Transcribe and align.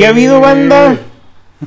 ¿Qué 0.00 0.06
ha 0.06 0.10
habido, 0.10 0.40
banda? 0.40 0.96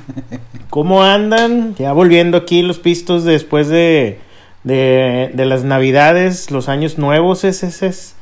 ¿Cómo 0.71 1.03
andan? 1.03 1.75
Ya 1.75 1.93
volviendo 1.93 2.35
aquí 2.35 2.63
los 2.63 2.79
pistos 2.79 3.25
después 3.25 3.67
de, 3.67 4.17
de, 4.63 5.29
de 5.31 5.45
las 5.45 5.63
navidades, 5.63 6.49
los 6.49 6.67
años 6.67 6.97
nuevos, 6.97 7.43
es, 7.43 7.61
es, 7.61 7.83
es 7.83 8.15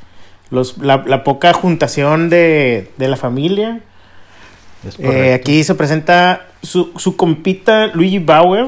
los, 0.49 0.79
la, 0.79 1.05
la 1.07 1.23
poca 1.23 1.53
juntación 1.53 2.29
de, 2.29 2.89
de 2.97 3.07
la 3.07 3.15
familia. 3.15 3.79
Eh, 4.99 5.33
aquí 5.33 5.63
se 5.63 5.75
presenta 5.75 6.45
su, 6.61 6.91
su 6.97 7.15
compita 7.15 7.87
Luigi 7.87 8.19
Bauer 8.19 8.67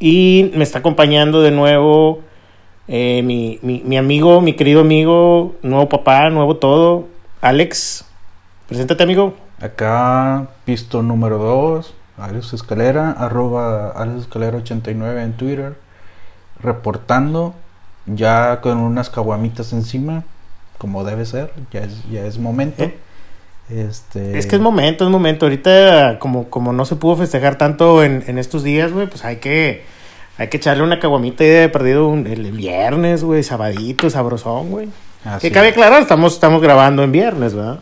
y 0.00 0.50
me 0.54 0.64
está 0.64 0.78
acompañando 0.78 1.42
de 1.42 1.50
nuevo 1.50 2.22
eh, 2.86 3.20
mi, 3.22 3.58
mi, 3.60 3.82
mi 3.84 3.98
amigo, 3.98 4.40
mi 4.40 4.54
querido 4.54 4.80
amigo, 4.80 5.54
nuevo 5.60 5.86
papá, 5.90 6.30
nuevo 6.30 6.56
todo, 6.56 7.08
Alex. 7.42 8.06
Preséntate, 8.68 9.02
amigo. 9.02 9.47
Acá, 9.60 10.48
pisto 10.64 11.02
número 11.02 11.38
2, 11.38 11.94
Alex 12.18 12.52
Escalera, 12.52 13.10
arroba 13.10 13.90
Alex 13.90 14.22
Escalera 14.22 14.58
89 14.58 15.22
en 15.22 15.32
Twitter, 15.32 15.76
reportando 16.60 17.54
ya 18.06 18.60
con 18.60 18.78
unas 18.78 19.10
caguamitas 19.10 19.72
encima, 19.72 20.24
como 20.78 21.04
debe 21.04 21.26
ser, 21.26 21.52
ya 21.72 21.80
es, 21.80 22.08
ya 22.10 22.24
es 22.24 22.38
momento. 22.38 22.84
¿Eh? 22.84 22.96
Este... 23.68 24.38
Es 24.38 24.46
que 24.46 24.56
es 24.56 24.62
momento, 24.62 25.04
es 25.04 25.10
momento. 25.10 25.46
Ahorita, 25.46 26.18
como, 26.20 26.48
como 26.48 26.72
no 26.72 26.84
se 26.84 26.96
pudo 26.96 27.16
festejar 27.16 27.58
tanto 27.58 28.02
en, 28.04 28.24
en 28.26 28.38
estos 28.38 28.62
días, 28.62 28.92
güey, 28.92 29.08
pues 29.08 29.24
hay 29.24 29.36
que, 29.36 29.82
hay 30.38 30.48
que 30.48 30.56
echarle 30.56 30.84
una 30.84 31.00
caguamita 31.00 31.44
y 31.44 31.48
de 31.48 31.68
perdido 31.68 32.08
un, 32.08 32.26
el 32.26 32.52
viernes, 32.52 33.24
güey, 33.24 33.42
sabadito, 33.42 34.08
sabrosón, 34.08 34.70
güey. 34.70 34.88
que 35.40 35.50
cabe 35.50 35.68
aclarar, 35.68 36.00
estamos, 36.00 36.34
estamos 36.34 36.62
grabando 36.62 37.02
en 37.02 37.10
viernes, 37.10 37.54
¿verdad? 37.54 37.80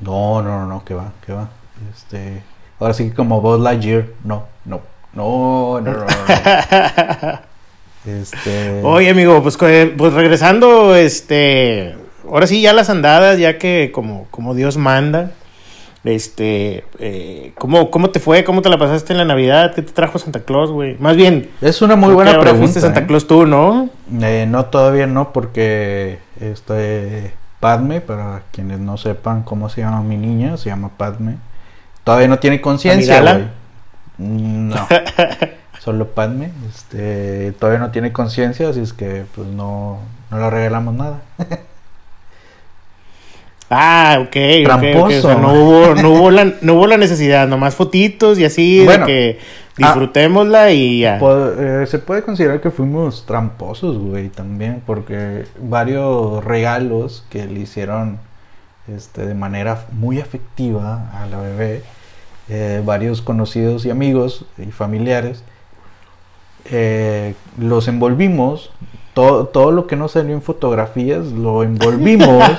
No, 0.00 0.42
no, 0.42 0.60
no, 0.60 0.66
no, 0.66 0.84
que 0.84 0.94
va, 0.94 1.12
que 1.24 1.32
va. 1.32 1.48
Este, 1.94 2.42
ahora 2.80 2.94
sí 2.94 3.10
que 3.10 3.14
como 3.14 3.40
Buzz 3.40 3.60
Lightyear, 3.60 4.06
no, 4.24 4.44
no, 4.64 4.80
no, 5.12 5.80
no, 5.80 5.92
no. 5.92 6.04
no. 6.04 7.38
este... 8.12 8.82
Oye, 8.82 9.10
amigo, 9.10 9.42
pues, 9.42 9.56
pues 9.56 10.12
regresando, 10.12 10.94
este 10.94 11.96
ahora 12.30 12.46
sí, 12.46 12.60
ya 12.60 12.72
las 12.72 12.90
andadas, 12.90 13.38
ya 13.38 13.58
que 13.58 13.90
como, 13.92 14.26
como 14.30 14.54
Dios 14.54 14.76
manda. 14.76 15.32
Este, 16.04 16.84
eh, 17.00 17.52
¿cómo, 17.58 17.90
¿cómo 17.90 18.10
te 18.10 18.20
fue? 18.20 18.44
¿Cómo 18.44 18.62
te 18.62 18.68
la 18.68 18.78
pasaste 18.78 19.12
en 19.12 19.18
la 19.18 19.24
Navidad? 19.24 19.74
¿Qué 19.74 19.82
te 19.82 19.92
trajo 19.92 20.18
Santa 20.18 20.40
Claus, 20.40 20.70
güey? 20.70 20.96
Más 20.98 21.16
bien. 21.16 21.50
Es 21.60 21.82
una 21.82 21.96
muy 21.96 22.14
buena 22.14 22.30
pregunta. 22.32 22.56
fuiste 22.56 22.80
Santa 22.80 23.00
¿eh? 23.00 23.06
Claus 23.06 23.26
tú, 23.26 23.46
¿no? 23.46 23.90
Eh, 24.22 24.46
no, 24.48 24.66
todavía 24.66 25.06
no, 25.06 25.32
porque 25.32 26.18
este 26.40 27.34
Padme, 27.60 28.00
para 28.00 28.42
quienes 28.52 28.78
no 28.78 28.96
sepan 28.96 29.42
cómo 29.42 29.68
se 29.68 29.80
llama 29.80 30.02
mi 30.02 30.16
niña, 30.16 30.56
se 30.56 30.70
llama 30.70 30.90
Padme. 30.96 31.36
Todavía 32.04 32.28
no 32.28 32.38
tiene 32.38 32.60
conciencia, 32.60 33.20
güey. 33.20 33.48
No. 34.18 34.86
Solo 35.80 36.08
Padme. 36.08 36.52
Este, 36.68 37.52
todavía 37.52 37.80
no 37.80 37.90
tiene 37.90 38.12
conciencia, 38.12 38.68
así 38.68 38.80
es 38.80 38.92
que 38.92 39.24
pues 39.34 39.48
no, 39.48 39.98
no 40.30 40.38
le 40.38 40.50
regalamos 40.50 40.94
nada. 40.94 41.20
Ah, 43.70 44.18
ok. 44.20 44.64
Tramposo. 44.64 45.04
Okay, 45.04 45.18
O 45.18 45.22
sea, 45.22 45.34
no, 45.34 45.52
hubo, 45.52 45.94
no, 45.94 46.10
hubo 46.12 46.30
la, 46.30 46.52
no 46.60 46.74
hubo 46.74 46.86
la 46.86 46.96
necesidad, 46.96 47.46
nomás 47.46 47.74
fotitos 47.74 48.38
y 48.38 48.44
así, 48.44 48.84
bueno, 48.84 49.06
de 49.06 49.12
que 49.12 49.38
disfrutémosla 49.76 50.64
ah, 50.64 50.72
y 50.72 51.00
ya. 51.00 51.18
Eh, 51.20 51.84
se 51.86 51.98
puede 51.98 52.22
considerar 52.22 52.60
que 52.60 52.70
fuimos 52.70 53.26
tramposos, 53.26 53.98
güey, 53.98 54.28
también, 54.28 54.82
porque 54.84 55.44
varios 55.60 56.44
regalos 56.44 57.24
que 57.30 57.46
le 57.46 57.60
hicieron 57.60 58.18
este, 58.94 59.26
de 59.26 59.34
manera 59.34 59.86
muy 59.92 60.20
afectiva 60.20 61.10
a 61.12 61.26
la 61.26 61.38
bebé, 61.38 61.82
eh, 62.48 62.82
varios 62.84 63.20
conocidos 63.20 63.84
y 63.84 63.90
amigos 63.90 64.46
y 64.56 64.70
familiares, 64.72 65.44
eh, 66.70 67.34
los 67.58 67.86
envolvimos 67.88 68.70
todo, 69.14 69.46
todo 69.46 69.70
lo 69.70 69.86
que 69.86 69.96
no 69.96 70.08
salió 70.08 70.34
en 70.34 70.42
fotografías 70.42 71.26
lo 71.26 71.62
envolvimos 71.62 72.44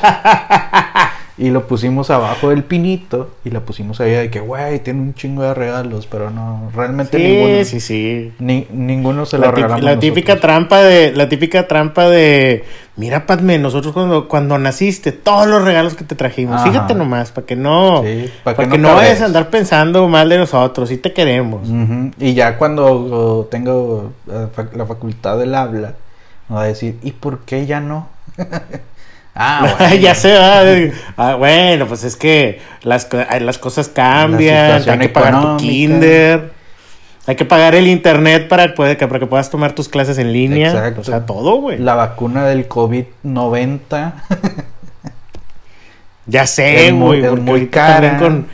y 1.40 1.52
lo 1.52 1.68
pusimos 1.68 2.10
abajo 2.10 2.50
del 2.50 2.66
pinito 2.66 3.30
y 3.46 3.50
la 3.50 3.62
pusimos 3.62 4.02
ahí 4.02 4.12
de 4.12 4.30
que, 4.30 4.42
güey, 4.42 4.80
tiene 4.80 5.00
un 5.00 5.14
chingo 5.14 5.42
de 5.42 5.54
regalos, 5.54 6.06
pero 6.06 6.30
no, 6.30 6.70
realmente 6.76 7.18
sí, 7.18 7.24
ninguno. 7.24 7.64
Sí, 7.64 7.80
sí, 7.80 8.34
ni, 8.40 8.68
ninguno 8.72 9.26
se 9.26 9.38
lo 9.38 9.50
regalamos. 9.50 9.82
La 9.82 9.98
típica 9.98 10.34
nosotros. 10.34 10.42
trampa 10.42 10.82
de, 10.82 11.14
la 11.14 11.30
típica 11.30 11.66
trampa 11.66 12.10
de, 12.10 12.66
mira, 12.98 13.26
Padme, 13.26 13.58
nosotros 13.58 13.94
cuando, 13.94 14.28
cuando 14.28 14.58
naciste, 14.58 15.14
todos 15.14 15.48
los 15.48 15.64
regalos 15.64 15.96
que 15.96 16.04
te 16.04 16.16
trajimos, 16.16 16.58
Ajá. 16.58 16.70
fíjate 16.70 16.94
nomás, 16.94 17.32
para 17.32 17.48
que 17.48 17.56
no, 17.56 18.04
sí, 18.04 18.30
para 18.44 18.58
que, 18.58 18.64
pa 18.64 18.72
que 18.72 18.78
no, 18.78 18.90
no 18.90 18.96
vayas 18.96 19.22
a 19.22 19.26
andar 19.26 19.50
pensando 19.50 20.06
mal 20.10 20.28
de 20.28 20.40
nosotros, 20.40 20.90
sí 20.90 20.98
te 20.98 21.14
queremos. 21.14 21.70
Uh 21.70 21.74
-huh. 21.74 22.14
Y 22.20 22.34
ya 22.34 22.58
cuando 22.58 23.48
tengo 23.50 24.12
la 24.28 24.86
facultad 24.86 25.38
del 25.38 25.56
habla, 25.56 25.94
va 26.56 26.64
a 26.64 26.66
decir, 26.66 26.98
¿y 27.04 27.12
por 27.12 27.40
qué 27.40 27.66
ya 27.66 27.80
no? 27.80 28.08
ah, 29.36 29.76
bueno. 29.80 29.96
ya 29.96 30.16
sé, 30.16 30.36
ah, 31.18 31.36
bueno, 31.36 31.88
pues 31.88 32.04
es 32.04 32.16
que 32.16 32.62
las, 32.84 33.08
las 33.42 33.58
cosas 33.58 33.88
cambian, 33.88 34.82
hay 34.90 35.00
que 35.00 35.10
pagar 35.10 35.32
económica. 35.34 35.58
tu 35.58 35.64
kinder, 35.64 36.52
hay 37.28 37.36
que 37.36 37.46
pagar 37.46 37.76
el 37.76 37.88
internet 37.88 38.48
para, 38.48 38.74
poder, 38.74 38.98
para 38.98 39.20
que 39.20 39.28
puedas 39.28 39.50
tomar 39.50 39.74
tus 39.74 39.90
clases 39.90 40.18
en 40.18 40.34
línea, 40.34 40.70
Exacto. 40.70 41.02
o 41.02 41.04
sea, 41.04 41.26
todo, 41.26 41.58
güey. 41.58 41.78
La 41.78 41.96
vacuna 41.96 42.46
del 42.46 42.68
COVID-90. 42.68 44.14
ya 46.26 46.48
sé, 46.48 46.92
güey, 46.92 47.22
muy, 47.22 47.42
muy 47.42 47.68
cara. 47.68 48.18
Con, 48.18 48.48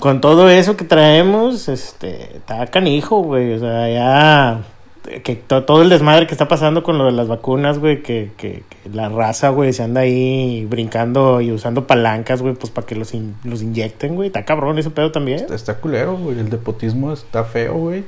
con 0.00 0.20
todo 0.20 0.48
eso 0.48 0.76
que 0.76 0.84
traemos, 0.84 1.68
este, 1.68 2.38
está 2.38 2.66
canijo, 2.66 3.22
güey, 3.22 3.52
o 3.52 3.58
sea, 3.60 3.88
ya 3.88 4.60
que 5.02 5.36
to, 5.36 5.64
todo 5.64 5.82
el 5.82 5.88
desmadre 5.88 6.26
que 6.26 6.34
está 6.34 6.48
pasando 6.48 6.82
con 6.82 6.98
lo 6.98 7.06
de 7.06 7.12
las 7.12 7.28
vacunas, 7.28 7.78
güey, 7.78 8.02
que, 8.02 8.30
que, 8.36 8.62
la 8.92 9.08
raza, 9.08 9.48
güey, 9.48 9.72
se 9.72 9.82
anda 9.82 10.02
ahí 10.02 10.66
brincando 10.66 11.40
y 11.40 11.52
usando 11.52 11.86
palancas, 11.86 12.42
güey, 12.42 12.54
pues 12.54 12.70
para 12.70 12.86
que 12.86 12.94
los, 12.94 13.14
in, 13.14 13.34
los 13.44 13.62
inyecten, 13.62 14.14
güey. 14.14 14.28
Está 14.28 14.44
cabrón 14.44 14.78
ese 14.78 14.90
pedo 14.90 15.10
también. 15.10 15.46
Está, 15.50 15.74
culero, 15.76 16.16
güey. 16.16 16.38
El 16.38 16.50
depotismo 16.50 17.12
está 17.12 17.44
feo, 17.44 17.74
güey. 17.74 18.04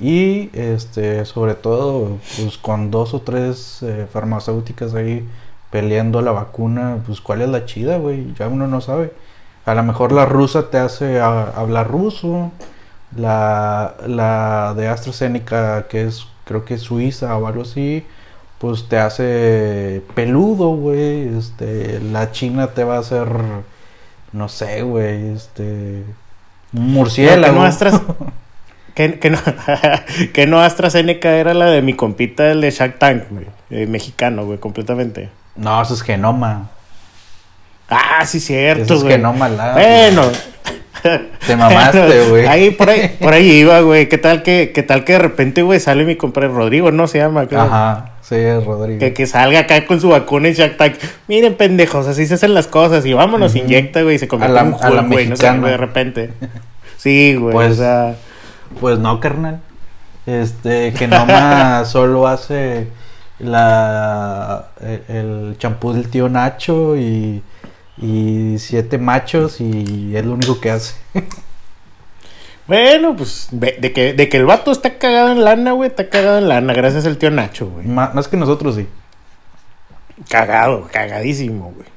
Y, 0.00 0.50
este, 0.54 1.24
sobre 1.24 1.54
todo, 1.54 2.18
pues 2.36 2.56
con 2.58 2.90
dos 2.90 3.12
o 3.12 3.20
tres 3.20 3.82
eh, 3.82 4.06
farmacéuticas 4.10 4.94
ahí 4.94 5.26
peleando 5.70 6.22
la 6.22 6.32
vacuna, 6.32 6.98
pues 7.06 7.20
cuál 7.20 7.42
es 7.42 7.48
la 7.48 7.66
chida, 7.66 7.98
güey. 7.98 8.32
Ya 8.34 8.48
uno 8.48 8.66
no 8.66 8.80
sabe. 8.80 9.12
A 9.66 9.74
lo 9.74 9.82
mejor 9.82 10.12
la 10.12 10.24
rusa 10.26 10.70
te 10.70 10.78
hace 10.78 11.20
a, 11.20 11.42
hablar 11.50 11.88
ruso. 11.88 12.50
La, 13.16 13.96
la 14.06 14.74
de 14.76 14.86
AstraZeneca, 14.86 15.88
que 15.88 16.04
es 16.04 16.29
creo 16.44 16.64
que 16.64 16.78
Suiza 16.78 17.36
o 17.36 17.46
algo 17.46 17.62
así, 17.62 18.04
pues 18.58 18.88
te 18.88 18.98
hace 18.98 20.02
peludo, 20.14 20.70
güey. 20.76 21.36
Este, 21.38 22.00
la 22.00 22.32
China 22.32 22.68
te 22.68 22.84
va 22.84 22.96
a 22.96 23.00
hacer, 23.00 23.28
no 24.32 24.48
sé, 24.48 24.82
güey, 24.82 25.28
este, 25.34 26.04
un 26.72 26.92
murciélago. 26.92 27.40
No, 27.46 27.52
que, 27.52 27.52
no 27.60 27.64
Astras, 27.64 28.02
que, 28.94 29.18
que, 29.18 29.30
no, 29.30 29.38
que 30.32 30.46
no 30.46 30.60
AstraZeneca 30.60 31.30
era 31.36 31.54
la 31.54 31.66
de 31.66 31.82
mi 31.82 31.94
compita, 31.94 32.50
el 32.50 32.60
de 32.60 32.70
Shark 32.70 32.98
Tank, 32.98 33.24
güey, 33.30 33.46
eh, 33.70 33.86
mexicano, 33.86 34.44
güey, 34.44 34.58
completamente. 34.58 35.30
No, 35.56 35.80
eso 35.80 35.94
es 35.94 36.02
genoma. 36.02 36.68
Ah, 37.88 38.24
sí, 38.24 38.38
cierto, 38.38 38.84
Eso 38.84 38.94
es 38.94 39.02
güey. 39.02 39.16
genoma 39.16 39.48
la. 39.48 39.72
Bueno. 39.72 40.22
Te 41.46 41.56
mamaste, 41.56 42.24
güey. 42.28 42.46
Ahí 42.46 42.70
por 42.70 42.90
ahí, 42.90 43.16
por 43.20 43.32
ahí 43.32 43.50
iba, 43.50 43.80
güey. 43.80 44.08
¿Qué 44.08 44.18
tal 44.18 44.42
que, 44.42 44.72
qué 44.74 44.82
tal 44.82 45.04
que 45.04 45.14
de 45.14 45.18
repente, 45.18 45.62
güey, 45.62 45.80
sale 45.80 46.04
mi 46.04 46.16
compadre 46.16 46.48
Rodrigo, 46.48 46.90
¿no 46.90 47.06
se 47.06 47.18
llama? 47.18 47.46
Creo. 47.46 47.62
Ajá, 47.62 48.12
sí, 48.22 48.36
es 48.36 48.64
Rodrigo. 48.64 48.98
Que, 48.98 49.12
que 49.12 49.26
salga 49.26 49.60
acá 49.60 49.86
con 49.86 50.00
su 50.00 50.08
vacuna 50.08 50.50
Shark 50.50 50.76
Tank. 50.76 50.94
Miren, 51.28 51.54
pendejos, 51.54 52.06
así 52.06 52.26
se 52.26 52.34
hacen 52.34 52.54
las 52.54 52.66
cosas. 52.66 53.04
Y 53.06 53.12
vámonos, 53.12 53.54
uh 53.54 53.58
-huh. 53.58 53.64
inyecta, 53.64 54.02
güey, 54.02 54.16
y 54.16 54.18
se 54.18 54.28
convierte 54.28 54.58
en 54.58 54.66
un 54.66 54.74
Hulk, 54.74 55.08
güey. 55.08 55.26
No 55.28 55.36
sé, 55.36 55.50
de 55.50 55.76
repente. 55.76 56.30
Sí, 56.96 57.34
güey. 57.34 57.52
Pues, 57.52 57.72
o 57.72 57.74
sea. 57.74 58.16
Pues 58.80 58.98
no, 58.98 59.20
carnal. 59.20 59.60
Este, 60.26 60.92
que 60.92 61.08
nomás 61.08 61.88
solo 61.90 62.26
hace 62.28 62.88
la 63.38 64.68
el 65.08 65.56
champú 65.58 65.92
del 65.92 66.08
tío 66.08 66.28
Nacho 66.28 66.96
y 66.96 67.42
y 68.00 68.56
siete 68.58 68.98
machos 68.98 69.60
y 69.60 70.16
es 70.16 70.24
lo 70.24 70.34
único 70.34 70.60
que 70.60 70.70
hace. 70.70 70.94
Bueno, 72.66 73.16
pues 73.16 73.48
de 73.50 73.92
que, 73.92 74.12
de 74.12 74.28
que 74.28 74.36
el 74.36 74.46
vato 74.46 74.70
está 74.70 74.96
cagado 74.96 75.32
en 75.32 75.42
lana, 75.42 75.72
güey, 75.72 75.90
está 75.90 76.08
cagado 76.08 76.38
en 76.38 76.48
lana, 76.48 76.72
gracias 76.72 77.04
al 77.04 77.16
tío 77.16 77.28
Nacho, 77.28 77.68
güey. 77.68 77.84
Más, 77.84 78.14
más, 78.14 78.28
que 78.28 78.36
nosotros, 78.36 78.76
sí. 78.76 78.86
Cagado, 80.28 80.86
cagadísimo, 80.92 81.72
güey. 81.74 81.88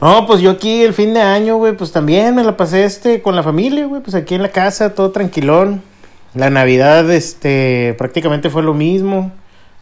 No, 0.00 0.26
pues 0.26 0.40
yo 0.40 0.52
aquí 0.52 0.82
el 0.82 0.94
fin 0.94 1.12
de 1.12 1.20
año, 1.20 1.58
güey, 1.58 1.76
pues 1.76 1.92
también 1.92 2.34
me 2.34 2.42
la 2.42 2.56
pasé 2.56 2.84
este 2.84 3.20
con 3.20 3.36
la 3.36 3.42
familia, 3.42 3.84
güey, 3.84 4.00
pues 4.00 4.14
aquí 4.14 4.34
en 4.34 4.40
la 4.40 4.48
casa, 4.48 4.94
todo 4.94 5.10
tranquilón. 5.10 5.82
La 6.32 6.48
Navidad, 6.48 7.10
este, 7.10 7.94
prácticamente 7.98 8.48
fue 8.48 8.62
lo 8.62 8.72
mismo. 8.72 9.30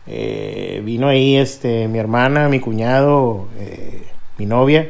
Eh, 0.08 0.82
vino 0.84 1.06
ahí, 1.06 1.36
este, 1.36 1.86
mi 1.86 2.00
hermana, 2.00 2.48
mi 2.48 2.58
cuñado, 2.58 3.46
eh, 3.60 4.02
mi 4.38 4.46
novia 4.46 4.88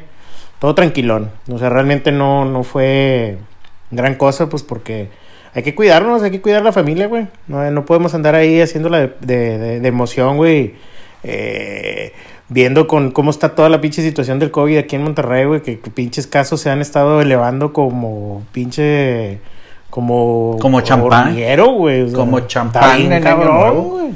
todo 0.64 0.74
tranquilón. 0.74 1.30
O 1.52 1.58
sea, 1.58 1.68
realmente 1.68 2.10
no, 2.10 2.46
no 2.46 2.62
fue 2.62 3.36
gran 3.90 4.14
cosa, 4.14 4.48
pues 4.48 4.62
porque 4.62 5.10
hay 5.52 5.62
que 5.62 5.74
cuidarnos, 5.74 6.22
hay 6.22 6.30
que 6.30 6.40
cuidar 6.40 6.62
la 6.62 6.72
familia, 6.72 7.06
güey. 7.06 7.26
No, 7.48 7.70
no 7.70 7.84
podemos 7.84 8.14
andar 8.14 8.34
ahí 8.34 8.62
haciéndola 8.62 9.00
de, 9.00 9.12
de, 9.20 9.80
de, 9.80 9.86
emoción, 9.88 10.38
güey. 10.38 10.76
Eh, 11.22 12.14
viendo 12.48 12.86
con 12.86 13.10
cómo 13.10 13.30
está 13.30 13.54
toda 13.54 13.68
la 13.68 13.82
pinche 13.82 14.00
situación 14.00 14.38
del 14.38 14.50
COVID 14.50 14.78
aquí 14.78 14.96
en 14.96 15.02
Monterrey, 15.02 15.44
güey, 15.44 15.60
que, 15.60 15.76
pinches 15.76 16.26
casos 16.26 16.62
se 16.62 16.70
han 16.70 16.80
estado 16.80 17.20
elevando 17.20 17.74
como 17.74 18.42
pinche 18.52 19.40
como 19.90 20.56
como 20.62 20.80
champán, 20.80 21.36
güey, 21.76 22.10
como 22.10 22.40
champán 22.40 23.12
en 23.12 23.22
cabrón, 23.22 23.90
güey. 23.90 24.12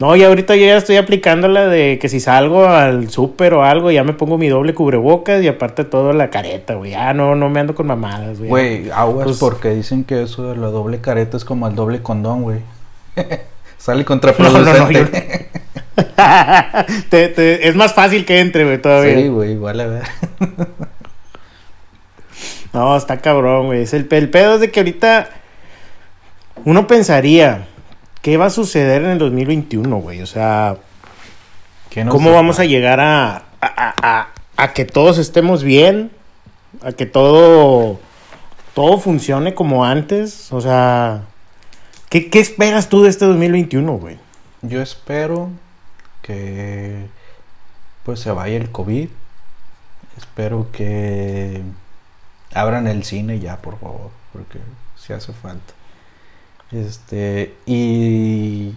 No, 0.00 0.16
y 0.16 0.24
ahorita 0.24 0.56
yo 0.56 0.64
ya 0.64 0.78
estoy 0.78 0.96
aplicando 0.96 1.46
la 1.46 1.66
de 1.66 1.98
que 1.98 2.08
si 2.08 2.20
salgo 2.20 2.66
al 2.66 3.10
súper 3.10 3.52
o 3.52 3.64
algo, 3.64 3.90
ya 3.90 4.02
me 4.02 4.14
pongo 4.14 4.38
mi 4.38 4.48
doble 4.48 4.72
cubrebocas 4.72 5.42
y 5.42 5.48
aparte 5.48 5.84
todo 5.84 6.14
la 6.14 6.30
careta, 6.30 6.72
güey. 6.72 6.92
Ya 6.92 7.12
no, 7.12 7.34
no 7.34 7.50
me 7.50 7.60
ando 7.60 7.74
con 7.74 7.86
mamadas, 7.86 8.38
güey. 8.38 8.48
Güey, 8.48 8.90
aguas 8.92 9.24
pues, 9.24 9.38
porque 9.38 9.68
dicen 9.68 10.04
que 10.04 10.22
eso 10.22 10.48
de 10.48 10.56
la 10.56 10.68
doble 10.68 11.02
careta 11.02 11.36
es 11.36 11.44
como 11.44 11.68
el 11.68 11.74
doble 11.74 12.00
condón, 12.00 12.44
güey. 12.44 12.60
Sale 13.76 14.06
contraproducente. 14.06 15.50
es 17.68 17.76
más 17.76 17.92
fácil 17.92 18.24
que 18.24 18.40
entre, 18.40 18.64
güey, 18.64 18.80
todavía. 18.80 19.16
Sí, 19.16 19.28
güey, 19.28 19.52
igual 19.52 19.80
a 19.80 19.86
ver. 19.86 20.02
no, 22.72 22.96
está 22.96 23.18
cabrón, 23.18 23.66
güey. 23.66 23.84
el, 23.92 24.08
el 24.10 24.30
pedo 24.30 24.54
es 24.54 24.60
de 24.60 24.70
que 24.70 24.80
ahorita 24.80 25.28
uno 26.64 26.86
pensaría 26.86 27.66
¿qué 28.22 28.36
va 28.36 28.46
a 28.46 28.50
suceder 28.50 29.02
en 29.02 29.10
el 29.10 29.18
2021, 29.18 29.96
güey? 29.98 30.22
O 30.22 30.26
sea, 30.26 30.76
¿cómo 32.08 32.32
vamos 32.32 32.58
a 32.58 32.64
llegar 32.64 33.00
a, 33.00 33.44
a, 33.60 34.72
que 34.72 34.84
todos 34.84 35.18
estemos 35.18 35.62
bien? 35.62 36.10
A 36.82 36.92
que 36.92 37.06
todo, 37.06 38.00
todo 38.74 38.98
funcione 38.98 39.54
como 39.54 39.84
antes. 39.84 40.52
O 40.52 40.60
sea, 40.60 41.24
¿qué, 42.08 42.30
qué 42.30 42.40
esperas 42.40 42.88
tú 42.88 43.02
de 43.02 43.10
este 43.10 43.24
2021, 43.24 43.92
güey? 43.94 44.18
Yo 44.62 44.82
espero 44.82 45.50
que 46.22 47.06
pues 48.04 48.20
se 48.20 48.30
vaya 48.30 48.56
el 48.56 48.70
COVID. 48.70 49.08
Espero 50.16 50.70
que 50.70 51.62
abran 52.52 52.86
el 52.86 53.04
cine 53.04 53.40
ya, 53.40 53.56
por 53.56 53.78
favor, 53.78 54.10
porque 54.32 54.58
si 54.96 55.12
hace 55.12 55.32
falta. 55.32 55.72
Este, 56.72 57.54
y 57.66 58.74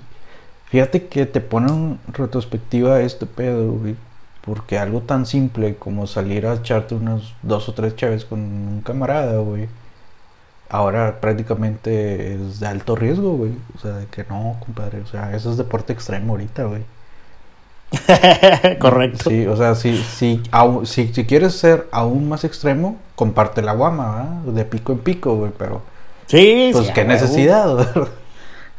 fíjate 0.65 1.07
que 1.07 1.25
te 1.25 1.41
pone 1.41 1.71
en 1.71 1.99
retrospectiva 2.13 3.01
este 3.01 3.25
pedo, 3.25 3.71
güey. 3.73 3.95
Porque 4.41 4.77
algo 4.77 5.01
tan 5.01 5.25
simple 5.25 5.75
como 5.75 6.05
salir 6.05 6.45
a 6.45 6.55
echarte 6.55 6.95
unos 6.95 7.33
dos 7.43 7.69
o 7.69 7.73
tres 7.73 7.95
chaves 7.95 8.25
con 8.25 8.39
un 8.39 8.81
camarada, 8.81 9.39
güey. 9.39 9.69
Ahora 10.69 11.21
prácticamente 11.21 12.33
es 12.33 12.59
de 12.59 12.67
alto 12.67 12.95
riesgo, 12.95 13.37
güey. 13.37 13.53
O 13.75 13.79
sea, 13.79 13.91
de 13.93 14.05
que 14.07 14.25
no, 14.25 14.57
compadre. 14.59 14.99
O 15.01 15.07
sea, 15.07 15.33
eso 15.35 15.51
es 15.51 15.57
deporte 15.57 15.93
extremo 15.93 16.33
ahorita, 16.33 16.63
güey. 16.65 16.83
Correcto. 18.79 19.29
Sí, 19.29 19.45
o 19.45 19.55
sea, 19.55 19.75
si, 19.75 19.97
si, 19.97 20.41
si, 20.85 21.13
si, 21.13 21.25
quieres 21.25 21.53
ser 21.53 21.87
aún 21.91 22.27
más 22.27 22.43
extremo, 22.43 22.97
comparte 23.15 23.61
la 23.61 23.73
guama, 23.73 24.15
¿verdad? 24.15 24.53
De 24.53 24.65
pico 24.65 24.93
en 24.93 24.99
pico, 24.99 25.35
güey, 25.35 25.51
pero 25.57 25.81
Sí, 26.27 26.69
Pues 26.73 26.91
qué 26.91 27.05
necesidad, 27.05 27.87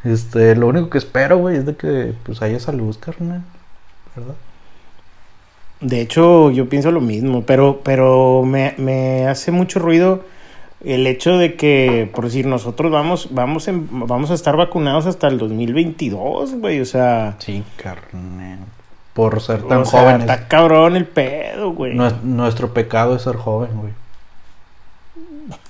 Este, 0.03 0.55
lo 0.55 0.67
único 0.67 0.91
que 0.91 0.99
espero, 0.99 1.39
güey, 1.39 1.57
es 1.57 1.65
de 1.65 1.75
que 1.75 2.13
pues 2.23 2.41
haya 2.43 2.59
salud, 2.59 2.95
carnal. 2.99 3.41
¿Verdad? 4.15 4.35
De 5.81 5.99
hecho, 5.99 6.51
yo 6.51 6.69
pienso 6.69 6.91
lo 6.91 7.01
mismo, 7.01 7.43
pero, 7.43 7.81
pero 7.83 8.43
me, 8.43 8.75
me 8.77 9.27
hace 9.27 9.51
mucho 9.51 9.79
ruido 9.79 10.23
el 10.83 11.07
hecho 11.07 11.37
de 11.37 11.55
que, 11.55 12.09
por 12.13 12.25
decir, 12.25 12.45
nosotros 12.45 12.91
vamos, 12.91 13.29
vamos, 13.31 13.67
vamos 13.89 14.31
a 14.31 14.35
estar 14.35 14.55
vacunados 14.55 15.07
hasta 15.07 15.27
el 15.27 15.39
2022, 15.39 16.59
güey, 16.59 16.79
o 16.79 16.85
sea... 16.85 17.35
Sí, 17.39 17.63
carnal. 17.75 18.59
Por 19.13 19.41
ser 19.41 19.63
tan 19.63 19.81
o 19.81 19.85
jóvenes. 19.85 20.21
Está 20.21 20.47
cabrón 20.47 20.95
el 20.95 21.05
pedo, 21.05 21.71
güey. 21.71 21.97
Nuestro 22.23 22.73
pecado 22.73 23.15
es 23.15 23.23
ser 23.23 23.37
joven, 23.37 23.71
güey. 23.75 23.93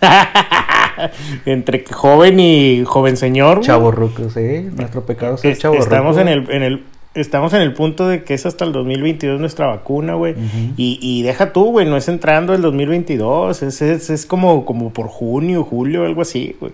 entre 1.45 1.85
joven 1.85 2.39
y 2.39 2.83
joven 2.85 3.17
señor. 3.17 3.61
Chavo 3.61 3.91
ruco, 3.91 4.29
sí. 4.29 4.69
Nuestro 4.75 5.05
pecado 5.05 5.37
es, 5.41 5.59
chavo 5.59 5.75
Estamos 5.75 6.17
en 6.17 6.27
el, 6.27 6.49
en 6.49 6.63
el, 6.63 6.83
estamos 7.13 7.53
en 7.53 7.61
el 7.61 7.73
punto 7.73 8.07
de 8.07 8.23
que 8.23 8.33
es 8.33 8.45
hasta 8.45 8.65
el 8.65 8.71
2022 8.73 9.39
nuestra 9.39 9.67
vacuna, 9.67 10.15
güey. 10.15 10.35
y, 10.77 10.99
y, 11.01 11.23
deja 11.23 11.53
tú, 11.53 11.71
güey, 11.71 11.85
no 11.85 11.97
es 11.97 12.07
entrando 12.07 12.53
el 12.53 12.61
2022, 12.61 13.63
es, 13.63 13.81
es, 13.81 14.09
es 14.09 14.25
como, 14.25 14.65
como 14.65 14.91
por 14.91 15.07
junio, 15.07 15.63
julio, 15.63 16.05
algo 16.05 16.21
así, 16.21 16.55
güey. 16.59 16.73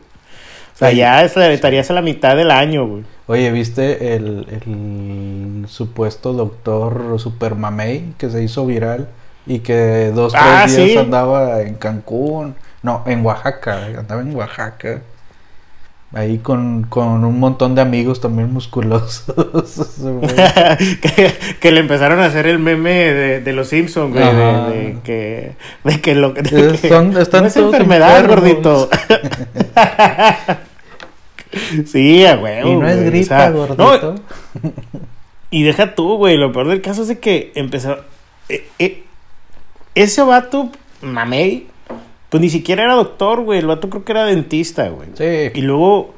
O 0.74 0.78
sea, 0.78 0.92
ya 0.92 1.24
estarías 1.24 1.92
a 1.92 1.94
la 1.94 2.02
mitad 2.02 2.36
del 2.36 2.50
año, 2.50 2.88
güey. 2.88 3.04
Oye, 3.28 3.52
¿viste 3.52 4.16
el, 4.16 4.48
el 4.50 5.66
supuesto 5.68 6.34
doctor 6.34 7.20
Super 7.20 7.56
Mamey 7.56 8.14
que 8.18 8.30
se 8.30 8.44
hizo 8.44 8.66
viral 8.66 9.08
y 9.46 9.60
que 9.60 10.12
dos, 10.14 10.34
tres 10.34 10.44
ah, 10.44 10.66
días 10.68 10.98
andaba 10.98 11.62
en 11.62 11.76
Cancún? 11.76 12.56
No, 12.84 13.04
en 13.06 13.26
Oaxaca, 13.26 13.86
andaba 13.98 14.22
en 14.22 14.36
Oaxaca. 14.36 15.02
Ahí 16.14 16.40
con, 16.40 16.90
un 16.94 17.40
montón 17.40 17.74
de 17.74 17.82
amigos 17.82 18.20
también 18.20 18.52
musculosos. 18.52 19.24
que, 21.62 21.72
le 21.72 21.80
empezaron 21.80 22.20
a 22.20 22.26
hacer 22.26 22.48
el 22.48 22.60
meme 22.60 23.14
de, 23.40 23.54
los 23.54 23.70
Simpsons, 23.70 24.14
güey. 24.14 24.26
De, 24.26 24.98
que, 25.06 25.56
de 25.86 26.02
que 26.02 26.16
lo 26.16 26.34
que. 26.34 26.44
Son, 26.90 27.18
están 27.18 27.44
no 27.44 27.48
es 27.48 27.56
enfermedad, 27.56 28.28
gordito. 28.28 28.90
sí, 31.86 32.26
güey. 32.40 32.60
Y 32.60 32.76
no 32.76 32.90
es 32.90 33.06
gripa, 33.06 33.50
gordito. 33.52 34.16
y 35.50 35.64
deja 35.64 35.96
tú, 35.96 36.18
güey. 36.18 36.36
Lo 36.36 36.52
peor 36.52 36.68
del 36.68 36.82
caso 36.82 37.04
es 37.04 37.08
de 37.08 37.20
que 37.20 37.54
empezó. 37.56 38.00
Eh, 38.50 38.68
eh, 38.80 39.04
ese 39.96 40.24
vato, 40.24 40.72
mamey, 41.02 41.68
pues 42.32 42.40
ni 42.40 42.50
siquiera 42.50 42.86
era 42.86 42.96
doctor, 42.96 43.42
güey. 43.42 43.60
El 43.60 43.68
vato 43.68 43.90
creo 43.90 44.06
que 44.06 44.14
era 44.14 44.24
dentista, 44.24 44.88
güey. 44.88 45.10
Sí. 45.16 45.52
Y 45.54 45.62
luego 45.64 46.14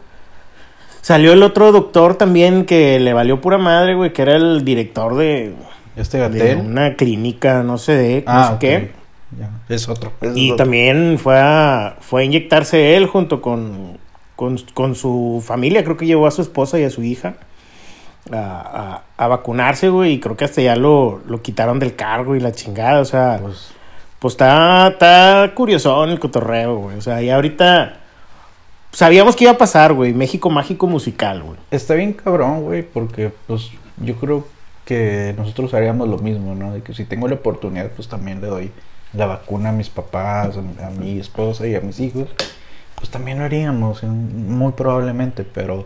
salió 1.02 1.34
el 1.34 1.42
otro 1.42 1.72
doctor 1.72 2.14
también 2.14 2.66
que 2.66 3.00
le 3.00 3.14
valió 3.14 3.42
pura 3.42 3.58
madre, 3.58 3.96
güey, 3.96 4.14
que 4.14 4.22
era 4.22 4.36
el 4.36 4.64
director 4.64 5.16
de. 5.16 5.56
Este. 5.96 6.30
De 6.30 6.56
una 6.56 6.96
clínica, 6.96 7.64
no 7.64 7.80
sé 7.80 7.94
de, 7.94 8.24
ah, 8.28 8.48
no 8.52 8.54
sé 8.54 8.60
qué. 8.60 8.92
Ya, 9.40 9.50
es 9.70 9.90
otro. 9.90 10.12
y 10.36 10.56
también 10.56 11.18
fue 11.18 11.40
a, 11.40 11.98
fue 12.00 12.22
a 12.22 12.26
inyectarse 12.26 12.96
él 12.96 13.08
junto 13.08 13.42
con, 13.42 13.98
con, 14.36 14.94
su 14.94 15.44
familia. 15.44 15.84
Creo 15.84 15.98
que 15.98 16.06
llevó 16.06 16.28
a 16.28 16.32
su 16.32 16.44
esposa 16.44 16.80
y 16.80 16.84
a 16.84 16.92
su 16.92 17.02
hija 17.02 17.38
a, 18.32 19.02
a, 19.18 19.28
vacunarse, 19.28 19.90
güey. 19.90 20.14
Y 20.14 20.20
creo 20.20 20.38
que 20.38 20.46
hasta 20.46 20.62
ya 20.62 20.76
lo, 20.76 21.22
lo 21.28 21.42
quitaron 21.42 21.80
del 21.80 21.96
cargo 21.96 22.36
y 22.36 22.40
la 22.40 22.52
chingada. 22.52 23.02
O 23.02 23.06
sea, 23.06 23.40
pues, 23.42 23.74
pues 24.24 24.36
está, 24.36 24.88
está 24.88 25.52
curioso 25.54 26.02
el 26.06 26.18
cotorreo, 26.18 26.78
güey. 26.78 26.98
O 26.98 27.02
sea, 27.02 27.22
y 27.22 27.30
ahorita 27.30 27.98
sabíamos 28.90 29.36
que 29.36 29.44
iba 29.44 29.52
a 29.52 29.58
pasar, 29.58 29.92
güey. 29.92 30.14
México 30.14 30.50
mágico 30.50 30.88
musical, 30.88 31.44
güey. 31.44 31.60
Está 31.72 31.96
bien 31.96 32.14
cabrón, 32.14 32.62
güey, 32.62 32.84
porque 32.84 33.34
pues 33.48 33.72
yo 33.98 34.16
creo 34.16 34.48
que 34.86 35.36
nosotros 35.38 35.74
haríamos 35.74 36.08
lo 36.08 36.20
mismo, 36.20 36.56
¿no? 36.56 36.72
De 36.72 36.82
que 36.82 36.94
si 36.94 37.04
tengo 37.04 37.28
la 37.28 37.36
oportunidad, 37.36 37.92
pues 37.92 38.08
también 38.08 38.40
le 38.40 38.48
doy 38.48 38.72
la 39.12 39.26
vacuna 39.26 39.70
a 39.70 39.72
mis 39.74 39.90
papás, 39.90 40.56
a 40.56 40.90
mi 40.92 41.20
esposa 41.20 41.68
y 41.68 41.76
a 41.76 41.82
mis 41.82 42.00
hijos. 42.00 42.30
Pues 42.96 43.10
también 43.10 43.40
lo 43.40 43.44
haríamos, 43.44 44.04
muy 44.04 44.72
probablemente, 44.72 45.44
pero 45.44 45.86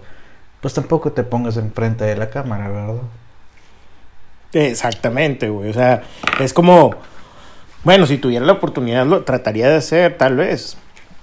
pues 0.61 0.75
tampoco 0.75 1.11
te 1.11 1.23
pongas 1.23 1.57
enfrente 1.57 2.03
de 2.03 2.15
la 2.15 2.29
cámara, 2.29 2.69
¿verdad? 2.69 3.01
Exactamente, 4.53 5.49
güey. 5.49 5.71
O 5.71 5.73
sea, 5.73 6.03
es 6.39 6.53
como 6.53 6.91
bueno, 7.87 8.05
si 8.05 8.17
tuviera 8.17 8.45
la 8.45 8.51
oportunidad 8.51 9.05
lo 9.05 9.23
trataría 9.23 9.69
de 9.69 9.77
hacer, 9.77 10.17
tal 10.17 10.35
vez. 10.35 10.75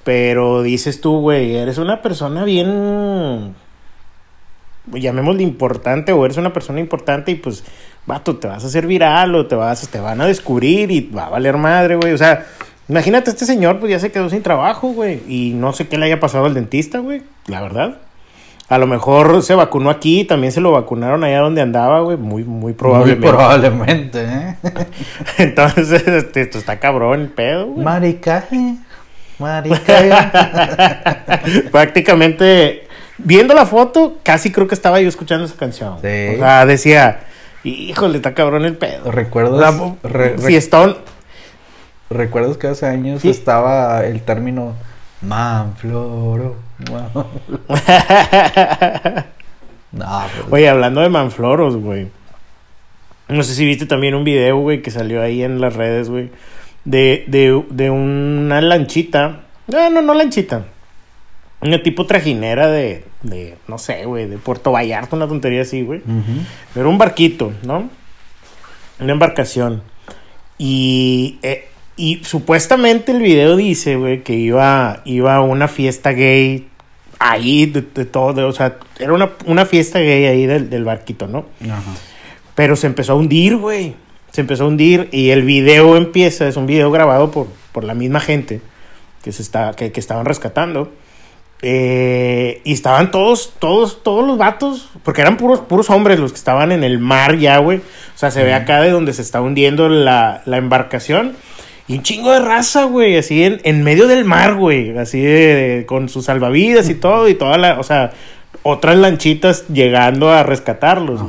Pero 0.03 0.63
dices 0.63 0.99
tú, 0.99 1.21
güey, 1.21 1.57
eres 1.57 1.77
una 1.77 2.01
persona 2.01 2.43
bien. 2.45 3.55
Llamémosle 4.91 5.43
importante, 5.43 6.13
o 6.13 6.25
eres 6.25 6.39
una 6.39 6.55
persona 6.55 6.81
importante 6.81 7.33
y 7.33 7.35
pues, 7.35 7.65
vato, 8.07 8.37
te 8.37 8.49
vas 8.49 8.65
a 8.65 8.69
hacer 8.69 8.87
viral 8.87 9.35
o 9.35 9.47
te, 9.47 9.55
vas, 9.57 9.87
te 9.89 10.01
van 10.01 10.23
a 10.23 10.27
descubrir 10.27 10.91
y 10.91 11.03
va 11.11 11.27
a 11.27 11.29
valer 11.29 11.59
madre, 11.59 11.97
güey. 11.97 12.15
O 12.15 12.19
sea, 12.19 12.47
imagínate, 12.89 13.29
este 13.29 13.45
señor, 13.45 13.79
pues 13.79 13.91
ya 13.91 13.99
se 13.99 14.11
quedó 14.11 14.31
sin 14.31 14.43
trabajo, 14.43 14.89
güey. 14.89 15.21
Y 15.29 15.53
no 15.53 15.75
sé 15.75 15.87
qué 15.87 15.99
le 15.99 16.07
haya 16.07 16.19
pasado 16.19 16.47
al 16.47 16.55
dentista, 16.55 17.01
güey, 17.01 17.25
la 17.47 17.61
verdad. 17.61 17.99
A 18.69 18.79
lo 18.79 18.87
mejor 18.87 19.43
se 19.43 19.55
vacunó 19.55 19.91
aquí, 19.91 20.25
también 20.25 20.51
se 20.51 20.61
lo 20.61 20.73
vacunaron 20.73 21.23
allá 21.23 21.41
donde 21.41 21.61
andaba, 21.61 22.01
güey, 22.01 22.17
muy, 22.17 22.45
muy 22.45 22.73
probablemente. 22.73 23.27
Muy 23.27 23.37
probablemente, 23.37 24.25
¿eh? 24.25 24.57
Entonces, 25.39 26.07
este, 26.07 26.41
esto 26.41 26.59
está 26.59 26.81
cabrón 26.81 27.21
el 27.21 27.29
pedo, 27.29 27.67
güey. 27.67 27.85
Maricaje. 27.85 28.77
Maricaje. 29.39 30.11
Prácticamente, 31.71 32.89
viendo 33.19 33.53
la 33.53 33.67
foto, 33.67 34.17
casi 34.23 34.51
creo 34.51 34.67
que 34.67 34.75
estaba 34.75 34.99
yo 34.99 35.09
escuchando 35.09 35.45
esa 35.45 35.57
canción. 35.57 35.99
Sí. 36.01 36.35
O 36.35 36.39
sea, 36.39 36.65
decía, 36.65 37.21
híjole, 37.65 38.17
está 38.17 38.33
cabrón 38.33 38.65
el 38.65 38.79
pedo. 38.79 39.13
Recuerdo. 39.13 39.99
fiestón. 40.39 40.97
¿Recuerdas 42.09 42.57
que 42.57 42.69
hace 42.69 42.87
años 42.87 43.23
estaba 43.25 44.07
el 44.07 44.23
término 44.23 44.73
Manfloro? 45.21 46.64
no, 49.93 49.93
pues. 49.93 50.47
Oye, 50.51 50.69
hablando 50.69 51.01
de 51.01 51.09
Manfloros, 51.09 51.77
güey. 51.77 52.09
No 53.29 53.43
sé 53.43 53.55
si 53.55 53.65
viste 53.65 53.87
también 53.87 54.15
un 54.15 54.25
video, 54.25 54.59
güey, 54.59 54.83
que 54.83 54.91
salió 54.91 55.23
ahí 55.23 55.43
en 55.43 55.61
las 55.61 55.75
redes, 55.75 56.11
güey. 56.11 56.31
De, 56.85 57.25
de, 57.29 57.65
de 57.71 57.91
una 57.91 58.61
lanchita. 58.61 59.43
No, 59.69 59.91
no, 59.91 60.03
no 60.03 60.15
lanchita. 60.15 60.67
Una 61.61 61.83
tipo 61.83 62.07
trajinera 62.07 62.67
de, 62.67 63.05
de 63.23 63.57
no 63.69 63.79
sé, 63.79 64.05
güey, 64.05 64.27
de 64.27 64.37
Puerto 64.37 64.73
Vallarta, 64.73 65.17
una 65.17 65.27
tontería 65.27 65.63
así, 65.63 65.83
güey. 65.83 66.03
Pero 66.75 66.91
un 66.91 66.99
barquito, 66.99 67.53
¿no? 67.63 67.89
Una 69.01 69.13
embarcación. 69.13 69.83
Y, 70.59 71.39
eh, 71.43 71.69
y 71.97 72.23
supuestamente 72.25 73.13
el 73.13 73.23
video 73.23 73.57
dice, 73.57 73.97
güey, 73.97 74.23
que 74.23 74.35
iba, 74.35 75.03
iba 75.05 75.37
a 75.37 75.41
una 75.43 75.69
fiesta 75.69 76.13
gay 76.13 76.69
ahí, 77.19 77.67
de, 77.67 77.83
todo, 77.83 78.47
o 78.49 78.53
sea, 78.53 78.77
era 78.99 79.13
una, 79.13 79.31
una 79.47 79.65
fiesta 79.65 79.99
gay 80.01 80.27
ahí 80.27 80.47
del, 80.47 80.71
del 80.71 80.85
barquito, 80.85 81.27
¿no? 81.27 81.47
Ajá. 81.63 81.93
Pero 82.55 82.77
se 82.77 82.87
empezó 82.87 83.13
a 83.13 83.17
hundir, 83.17 83.57
güey. 83.57 83.95
Se 84.31 84.41
empezó 84.41 84.65
a 84.65 84.69
hundir 84.69 85.09
y 85.13 85.31
el 85.31 85.43
video 85.43 85.97
empieza, 85.97 86.49
es 86.49 86.57
un 86.57 86.67
video 86.67 86.91
grabado 86.91 87.31
por, 87.31 87.49
por 87.73 87.85
la 87.85 87.95
misma 87.95 88.21
gente 88.21 88.61
que, 89.23 89.33
se 89.33 89.43
está, 89.43 89.73
que, 89.75 89.93
que 89.93 90.01
estaban 90.01 90.25
rescatando. 90.25 90.93
Eh, 91.63 92.61
y 92.65 92.73
estaban 92.73 93.11
todos, 93.11 93.55
todos, 93.59 94.03
todos 94.03 94.27
los 94.27 94.37
vatos, 94.37 94.91
porque 95.03 95.23
eran 95.23 95.37
puros, 95.37 95.61
puros 95.61 95.89
hombres 95.89 96.19
los 96.19 96.33
que 96.33 96.37
estaban 96.37 96.73
en 96.73 96.85
el 96.85 96.99
mar 96.99 97.39
ya, 97.39 97.59
güey. 97.59 97.79
O 97.79 98.19
sea, 98.19 98.31
se 98.31 98.45
ve 98.45 98.53
acá 98.53 98.81
de 98.83 98.91
donde 98.91 99.13
se 99.13 99.23
está 99.23 99.41
hundiendo 99.41 99.89
la, 99.89 100.43
la 100.45 100.59
embarcación. 100.59 101.37
Y 101.87 101.99
un 101.99 102.03
chingo 102.03 102.33
de 102.33 102.41
raza, 102.41 102.85
güey, 102.85 103.17
así 103.17 103.45
en, 103.45 103.61
en 103.65 103.83
medio 103.83 104.07
del 104.07 104.25
mar, 104.25 104.55
güey. 104.55 104.97
Así 104.97 105.21
de, 105.21 105.85
con 105.87 106.09
sus 106.09 106.25
salvavidas 106.25 106.89
y 106.89 106.95
todo, 106.95 107.29
y 107.29 107.35
toda 107.35 107.59
la, 107.59 107.79
o 107.79 107.83
sea, 107.83 108.13
otras 108.63 108.97
lanchitas 108.97 109.69
llegando 109.69 110.31
a 110.31 110.43
rescatarlos. 110.43 111.21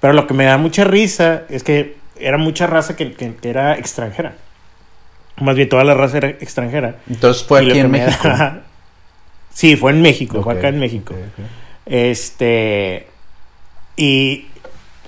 Pero 0.00 0.12
lo 0.12 0.26
que 0.26 0.34
me 0.34 0.44
da 0.44 0.58
mucha 0.58 0.84
risa 0.84 1.44
es 1.48 1.62
que 1.62 1.96
era 2.18 2.36
mucha 2.36 2.66
raza 2.66 2.94
que, 2.96 3.12
que, 3.12 3.34
era 3.42 3.76
extranjera. 3.78 4.34
Más 5.40 5.56
bien 5.56 5.68
toda 5.68 5.84
la 5.84 5.94
raza 5.94 6.18
era 6.18 6.28
extranjera. 6.28 6.96
Entonces 7.08 7.42
fue 7.44 7.60
aquí 7.60 7.78
en 7.78 7.90
México. 7.90 8.28
sí, 9.52 9.76
fue 9.76 9.92
en 9.92 10.02
México, 10.02 10.42
fue 10.42 10.58
acá 10.58 10.68
en 10.68 10.78
México. 10.78 11.14
Este. 11.86 13.06
Y, 13.96 14.46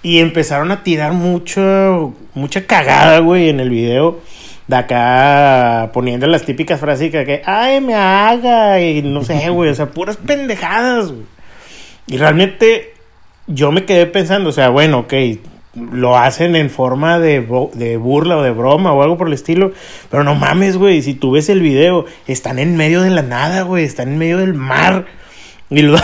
y 0.03 0.21
empezaron 0.21 0.71
a 0.71 0.83
tirar 0.83 1.13
mucho, 1.13 2.15
mucha 2.33 2.67
cagada, 2.67 3.19
güey, 3.19 3.51
en 3.51 3.61
el 3.61 3.69
video. 3.69 4.21
De 4.69 4.77
acá 4.77 5.91
poniendo 5.93 6.27
las 6.27 6.45
típicas 6.45 6.79
frases 6.79 7.11
que, 7.11 7.43
ay, 7.45 7.81
me 7.81 7.95
haga, 7.95 8.81
y 8.81 9.03
no 9.03 9.25
sé, 9.25 9.49
güey, 9.49 9.71
o 9.71 9.75
sea, 9.75 9.87
puras 9.87 10.19
pendejadas, 10.19 11.11
güey. 11.11 11.25
Y 12.07 12.19
realmente 12.19 12.93
yo 13.47 13.73
me 13.73 13.85
quedé 13.85 14.07
pensando, 14.07 14.51
o 14.51 14.53
sea, 14.53 14.69
bueno, 14.69 15.01
ok, 15.01 15.15
lo 15.75 16.17
hacen 16.17 16.57
en 16.57 16.71
forma 16.71 17.19
de, 17.19 17.47
de, 17.75 17.97
burla 17.97 18.37
o 18.37 18.43
de 18.43 18.51
broma 18.51 18.93
o 18.93 19.03
algo 19.03 19.17
por 19.17 19.29
el 19.29 19.35
estilo. 19.35 19.73
Pero 20.11 20.25
no 20.25 20.35
mames, 20.35 20.77
güey. 20.77 21.03
Si 21.03 21.15
tú 21.15 21.33
ves 21.33 21.49
el 21.49 21.61
video, 21.61 22.05
están 22.27 22.59
en 22.59 22.77
medio 22.77 23.03
de 23.03 23.11
la 23.11 23.23
nada, 23.23 23.63
güey. 23.63 23.85
Están 23.85 24.09
en 24.09 24.19
medio 24.19 24.39
del 24.39 24.55
mar. 24.55 25.07
Y 25.71 25.83
los, 25.83 26.01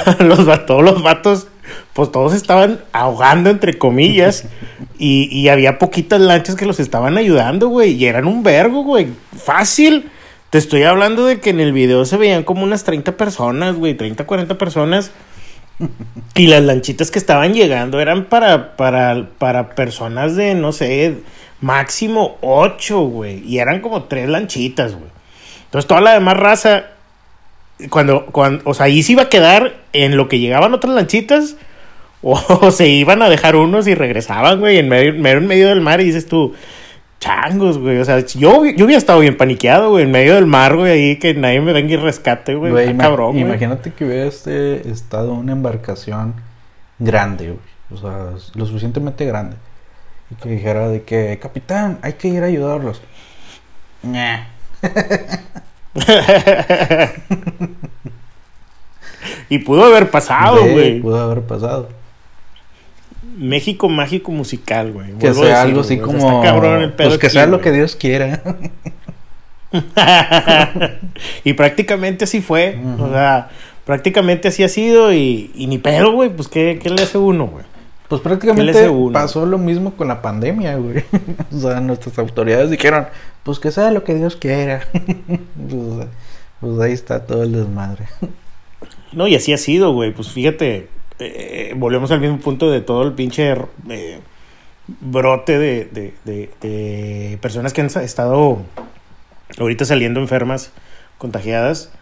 todos 0.66 0.83
los 0.83 1.02
vatos, 1.02 1.49
pues 1.95 2.13
todos 2.13 2.35
estaban 2.35 2.81
ahogando, 2.93 3.51
entre 3.51 3.79
comillas. 3.79 4.47
Y, 4.97 5.29
y 5.37 5.49
había 5.49 5.81
poquitas 5.81 6.21
lanchas 6.21 6.55
que 6.55 6.67
los 6.67 6.79
estaban 6.79 7.19
ayudando, 7.19 7.69
güey. 7.69 7.95
Y 7.95 8.07
eran 8.07 8.27
un 8.27 8.45
vergo, 8.45 8.85
güey. 8.85 9.09
Fácil. 9.37 10.09
Te 10.51 10.59
estoy 10.59 10.85
hablando 10.85 11.27
de 11.27 11.41
que 11.41 11.51
en 11.51 11.59
el 11.59 11.73
video 11.73 12.05
se 12.05 12.17
veían 12.17 12.45
como 12.45 12.63
unas 12.63 12.85
30 12.85 13.17
personas, 13.17 13.75
güey. 13.75 13.95
30, 13.95 14.25
40 14.25 14.57
personas 14.57 15.11
y 16.35 16.47
las 16.47 16.63
lanchitas 16.63 17.11
que 17.11 17.19
estaban 17.19 17.55
llegando 17.55 18.01
eran 18.01 18.27
para, 18.27 18.77
para, 18.77 19.29
para 19.39 19.75
personas 19.75 20.37
de, 20.37 20.55
no 20.55 20.73
sé, 20.73 21.17
máximo 21.61 22.39
ocho, 22.41 23.01
güey. 23.01 23.43
Y 23.47 23.59
eran 23.59 23.81
como 23.81 24.05
tres 24.05 24.29
lanchitas, 24.29 24.95
güey. 24.95 25.11
Entonces 25.65 25.89
toda 25.89 26.01
la 26.01 26.13
demás 26.13 26.37
raza, 26.37 26.85
cuando, 27.91 28.27
cuando, 28.27 28.63
o 28.69 28.75
sea, 28.75 28.87
ahí 28.87 29.03
se 29.03 29.13
iba 29.13 29.23
a 29.23 29.29
quedar 29.29 29.75
en 29.93 30.17
lo 30.17 30.29
que 30.29 30.39
llegaban 30.39 30.75
otras 30.75 30.95
lanchitas, 30.95 31.57
o, 32.26 32.71
se 32.71 32.88
iban 32.88 33.21
a 33.21 33.28
dejar 33.28 33.54
unos 33.54 33.87
y 33.87 33.95
regresaban, 33.95 34.59
güey, 34.59 34.78
en 34.78 34.88
medio, 34.88 35.12
en 35.12 35.47
medio 35.47 35.69
del 35.69 35.83
mar 35.83 36.00
y 36.00 36.04
dices 36.04 36.26
tú, 36.26 36.54
changos, 37.21 37.76
güey. 37.76 37.99
O 37.99 38.04
sea, 38.04 38.21
yo, 38.21 38.64
yo 38.64 38.87
hubiera 38.87 38.97
estado 38.97 39.21
bien 39.21 39.37
paniqueado, 39.37 39.90
güey, 39.90 40.04
en 40.04 40.11
medio 40.11 40.35
del 40.35 40.47
mar, 40.47 40.75
güey, 40.75 40.93
ahí 40.93 41.16
que 41.19 41.35
nadie 41.35 41.61
me 41.61 41.75
venga 41.75 41.93
y 41.93 41.97
rescate, 41.97 42.54
güey. 42.54 42.73
güey 42.73 42.97
cabrón, 42.97 43.33
güey. 43.33 43.43
Imagínate 43.43 43.93
que 43.93 44.07
hubiera 44.07 44.25
este, 44.25 44.88
estado 44.88 45.35
una 45.35 45.52
embarcación 45.52 46.35
grande, 46.99 47.49
güey. 47.49 47.59
O 47.93 47.99
sea, 47.99 48.31
lo 48.54 48.64
suficientemente 48.64 49.26
grande. 49.26 49.57
Y 50.31 50.37
que 50.37 50.49
dijera 50.49 50.88
de 50.88 51.02
que, 51.02 51.38
capitán, 51.43 51.99
hay 52.00 52.14
que 52.14 52.28
ir 52.28 52.43
a 52.43 52.47
ayudarlos. 52.47 53.02
y 59.50 59.59
pudo 59.59 59.85
haber 59.85 60.11
pasado, 60.11 60.66
güey. 60.66 61.00
Pudo 61.00 61.21
haber 61.21 61.43
pasado. 61.43 61.90
México 63.37 63.88
mágico 63.88 64.33
musical, 64.33 64.93
güey. 64.93 65.12
Que 65.19 65.35
sea 65.35 65.62
algo 65.62 65.81
así 65.81 65.99
como. 65.99 66.43
pues 66.97 67.19
que 67.19 67.31
sea 67.31 67.47
lo 67.47 67.61
que 67.61 67.73
Dios 67.73 67.97
quiera. 67.97 68.43
y 71.45 71.53
prácticamente 71.55 72.25
así 72.25 72.41
fue. 72.41 72.79
O 72.99 73.09
sea, 73.11 73.49
prácticamente 73.85 74.49
así 74.49 74.62
ha 74.62 74.69
sido 74.69 75.12
y, 75.12 75.50
ni 75.57 75.79
pedo, 75.79 76.12
güey. 76.12 76.31
Pues, 76.31 76.49
¿qué, 76.49 76.79
¿qué, 76.83 76.91
le 76.91 77.03
hace 77.03 77.19
uno, 77.19 77.47
güey? 77.47 77.64
Pues 78.09 78.21
prácticamente 78.21 78.88
pasó 79.12 79.47
lo 79.47 79.59
mismo 79.59 79.95
con 79.97 80.09
la 80.09 80.23
pandemia, 80.23 80.76
güey. 80.76 81.05
o 81.53 81.59
sea, 81.59 81.81
nuestras 81.81 82.19
autoridades 82.19 82.71
dijeron, 82.71 83.07
pues 83.43 83.59
que 83.59 83.71
sea 83.71 83.91
lo 83.91 84.05
que 84.05 84.14
Dios 84.14 84.37
quiera. 84.37 84.83
pues, 84.93 86.09
pues 86.61 86.81
ahí 86.81 86.93
está 86.93 87.26
todo 87.26 87.43
el 87.43 87.53
desmadre. 87.53 88.05
no, 89.12 89.26
y 89.26 89.35
así 89.35 89.53
ha 89.53 89.59
sido, 89.59 89.93
güey. 89.93 90.12
Pues 90.12 90.31
fíjate, 90.31 90.88
eh, 91.18 91.75
volvemos 91.76 92.11
al 92.11 92.21
mismo 92.21 92.38
punto 92.38 92.71
de 92.71 92.80
todo 92.80 93.02
el 93.02 93.12
pinche 93.12 93.54
eh, 93.88 94.21
brote 95.00 95.59
de, 95.59 96.12
de, 96.25 97.38
personas 97.40 97.73
que 97.73 97.80
han 97.80 97.87
estado 97.87 98.59
ahorita 99.59 99.85
saliendo 99.85 100.21
enfermas, 100.21 100.73
contagiadas. 101.18 101.92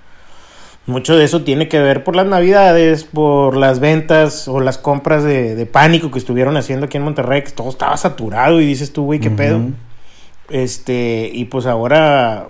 Mucho 0.87 1.16
de 1.16 1.25
eso 1.25 1.42
tiene 1.42 1.69
que 1.69 1.78
ver 1.78 2.02
por 2.02 2.16
las 2.16 2.26
navidades, 2.26 3.04
por 3.04 3.57
las 3.57 3.78
ventas 3.78 4.49
o 4.49 4.61
las 4.61 4.78
compras 4.78 5.23
de, 5.23 5.64
pánico 5.71 6.11
que 6.11 6.19
estuvieron 6.19 6.57
haciendo 6.57 6.87
aquí 6.87 6.97
en 6.97 7.04
Monterrey, 7.04 7.42
que 7.42 7.52
todo 7.52 7.69
estaba 7.69 7.97
saturado 7.97 8.61
y 8.61 8.66
dices 8.66 8.92
tú, 8.92 9.04
güey, 9.04 9.21
qué 9.21 9.31
pedo. 9.31 9.61
Este, 10.50 11.31
y 11.33 11.45
pues 11.45 11.66
ahora, 11.66 12.49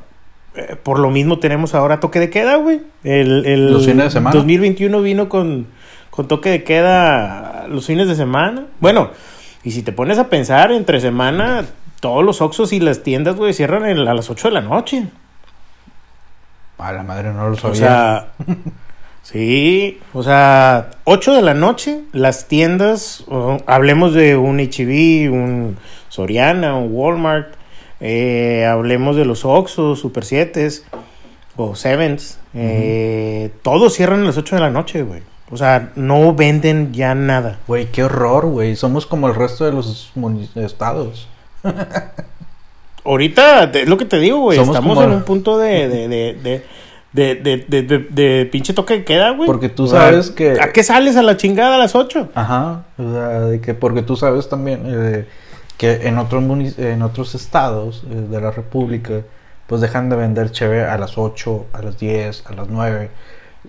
eh, 0.57 0.77
por 0.83 0.99
lo 0.99 1.11
mismo 1.11 1.41
tenemos 1.41 1.75
ahora 1.75 2.01
toque 2.01 2.21
de 2.21 2.31
queda, 2.31 2.57
güey. 2.57 2.81
El, 3.05 3.45
el 3.45 3.71
Los 3.71 3.85
fines 3.85 4.05
de 4.05 4.11
semana. 4.11 4.35
2021 4.35 5.03
vino 5.03 5.29
con 5.29 5.67
con 6.13 6.29
toque 6.29 6.51
de 6.51 6.63
queda 6.63 7.67
los 7.69 7.87
fines 7.87 8.07
de 8.07 8.15
semana. 8.15 8.67
Bueno, 8.81 9.13
y 9.65 9.71
si 9.71 9.83
te 9.83 9.93
pones 9.93 10.19
a 10.19 10.29
pensar, 10.29 10.71
entre 10.71 11.01
semana, 11.01 11.65
todos 12.01 12.23
los 12.23 12.43
Oxos 12.43 12.75
y 12.75 12.81
las 12.81 13.03
tiendas, 13.03 13.35
güey, 13.35 13.55
cierran 13.55 13.85
a 13.85 14.15
las 14.15 14.29
8 14.29 14.49
de 14.49 14.55
la 14.55 14.61
noche. 14.61 15.07
A 16.77 16.93
la 16.93 17.03
madre 17.03 17.33
no 17.33 17.49
lo 17.49 17.57
sabía. 17.57 17.71
O 17.71 17.75
sea, 17.75 18.33
sí, 19.23 20.01
o 20.13 20.23
sea, 20.23 20.91
8 21.05 21.33
de 21.33 21.41
la 21.41 21.55
noche, 21.55 22.03
las 22.13 22.47
tiendas, 22.47 23.25
hablemos 23.65 24.13
de 24.13 24.37
un 24.37 24.59
HB, 24.59 25.33
un 25.33 25.79
Soriana, 26.11 26.77
un 26.77 26.91
Walmart, 26.93 27.55
eh, 28.01 28.67
hablemos 28.67 29.17
de 29.17 29.25
los 29.25 29.47
Oxos, 29.47 30.01
Super 30.01 30.27
7 30.27 30.69
o 31.57 31.75
Sevens, 31.75 32.39
eh, 32.53 33.51
todos 33.63 33.95
cierran 33.95 34.21
a 34.21 34.25
las 34.25 34.37
8 34.37 34.57
de 34.57 34.61
la 34.61 34.71
noche, 34.71 35.05
güey. 35.05 35.32
O 35.53 35.57
sea, 35.59 35.93
no 35.97 36.35
venden 36.35 36.95
ya 36.95 37.15
nada. 37.15 37.59
Güey, 37.67 37.93
qué 37.93 38.03
horror, 38.03 38.47
güey. 38.47 38.75
Somos 38.75 39.05
como 39.05 39.29
el 39.29 39.35
resto 39.35 39.67
de 39.67 39.73
los 39.73 40.11
estados. 40.55 41.29
Ahorita, 43.05 43.65
es 43.65 43.87
lo 43.87 43.99
que 43.99 44.07
te 44.07 44.19
digo, 44.19 44.39
güey. 44.39 44.59
Estamos 44.59 44.99
en 45.05 45.11
un 45.11 45.23
punto 45.25 45.59
de, 45.59 45.89
de, 45.89 46.09
de, 46.09 46.35
de 46.43 46.65
de, 47.13 47.35
de, 47.69 47.83
de, 48.09 48.49
pinche 48.51 48.73
toque 48.73 48.95
de 48.95 49.05
queda, 49.05 49.31
güey. 49.31 49.47
Porque 49.47 49.69
tú 49.69 49.87
sabes 49.87 50.31
que... 50.31 50.59
¿A 50.59 50.73
qué 50.73 50.83
sales 50.83 51.17
a 51.17 51.23
la 51.23 51.37
chingada 51.37 51.75
a 51.75 51.79
las 51.79 51.95
8? 51.95 52.31
Ajá. 52.35 52.85
O 52.97 53.13
sea, 53.13 53.41
de 53.41 53.61
que 53.61 53.75
porque 53.75 54.01
tú 54.01 54.17
sabes 54.17 54.49
también 54.49 54.85
eh, 54.87 55.27
que 55.77 56.09
en 56.09 56.17
otros, 56.17 56.43
en 56.79 57.03
otros 57.03 57.35
estados 57.35 58.05
eh, 58.11 58.15
de 58.15 58.41
la 58.41 58.51
República, 58.51 59.21
pues 59.67 59.83
dejan 59.83 60.09
de 60.09 60.17
vender 60.17 60.51
cheve 60.51 60.85
a 60.85 60.97
las 60.97 61.19
8, 61.19 61.67
a 61.75 61.83
las 61.83 61.99
10, 61.99 62.45
a 62.47 62.53
las 62.55 62.69
9. 62.69 63.11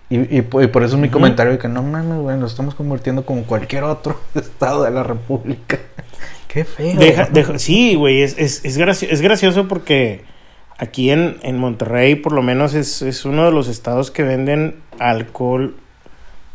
Y, 0.10 0.42
por 0.42 0.84
eso 0.84 0.98
mi 0.98 1.10
comentario 1.10 1.54
de 1.54 1.60
que 1.60 1.68
no 1.68 1.82
mames, 1.84 2.20
güey, 2.20 2.38
nos 2.38 2.52
estamos 2.52 2.76
convirtiendo 2.76 3.26
como 3.26 3.44
cualquier 3.44 3.84
otro 3.84 4.20
estado 4.36 4.84
de 4.84 4.92
la 4.92 5.04
República. 5.04 5.80
Qué 6.48 6.66
feo. 6.66 7.58
sí, 7.58 7.96
güey, 7.96 8.22
es, 8.22 8.38
es, 8.38 8.64
es, 8.64 9.22
gracioso 9.22 9.68
porque 9.68 10.24
aquí 10.78 11.10
en, 11.10 11.38
en 11.42 11.58
Monterrey 11.58 12.16
por 12.16 12.32
lo 12.32 12.44
menos 12.44 12.76
es, 12.76 13.02
es 13.02 13.26
uno 13.26 13.46
de 13.46 13.52
los 13.52 13.68
estados 13.68 14.12
que 14.12 14.22
venden 14.22 14.76
alcohol 15.00 15.76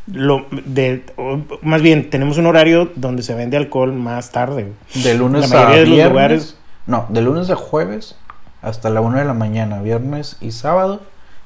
lo 0.06 0.46
de 0.50 1.04
o, 1.16 1.40
más 1.62 1.82
bien 1.82 2.10
tenemos 2.10 2.38
un 2.38 2.46
horario 2.46 2.90
donde 2.94 3.22
se 3.22 3.34
vende 3.34 3.56
alcohol 3.56 3.92
más 3.92 4.30
tarde. 4.30 4.72
De 4.94 5.14
lunes 5.14 5.50
La 5.50 5.60
a 5.60 5.64
mayoría 5.64 5.80
de 5.80 5.86
los 5.86 5.94
viernes. 5.96 6.12
lugares- 6.12 6.56
No, 6.86 7.06
de 7.08 7.20
lunes 7.20 7.50
a 7.50 7.56
jueves 7.56 8.14
hasta 8.62 8.90
la 8.90 9.00
1 9.00 9.18
de 9.18 9.24
la 9.24 9.34
mañana, 9.34 9.82
viernes 9.82 10.36
y 10.40 10.52
sábado 10.52 11.00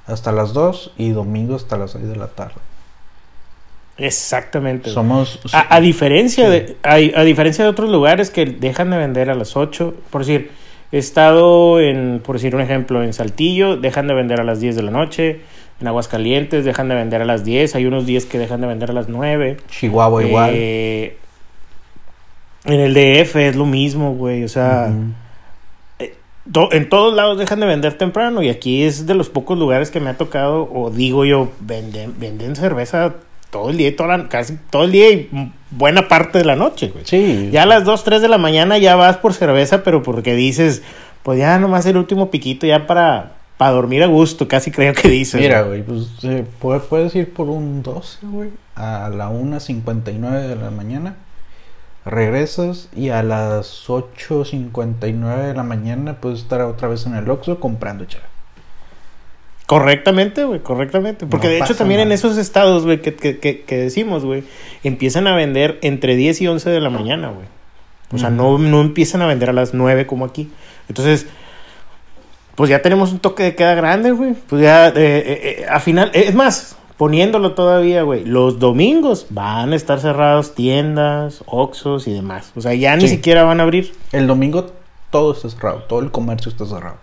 hasta 0.06 0.32
las 0.32 0.52
2 0.52 0.92
y 0.98 1.10
domingo 1.10 1.56
hasta 1.56 1.76
las 1.76 1.92
6 1.92 2.08
de 2.08 2.16
la 2.16 2.28
tarde. 2.28 2.56
Exactamente. 3.98 4.90
Somos 4.90 5.38
A, 5.52 5.76
a 5.76 5.80
diferencia 5.80 6.48
de 6.48 6.76
a, 6.82 6.94
a 6.94 7.24
diferencia 7.24 7.64
de 7.64 7.70
otros 7.70 7.90
lugares 7.90 8.30
que 8.30 8.46
dejan 8.46 8.90
de 8.90 8.96
vender 8.96 9.30
a 9.30 9.34
las 9.34 9.56
8, 9.56 9.94
por 10.10 10.22
decir, 10.22 10.50
he 10.90 10.98
estado 10.98 11.80
en 11.80 12.20
por 12.24 12.36
decir 12.36 12.54
un 12.54 12.62
ejemplo 12.62 13.02
en 13.02 13.12
Saltillo, 13.12 13.76
dejan 13.76 14.06
de 14.08 14.14
vender 14.14 14.40
a 14.40 14.44
las 14.44 14.60
10 14.60 14.76
de 14.76 14.82
la 14.82 14.90
noche, 14.90 15.40
en 15.80 15.88
Aguascalientes 15.88 16.64
dejan 16.64 16.88
de 16.88 16.94
vender 16.94 17.22
a 17.22 17.24
las 17.24 17.44
10, 17.44 17.74
hay 17.74 17.86
unos 17.86 18.06
días 18.06 18.24
que 18.24 18.38
dejan 18.38 18.60
de 18.60 18.66
vender 18.66 18.90
a 18.90 18.94
las 18.94 19.08
9. 19.08 19.58
Chihuahua 19.68 20.24
igual. 20.24 20.50
Eh, 20.54 21.16
en 22.64 22.80
el 22.80 22.94
DF 22.94 23.36
es 23.36 23.56
lo 23.56 23.66
mismo, 23.66 24.14
güey, 24.14 24.44
o 24.44 24.48
sea, 24.48 24.92
en 26.72 26.88
todos 26.88 27.14
lados 27.14 27.38
dejan 27.38 27.60
de 27.60 27.66
vender 27.66 27.94
temprano 27.98 28.42
y 28.42 28.48
aquí 28.48 28.82
es 28.82 29.06
de 29.06 29.14
los 29.14 29.28
pocos 29.28 29.58
lugares 29.58 29.90
que 29.90 30.00
me 30.00 30.10
ha 30.10 30.16
tocado 30.16 30.68
o 30.72 30.90
digo 30.90 31.24
yo 31.24 31.50
venden 31.60 32.14
venden 32.18 32.56
cerveza 32.56 33.14
todo 33.50 33.70
el 33.70 33.76
día 33.76 33.88
y 33.88 33.92
toda 33.92 34.16
la- 34.16 34.28
casi 34.28 34.56
todo 34.70 34.84
el 34.84 34.92
día 34.92 35.10
y 35.10 35.28
buena 35.70 36.08
parte 36.08 36.38
de 36.38 36.44
la 36.44 36.56
noche 36.56 36.88
güey. 36.88 37.04
Sí. 37.04 37.50
ya 37.52 37.62
a 37.62 37.66
las 37.66 37.84
2, 37.84 38.02
3 38.04 38.22
de 38.22 38.28
la 38.28 38.38
mañana 38.38 38.78
ya 38.78 38.96
vas 38.96 39.18
por 39.18 39.34
cerveza 39.34 39.82
pero 39.84 40.02
porque 40.02 40.34
dices 40.34 40.82
pues 41.22 41.38
ya 41.38 41.58
nomás 41.58 41.86
el 41.86 41.96
último 41.96 42.30
piquito 42.30 42.66
ya 42.66 42.86
para 42.86 43.34
para 43.58 43.70
dormir 43.72 44.02
a 44.02 44.06
gusto 44.06 44.48
casi 44.48 44.72
creo 44.72 44.92
que 44.94 45.08
dices 45.08 45.40
Mira, 45.40 45.62
güey. 45.62 45.82
pues 45.84 46.08
eh, 46.24 46.44
pu- 46.60 46.80
puedes 46.80 47.14
ir 47.14 47.32
por 47.32 47.48
un 47.48 47.84
12, 47.84 48.26
güey, 48.26 48.50
a 48.74 49.08
la 49.14 49.30
1.59 49.30 50.48
de 50.48 50.56
la 50.56 50.70
mañana. 50.72 51.14
Regresas 52.04 52.88
y 52.96 53.10
a 53.10 53.22
las 53.22 53.88
8.59 53.88 55.46
de 55.46 55.54
la 55.54 55.62
mañana 55.62 56.14
puedes 56.20 56.40
estar 56.40 56.60
otra 56.62 56.88
vez 56.88 57.06
en 57.06 57.14
el 57.14 57.30
Oxxo 57.30 57.60
comprando 57.60 58.04
chave. 58.04 58.24
correctamente 59.66 60.44
güey 60.44 60.60
correctamente 60.60 61.26
porque 61.26 61.46
No 61.46 61.52
de 61.52 61.58
hecho 61.60 61.76
también 61.76 62.00
en 62.00 62.10
esos 62.10 62.36
estados 62.38 62.84
güey 62.84 63.00
que, 63.00 63.14
que, 63.14 63.38
que, 63.38 63.62
que 63.62 63.76
decimos 63.76 64.24
güey 64.24 64.42
empiezan 64.82 65.26
a 65.28 65.36
vender 65.36 65.78
entre 65.82 66.16
10 66.16 66.40
y 66.40 66.48
11 66.48 66.70
de 66.70 66.80
la 66.80 66.90
mañana 66.90 67.28
güey 67.30 67.46
O 68.12 68.18
sea, 68.18 68.30
no, 68.30 68.58
no 68.58 68.80
empiezan 68.80 69.22
a 69.22 69.26
vender 69.26 69.48
a 69.50 69.52
las 69.54 69.72
9 69.72 70.06
como 70.06 70.24
aquí. 70.26 70.50
Entonces, 70.88 71.26
pues 72.54 72.68
ya 72.68 72.82
tenemos 72.82 73.12
un 73.12 73.20
toque 73.20 73.42
de 73.42 73.54
queda 73.54 73.74
grande, 73.74 74.10
güey. 74.10 74.34
Pues 74.34 74.60
ya, 74.60 74.88
eh, 74.88 74.92
eh, 74.96 75.56
eh, 75.60 75.66
a 75.68 75.80
final, 75.80 76.10
eh, 76.12 76.24
es 76.28 76.34
más, 76.34 76.76
poniéndolo 76.96 77.52
todavía, 77.52 78.02
güey, 78.02 78.24
los 78.24 78.58
domingos 78.58 79.26
van 79.30 79.72
a 79.72 79.76
estar 79.76 80.00
cerrados 80.00 80.54
tiendas, 80.54 81.42
oxos 81.46 82.06
y 82.06 82.12
demás. 82.12 82.52
O 82.56 82.60
sea, 82.60 82.74
ya 82.74 82.94
ni 82.96 83.02
Sí. 83.02 83.16
siquiera 83.16 83.42
van 83.44 83.60
a 83.60 83.64
abrir 83.64 83.92
El 84.12 84.26
domingo 84.26 84.66
todo 85.10 85.32
está 85.32 85.50
cerrado, 85.50 85.78
todo 85.88 86.00
el 86.00 86.10
comercio 86.10 86.50
está 86.50 86.64
cerrado. 86.66 86.96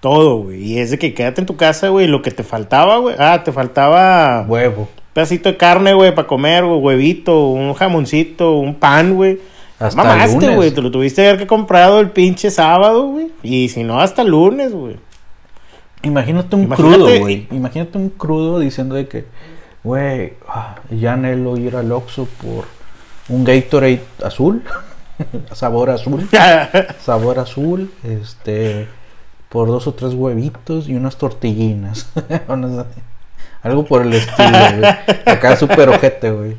todo, 0.00 0.38
güey. 0.38 0.60
Y 0.64 0.78
es 0.78 0.90
de 0.90 0.98
que 0.98 1.14
quédate 1.14 1.40
en 1.42 1.46
tu 1.46 1.56
casa, 1.56 1.88
güey, 1.88 2.08
lo 2.08 2.22
que 2.22 2.32
te 2.32 2.42
faltaba, 2.42 2.96
güey. 2.98 3.14
Ah, 3.20 3.42
te 3.44 3.52
faltaba 3.52 4.44
Huevo. 4.48 4.82
un 4.82 4.88
pedacito 5.12 5.48
de 5.48 5.56
carne, 5.56 5.94
güey, 5.94 6.12
para 6.12 6.26
comer, 6.26 6.64
güey, 6.64 6.80
huevito, 6.80 7.46
un 7.50 7.72
jamoncito, 7.74 8.54
un 8.56 8.74
pan, 8.74 9.14
güey. 9.14 9.38
Hasta 9.78 10.02
Mamaste, 10.02 10.54
güey. 10.56 10.72
Te 10.72 10.82
lo 10.82 10.90
tuviste 10.90 11.22
que 11.22 11.28
haber 11.28 11.46
comprado 11.46 12.00
el 12.00 12.10
pinche 12.10 12.50
sábado, 12.50 13.04
güey. 13.08 13.28
Y 13.44 13.68
si 13.68 13.84
no, 13.84 14.00
hasta 14.00 14.22
el 14.22 14.28
lunes, 14.28 14.72
güey. 14.72 14.96
Imagínate 16.02 16.56
un 16.56 16.62
Imagínate- 16.64 16.94
crudo, 16.96 17.18
güey. 17.20 17.46
Imagínate 17.50 17.98
un 17.98 18.08
crudo 18.10 18.58
diciendo 18.58 18.94
de 18.94 19.06
que, 19.08 19.24
güey, 19.84 20.34
ah, 20.48 20.76
ya 20.90 21.14
anhelo 21.14 21.56
ir 21.56 21.76
al 21.76 21.90
Oxxo 21.92 22.26
por 22.42 22.64
un 23.28 23.44
Gatorade 23.44 24.02
azul, 24.24 24.62
sabor 25.52 25.90
azul, 25.90 26.28
sabor 27.00 27.38
azul, 27.38 27.92
este, 28.02 28.88
por 29.48 29.68
dos 29.68 29.86
o 29.86 29.94
tres 29.94 30.14
huevitos 30.14 30.88
y 30.88 30.94
unas 30.94 31.16
tortillinas. 31.16 32.08
Algo 33.62 33.84
por 33.84 34.02
el 34.02 34.12
estilo, 34.14 34.48
güey. 34.78 34.90
Acá 35.24 35.56
súper 35.56 35.88
ojete, 35.88 36.30
güey. 36.32 36.56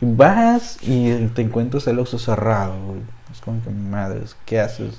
Y 0.00 0.04
vas 0.06 0.78
y 0.82 1.12
te 1.34 1.42
encuentras 1.42 1.86
el 1.88 1.98
Oxxo 1.98 2.18
cerrado, 2.18 2.74
güey. 2.86 3.00
Es 3.32 3.40
como 3.40 3.60
que, 3.62 3.70
madres, 3.70 4.36
¿qué 4.44 4.60
haces? 4.60 4.94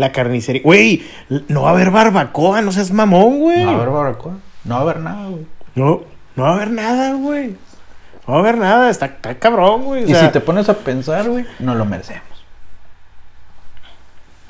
La 0.00 0.12
carnicería. 0.12 0.62
Güey, 0.64 1.02
no 1.48 1.62
va 1.62 1.68
a 1.68 1.72
haber 1.72 1.90
barbacoa, 1.90 2.62
no 2.62 2.72
seas 2.72 2.90
mamón, 2.90 3.38
güey. 3.40 3.58
No 3.64 3.66
va 3.66 3.72
a 3.72 3.74
haber 3.82 3.88
barbacoa. 3.90 4.32
No 4.64 4.74
va 4.74 4.80
a 4.80 4.82
haber 4.84 4.98
nada, 5.00 5.28
güey. 5.28 5.46
No, 5.74 6.00
no 6.36 6.42
va 6.44 6.50
a 6.50 6.54
haber 6.54 6.70
nada, 6.70 7.12
güey. 7.14 7.48
No 8.26 8.34
va 8.34 8.36
a 8.36 8.38
haber 8.40 8.58
nada, 8.58 8.88
está, 8.90 9.06
está 9.06 9.38
cabrón, 9.38 9.84
güey. 9.84 10.04
o 10.04 10.08
Y 10.08 10.14
si 10.14 10.28
te 10.28 10.40
pones 10.40 10.68
a 10.70 10.74
pensar, 10.78 11.28
güey, 11.28 11.44
no 11.58 11.74
lo 11.74 11.84
merecemos. 11.84 12.22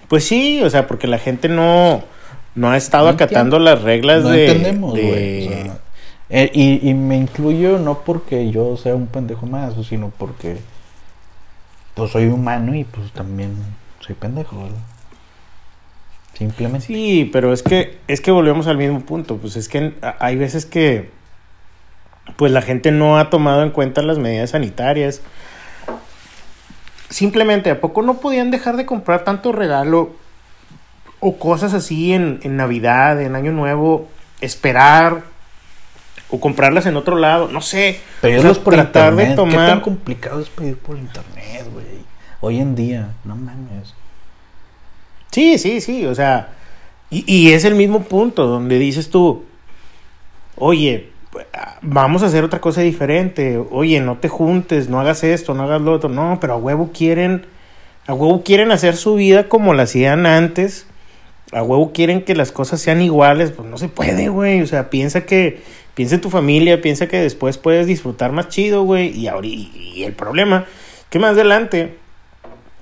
Pues 0.08 0.24
sí, 0.24 0.62
o 0.62 0.70
sea, 0.70 0.86
porque 0.86 1.06
la 1.06 1.18
gente 1.18 1.48
no, 1.48 2.02
no 2.54 2.70
ha 2.70 2.76
estado 2.76 3.06
No 3.06 3.10
acatando 3.10 3.58
las 3.58 3.82
reglas 3.82 4.22
No 4.22 4.30
de. 4.30 4.46
entendemos, 4.46 4.94
de- 4.94 5.02
güey. 5.02 5.48
o 5.48 5.50
sea, 5.64 5.78
eh, 6.30 6.50
y, 6.54 6.88
y 6.88 6.94
me 6.94 7.16
incluyo 7.16 7.78
no 7.78 8.00
porque 8.04 8.50
yo 8.52 8.76
sea 8.76 8.94
un 8.94 9.08
pendejo 9.08 9.46
más, 9.46 9.74
sino 9.88 10.12
porque 10.16 10.58
pues 11.94 12.12
soy 12.12 12.26
humano 12.28 12.74
y 12.74 12.84
pues 12.84 13.10
también 13.12 13.52
soy 13.98 14.14
pendejo, 14.14 14.56
¿verdad? 14.62 14.78
Simplemente. 16.40 16.87
Sí, 16.87 17.29
pero 17.33 17.53
es 17.53 17.62
que, 17.62 17.98
es 18.09 18.20
que 18.22 18.31
volvemos 18.31 18.66
al 18.66 18.79
mismo 18.79 19.00
punto. 19.00 19.37
Pues 19.37 19.57
es 19.57 19.68
que 19.68 19.92
hay 20.18 20.37
veces 20.37 20.64
que 20.66 21.11
pues 22.37 22.50
la 22.50 22.62
gente 22.62 22.90
no 22.92 23.18
ha 23.18 23.29
tomado 23.29 23.62
en 23.62 23.70
cuenta 23.70 24.00
las 24.03 24.18
medidas 24.18 24.50
sanitarias. 24.50 25.20
Simplemente, 27.11 27.70
¿a 27.70 27.81
poco 27.81 28.03
no 28.03 28.20
podían 28.20 28.50
dejar 28.50 28.76
de 28.76 28.87
comprar 28.87 29.24
tanto 29.24 29.53
regalo 29.53 30.14
o 31.18 31.37
cosas 31.38 31.74
así 31.74 32.12
en, 32.14 32.40
en 32.42 32.57
Navidad, 32.57 33.20
en 33.20 33.35
Año 33.37 33.53
Nuevo? 33.53 34.09
Esperar 34.40 35.22
o 36.31 36.40
comprarlas 36.40 36.87
en 36.87 36.96
otro 36.96 37.16
lado, 37.16 37.48
no 37.48 37.61
sé. 37.61 38.00
Pedirlos 38.22 38.53
O 38.53 38.55
sea, 38.55 38.64
por 38.64 38.74
tratar 38.74 39.14
de 39.16 39.24
internet. 39.24 39.37
¿Qué 39.50 39.57
tomar- 39.57 39.68
tan 39.70 39.81
complicado 39.83 40.40
es 40.40 40.48
pedir 40.48 40.79
por 40.79 40.96
internet, 40.96 41.66
güey? 41.72 41.85
Hoy 42.40 42.61
en 42.61 42.74
día, 42.74 43.11
no 43.24 43.37
mames. 43.37 43.94
Sí, 45.32 45.58
sí, 45.58 45.80
sí, 45.80 46.06
o 46.06 46.14
sea, 46.14 46.48
y, 47.10 47.24
y 47.32 47.52
es 47.52 47.64
el 47.64 47.74
mismo 47.74 48.02
punto 48.02 48.46
donde 48.46 48.78
dices 48.78 49.10
tú, 49.10 49.44
oye, 50.56 51.10
vamos 51.82 52.22
a 52.22 52.26
hacer 52.26 52.42
otra 52.44 52.60
cosa 52.60 52.80
diferente, 52.80 53.58
oye, 53.70 54.00
no 54.00 54.18
te 54.18 54.28
juntes, 54.28 54.88
no 54.88 55.00
hagas 55.00 55.22
esto, 55.24 55.54
no 55.54 55.62
hagas 55.64 55.80
lo 55.82 55.92
otro, 55.92 56.08
no, 56.08 56.38
pero 56.40 56.54
a 56.54 56.56
huevo 56.56 56.90
quieren, 56.92 57.46
a 58.06 58.14
huevo 58.14 58.42
quieren 58.42 58.72
hacer 58.72 58.96
su 58.96 59.14
vida 59.14 59.48
como 59.48 59.72
la 59.74 59.84
hacían 59.84 60.26
antes, 60.26 60.86
a 61.52 61.62
huevo 61.62 61.92
quieren 61.92 62.22
que 62.22 62.34
las 62.34 62.50
cosas 62.52 62.80
sean 62.80 63.00
iguales, 63.00 63.52
pues 63.52 63.68
no 63.68 63.78
se 63.78 63.88
puede, 63.88 64.28
güey, 64.28 64.62
o 64.62 64.66
sea, 64.66 64.90
piensa 64.90 65.26
que, 65.26 65.62
piensa 65.94 66.16
en 66.16 66.20
tu 66.22 66.30
familia, 66.30 66.80
piensa 66.82 67.06
que 67.06 67.18
después 67.20 67.56
puedes 67.56 67.86
disfrutar 67.86 68.32
más 68.32 68.48
chido, 68.48 68.82
güey, 68.82 69.16
y, 69.16 69.26
ahori- 69.26 69.70
y 69.74 70.02
el 70.02 70.12
problema, 70.12 70.66
que 71.08 71.20
más 71.20 71.32
adelante 71.32 71.98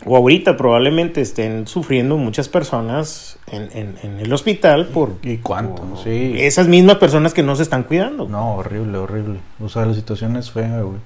o 0.06 0.16
ahorita 0.16 0.56
probablemente 0.56 1.20
estén 1.20 1.66
sufriendo 1.66 2.16
muchas 2.16 2.48
personas 2.48 3.38
en, 3.48 3.68
en- 3.72 3.96
en 4.02 4.20
el 4.20 4.32
hospital 4.32 4.87
por, 4.87 5.12
¿Y 5.22 5.38
cuánto? 5.38 5.82
por 5.82 5.98
Sí. 6.04 6.34
esas 6.38 6.68
mismas 6.68 6.96
personas 6.96 7.34
que 7.34 7.42
no 7.42 7.56
se 7.56 7.62
están 7.64 7.82
cuidando. 7.82 8.28
No, 8.28 8.54
horrible, 8.56 8.98
horrible. 8.98 9.40
O 9.61 9.68
sea, 9.68 9.84
la 9.87 9.94
situación 9.94 10.37
es 10.37 10.50
fea, 10.50 10.80
güey. 10.82 10.98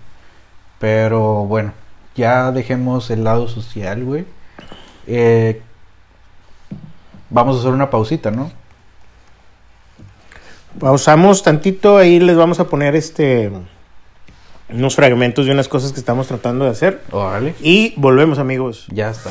Pero 0.78 1.44
bueno, 1.46 1.72
ya 2.14 2.52
dejemos 2.52 3.10
el 3.10 3.24
lado 3.24 3.48
social, 3.48 4.04
güey. 4.04 4.24
Eh, 5.06 5.62
vamos 7.30 7.56
a 7.56 7.60
hacer 7.60 7.72
una 7.72 7.88
pausita, 7.90 8.30
¿no? 8.30 8.50
Pausamos 10.78 11.42
tantito, 11.42 11.98
ahí 11.98 12.18
les 12.18 12.36
vamos 12.36 12.58
a 12.58 12.64
poner 12.68 12.94
este 12.96 13.50
unos 14.68 14.94
fragmentos 14.94 15.46
de 15.46 15.52
unas 15.52 15.68
cosas 15.68 15.92
que 15.92 16.00
estamos 16.00 16.26
tratando 16.26 16.64
de 16.64 16.70
hacer. 16.70 17.00
Órale. 17.10 17.54
Y 17.62 17.94
volvemos 17.96 18.38
amigos. 18.38 18.86
Ya 18.90 19.10
está. 19.10 19.30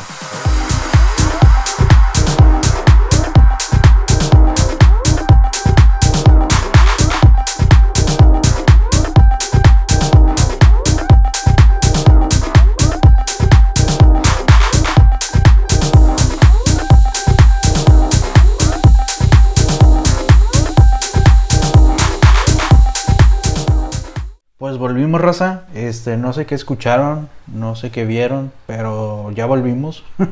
Volvimos, 25.12 25.22
raza. 25.22 25.64
Este, 25.74 26.18
no 26.18 26.34
sé 26.34 26.46
qué 26.46 26.56
escucharon, 26.56 27.30
no 27.48 27.76
sé 27.76 27.92
qué 27.92 28.06
vieron, 28.06 28.52
pero 28.68 29.32
ya 29.32 29.46
volvimos. 29.46 30.04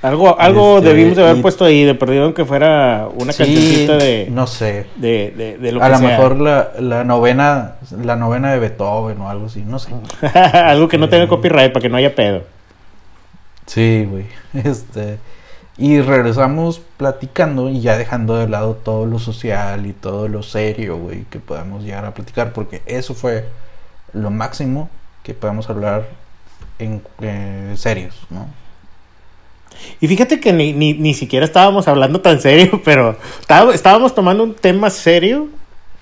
Algo, 0.00 0.38
algo 0.38 0.78
Este, 0.78 0.90
debimos 0.90 1.16
de 1.16 1.24
haber 1.24 1.38
y- 1.38 1.42
puesto 1.42 1.64
ahí, 1.64 1.82
de 1.82 1.96
perdido 1.96 2.32
que 2.32 2.44
fuera 2.44 3.08
una 3.16 3.32
Sí, 3.32 3.38
cancioncita 3.42 3.96
de, 3.96 4.28
No 4.30 4.46
sé. 4.46 4.86
de, 4.94 5.34
de, 5.36 5.58
de 5.58 5.72
lo 5.72 5.82
A 5.82 5.88
lo 5.88 5.98
mejor 5.98 6.36
la, 6.38 6.68
la 6.78 7.02
novena 7.02 7.72
la 8.04 8.14
novena 8.14 8.52
de 8.52 8.60
Beethoven 8.60 9.20
o 9.20 9.28
algo 9.28 9.46
así, 9.46 9.64
no 9.66 9.80
sé. 9.80 9.90
algo 10.54 10.86
que 10.86 10.98
no 10.98 11.08
tenga 11.08 11.24
Eh. 11.24 11.28
copyright 11.28 11.72
para 11.72 11.82
que 11.82 11.88
no 11.88 11.96
haya 11.96 12.14
pedo. 12.14 12.42
Sí, 13.66 14.06
güey. 14.08 14.26
Este. 14.64 15.18
Y 15.76 16.00
regresamos 16.00 16.80
platicando 16.96 17.68
y 17.68 17.80
ya 17.80 17.98
dejando 17.98 18.36
de 18.36 18.48
lado 18.48 18.74
todo 18.74 19.04
lo 19.04 19.18
social 19.18 19.84
y 19.86 19.92
todo 19.94 20.28
lo 20.28 20.44
serio, 20.44 20.96
güey, 20.96 21.24
que 21.24 21.40
podemos 21.40 21.82
llegar 21.82 22.04
a 22.04 22.14
platicar, 22.14 22.52
porque 22.52 22.82
eso 22.86 23.14
fue 23.14 23.46
lo 24.12 24.30
máximo 24.30 24.90
que 25.22 25.34
podemos 25.34 25.68
hablar 25.70 26.08
en 26.78 27.02
eh, 27.20 27.74
serios, 27.76 28.14
¿no? 28.30 28.46
Y 30.00 30.08
fíjate 30.08 30.40
que 30.40 30.52
ni, 30.52 30.72
ni, 30.72 30.94
ni 30.94 31.14
siquiera 31.14 31.44
estábamos 31.44 31.88
hablando 31.88 32.20
tan 32.20 32.40
serio, 32.40 32.80
pero 32.84 33.16
estábamos 33.72 34.14
tomando 34.14 34.42
un 34.42 34.54
tema 34.54 34.90
serio, 34.90 35.48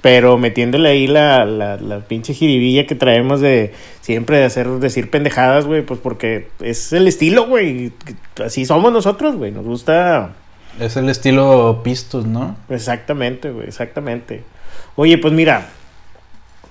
pero 0.00 0.38
metiéndole 0.38 0.88
ahí 0.88 1.06
la, 1.06 1.44
la, 1.44 1.76
la 1.76 2.00
pinche 2.00 2.32
jiribilla 2.32 2.86
que 2.86 2.94
traemos 2.94 3.40
de 3.40 3.74
siempre 4.02 4.38
de 4.38 4.44
hacer, 4.44 4.68
decir 4.78 5.10
pendejadas, 5.10 5.66
güey, 5.66 5.82
pues 5.82 5.98
porque 6.00 6.48
es 6.60 6.92
el 6.92 7.08
estilo, 7.08 7.46
güey. 7.46 7.92
Así 8.44 8.64
somos 8.64 8.92
nosotros, 8.92 9.34
güey. 9.36 9.50
Nos 9.50 9.64
gusta. 9.64 10.34
Es 10.78 10.96
el 10.96 11.08
estilo 11.08 11.80
Pistos, 11.82 12.26
¿no? 12.26 12.56
Exactamente, 12.68 13.50
güey, 13.50 13.66
exactamente. 13.66 14.44
Oye, 14.94 15.18
pues 15.18 15.32
mira, 15.32 15.68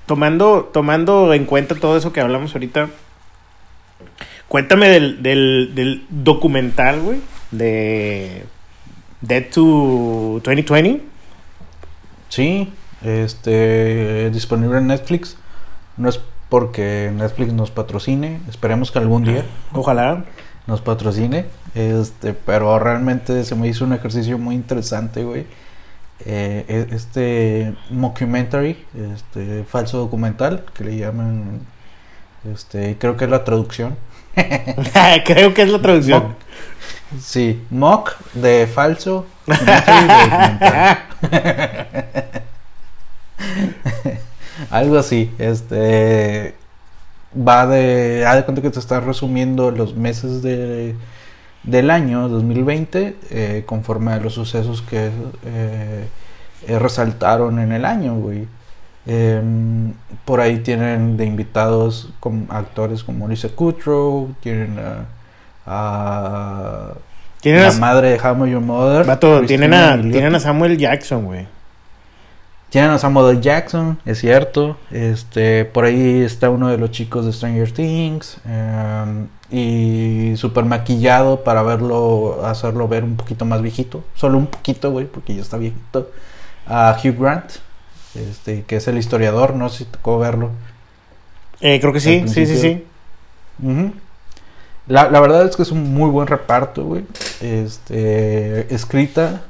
tomando, 0.06 0.70
tomando 0.74 1.34
en 1.34 1.46
cuenta 1.46 1.76
todo 1.76 1.98
eso 1.98 2.13
que 2.13 2.22
hablamos 2.22 2.54
ahorita, 2.54 2.89
cuéntame 4.48 4.89
del, 4.89 5.24
del, 5.24 5.72
del 5.76 6.06
documental, 6.10 7.02
güey, 7.02 7.22
de 7.52 8.46
Dead 9.22 9.46
to 9.54 10.41
2020. 10.44 11.02
Sí, 12.30 12.72
este 13.04 14.30
disponible 14.32 14.78
en 14.80 14.88
Netflix. 14.88 15.38
No 15.98 16.10
es 16.10 16.20
porque 16.50 17.12
Netflix 17.13 17.54
nos 17.54 17.72
patrocine, 17.72 18.39
esperemos 18.50 18.91
que 18.91 19.00
algún 19.00 19.24
día 19.24 19.46
Ojalá. 19.74 20.26
nos 20.68 20.82
patrocine. 20.82 21.46
Este, 21.74 22.34
pero 22.34 22.78
realmente 22.80 23.44
se 23.44 23.56
me 23.56 23.68
hizo 23.68 23.86
un 23.86 23.94
ejercicio 23.94 24.38
muy 24.38 24.56
interesante, 24.56 25.24
güey. 25.24 25.46
Eh, 26.21 26.65
e- 26.67 26.95
este 26.95 27.75
mockumentary, 27.89 28.86
este 29.15 29.65
falso 29.65 29.97
documental 29.97 30.63
que 30.73 30.86
le 30.86 30.97
llaman, 30.97 31.60
este, 32.51 32.97
creo 32.97 33.17
que 33.17 33.25
es 33.25 33.32
la 33.32 33.43
traducción. 33.43 33.97
Creo 35.25 35.54
que 35.54 35.62
es 35.62 35.69
la 35.69 35.82
traducción. 35.82 36.23
Mock. 36.23 36.32
Sí, 37.21 37.63
mock 37.69 38.17
de 38.34 38.67
falso, 38.67 39.25
de. 39.45 39.56
Algo 44.69 44.97
así, 44.97 45.32
este 45.38 46.56
va 47.36 47.67
de, 47.67 48.25
haz 48.25 48.38
de 48.38 48.45
cuenta 48.45 48.62
que 48.62 48.69
te 48.69 48.80
está 48.80 48.99
resumiendo 48.99 49.71
los 49.71 49.95
meses 49.95 50.41
de, 50.41 50.95
del 51.65 51.89
año 51.89 52.30
2020 52.30 53.15
eh, 53.30 53.63
conforme 53.65 54.13
a 54.13 54.17
los 54.17 54.34
sucesos 54.34 54.82
que 54.82 55.10
eh, 55.45 56.08
eh, 56.67 56.80
resaltaron 56.80 57.60
en 57.60 57.71
el 57.71 57.86
año, 57.86 58.15
güey. 58.15 58.47
Em, 59.08 59.93
por 60.25 60.41
ahí 60.41 60.60
tienen 60.60 61.15
de 61.15 61.25
invitados 61.25 62.10
como 62.19 62.51
actores 62.51 63.04
como 63.04 63.28
Lisa 63.28 63.49
Kudrow, 63.49 64.34
tienen 64.41 64.80
a, 64.80 65.06
a 65.65 66.93
Tienen 67.41 67.62
la 67.62 67.69
a, 67.69 67.80
madre 67.80 68.12
de 68.12 68.19
How 68.19 68.45
Your 68.45 68.62
Mother. 68.62 69.06
vato, 69.06 69.41
tienen 69.41 69.73
a, 69.73 70.01
tienen 70.01 70.34
a 70.34 70.39
Samuel 70.39 70.78
Jackson, 70.78 71.25
güey. 71.25 71.47
Tienen 72.69 72.91
a 72.91 72.97
Samuel 72.97 73.38
L. 73.38 73.41
Jackson, 73.41 73.99
es 74.06 74.19
cierto. 74.19 74.78
Este, 74.91 75.65
por 75.65 75.86
ahí 75.86 76.21
está 76.21 76.49
uno 76.49 76.67
de 76.67 76.78
los 76.78 76.91
chicos 76.91 77.25
de 77.25 77.32
Stranger 77.32 77.71
Things. 77.71 78.38
em, 78.45 79.28
y 79.51 80.36
súper 80.38 80.65
maquillado 80.65 81.43
para 81.43 81.62
verlo, 81.62 82.43
hacerlo 82.45 82.88
ver 82.88 83.04
un 83.04 83.15
poquito 83.15 83.45
más 83.45 83.62
viejito. 83.62 84.04
Solo 84.15 84.38
un 84.38 84.47
poquito, 84.47 84.91
güey, 84.91 85.06
porque 85.06 85.36
ya 85.36 85.41
está 85.41 85.58
viejito. 85.58 86.10
A 86.67 86.97
Hugh 87.01 87.17
Grant, 87.17 87.51
este, 88.15 88.63
que 88.63 88.78
es 88.78 88.88
el 88.88 88.97
historiador, 88.97 89.54
no 89.56 89.69
sé 89.69 89.80
si 89.80 89.86
tocó 89.86 90.17
verlo. 90.17 90.49
Eh, 91.62 91.80
creo 91.80 91.93
que 91.93 91.99
sí, 91.99 92.23
sí, 92.28 92.45
sí, 92.45 92.58
sí. 92.58 92.84
la, 94.88 95.10
la 95.10 95.19
verdad 95.21 95.45
es 95.47 95.56
que 95.56 95.62
es 95.62 95.71
un 95.71 95.93
muy 95.93 96.10
buen 96.10 96.28
reparto, 96.28 96.84
güey. 96.84 97.06
Este, 97.39 98.73
escrita 98.73 99.43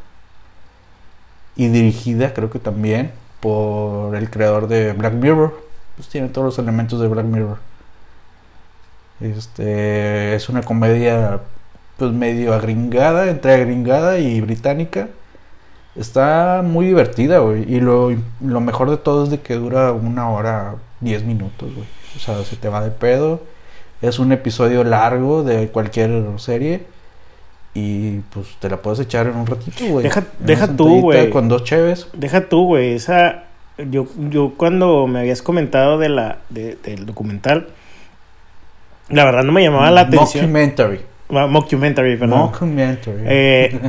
y 1.56 1.68
dirigida, 1.70 2.34
creo 2.34 2.50
que 2.50 2.60
también, 2.60 3.12
por 3.40 4.16
el 4.16 4.30
creador 4.30 4.68
de 4.68 4.94
Black 4.94 5.14
Mirror. 5.14 5.60
Pues 5.96 6.10
tiene 6.10 6.30
todos 6.30 6.46
los 6.46 6.60
elementos 6.60 7.00
de 7.00 7.08
Black 7.08 7.26
Mirror. 7.26 7.58
Este, 9.22 10.36
es 10.36 10.50
una 10.50 10.62
comedia, 10.62 11.40
pues 11.98 12.12
medio 12.12 12.54
agringada, 12.54 13.30
entre 13.30 13.54
agringada 13.54 14.20
y 14.20 14.42
británica. 14.42 15.10
Está 15.96 16.62
muy 16.64 16.88
divertida, 16.88 17.40
güey. 17.40 17.64
Y 17.74 17.80
lo, 17.80 18.12
lo 18.42 18.62
mejor 18.62 18.90
de 18.90 18.98
todo 18.98 19.24
es 19.24 19.30
de 19.30 19.40
que 19.40 19.56
dura 19.56 19.94
una 19.94 20.30
hora, 20.30 20.76
diez 21.00 21.24
minutos, 21.24 21.74
güey. 21.74 21.88
O 22.16 22.20
sea, 22.20 22.44
se 22.44 22.58
te 22.58 22.68
va 22.70 22.84
de 22.84 22.92
pedo. 22.92 23.42
Es 24.02 24.20
un 24.20 24.32
episodio 24.34 24.84
largo 24.84 25.44
de 25.44 25.70
cualquier 25.70 26.24
serie. 26.38 26.86
Y 27.78 28.20
pues 28.34 28.56
te 28.60 28.70
la 28.70 28.82
puedes 28.82 29.00
echar 29.02 29.28
en 29.28 29.36
un 29.36 29.46
ratito, 29.46 29.86
güey. 29.86 30.04
Deja- 30.04 30.24
deja 30.40 30.76
tú, 30.76 31.02
güey. 31.02 31.30
Con 31.30 31.50
dos 31.50 31.64
cheves. 31.66 32.08
Deja 32.14 32.48
tú, 32.50 32.66
güey, 32.66 32.94
esa... 32.94 33.44
Yo, 33.92 34.08
yo 34.30 34.54
cuando 34.56 35.06
me 35.06 35.20
habías 35.20 35.42
comentado 35.42 35.98
de 35.98 36.08
la, 36.08 36.38
de- 36.50 36.78
del 36.82 37.06
documental, 37.06 37.68
la 39.10 39.26
verdad 39.26 39.44
no 39.44 39.52
me 39.52 39.62
llamaba 39.62 39.92
la 39.92 40.02
atención. 40.02 40.46
Mockumentary. 40.46 41.02
Ah, 41.30 41.48
Mockumentary, 41.48 42.16
perdón. 42.16 42.40
Mockumentary. 42.40 43.18
Eh, 43.26 43.80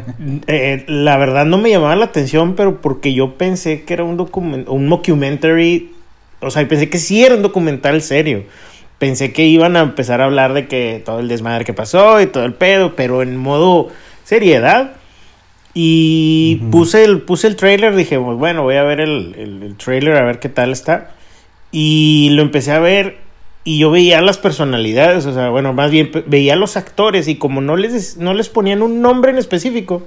eh, 0.48 0.84
la 0.88 1.16
verdad 1.18 1.44
no 1.46 1.58
me 1.58 1.70
llamaba 1.70 1.94
la 1.94 2.06
atención, 2.06 2.56
pero 2.56 2.80
porque 2.80 3.14
yo 3.14 3.34
pensé 3.38 3.84
que 3.84 3.94
era 3.94 4.02
un 4.04 4.16
document 4.16 4.68
un 4.68 4.88
mockumentary, 4.88 5.92
o 6.40 6.50
sea, 6.50 6.66
pensé 6.66 6.90
que 6.90 6.98
sí 6.98 7.24
era 7.24 7.36
un 7.36 7.42
documental 7.42 8.02
serio. 8.02 8.42
Pensé 8.98 9.32
que 9.32 9.44
iban 9.44 9.76
a 9.76 9.80
empezar 9.80 10.20
a 10.20 10.24
hablar 10.24 10.54
de 10.54 10.68
que 10.68 11.02
todo 11.04 11.20
el 11.20 11.28
desmadre 11.28 11.64
que 11.64 11.74
pasó 11.74 12.20
y 12.20 12.26
todo 12.26 12.44
el 12.44 12.54
pedo, 12.54 12.96
pero 12.96 13.22
en 13.22 13.36
modo 13.36 13.88
seriedad. 14.24 14.92
Y 15.74 16.58
Ujú. 16.62 16.70
puse 16.70 17.04
el 17.04 17.20
puse 17.20 17.46
el 17.48 17.56
trailer, 17.56 17.94
dije, 17.94 18.18
pues 18.18 18.38
bueno, 18.38 18.62
voy 18.62 18.76
a 18.76 18.82
ver 18.82 19.00
el, 19.00 19.34
el, 19.36 19.62
el 19.62 19.76
trailer 19.76 20.16
a 20.16 20.24
ver 20.24 20.38
qué 20.38 20.48
tal 20.48 20.72
está. 20.72 21.10
Y 21.70 22.30
lo 22.32 22.42
empecé 22.42 22.72
a 22.72 22.78
ver 22.78 23.26
y 23.66 23.78
yo 23.78 23.90
veía 23.90 24.20
las 24.20 24.38
personalidades, 24.38 25.26
o 25.26 25.34
sea, 25.34 25.50
bueno, 25.50 25.72
más 25.72 25.90
bien 25.90 26.12
veía 26.26 26.52
a 26.52 26.56
los 26.56 26.76
actores 26.76 27.26
y 27.26 27.34
como 27.34 27.60
no 27.60 27.76
les, 27.76 28.16
no 28.16 28.32
les 28.32 28.48
ponían 28.48 28.80
un 28.80 29.02
nombre 29.02 29.32
en 29.32 29.38
específico, 29.38 30.06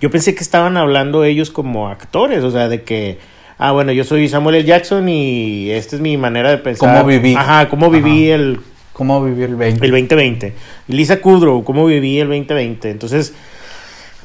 yo 0.00 0.10
pensé 0.10 0.34
que 0.34 0.42
estaban 0.42 0.76
hablando 0.76 1.22
ellos 1.22 1.52
como 1.52 1.88
actores, 1.88 2.42
o 2.42 2.50
sea, 2.50 2.68
de 2.68 2.82
que, 2.82 3.18
ah, 3.58 3.72
bueno, 3.72 3.92
yo 3.92 4.04
soy 4.04 4.28
Samuel 4.28 4.56
L. 4.56 4.64
Jackson 4.64 5.08
y 5.08 5.70
esta 5.70 5.96
es 5.96 6.02
mi 6.02 6.16
manera 6.16 6.50
de 6.50 6.58
pensar. 6.58 6.88
Cómo 6.94 7.06
viví. 7.08 7.34
Ajá, 7.34 7.68
cómo 7.68 7.90
viví 7.90 8.26
Ajá. 8.30 8.34
el, 8.42 8.60
¿Cómo 8.92 9.22
vivir 9.24 9.44
el 9.50 9.56
20? 9.56 9.84
el 9.84 9.90
2020. 9.92 10.54
Lisa 10.88 11.20
Kudrow, 11.20 11.62
cómo 11.64 11.86
viví 11.86 12.18
el 12.18 12.28
2020. 12.28 12.90
Entonces, 12.90 13.32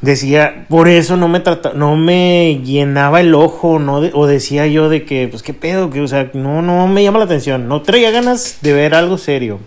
decía, 0.02 0.66
por 0.68 0.88
eso 0.88 1.16
no 1.16 1.28
me 1.28 1.40
trata, 1.40 1.74
no 1.74 1.96
me 1.96 2.60
llenaba 2.64 3.22
el 3.22 3.34
ojo, 3.36 3.80
no 3.80 4.02
de- 4.02 4.12
o 4.14 4.26
decía 4.28 4.68
yo 4.68 4.90
de 4.90 5.06
que, 5.06 5.28
pues 5.30 5.44
qué 5.44 5.54
pedo, 5.54 5.90
que, 5.90 6.02
o 6.02 6.08
sea, 6.08 6.30
no, 6.34 6.62
no 6.62 6.88
me 6.88 7.04
llama 7.04 7.20
la 7.20 7.26
atención, 7.26 7.68
no 7.68 7.82
traía 7.84 8.12
ganas 8.12 8.58
de 8.62 8.74
ver 8.74 8.96
algo 8.96 9.18
serio. 9.18 9.60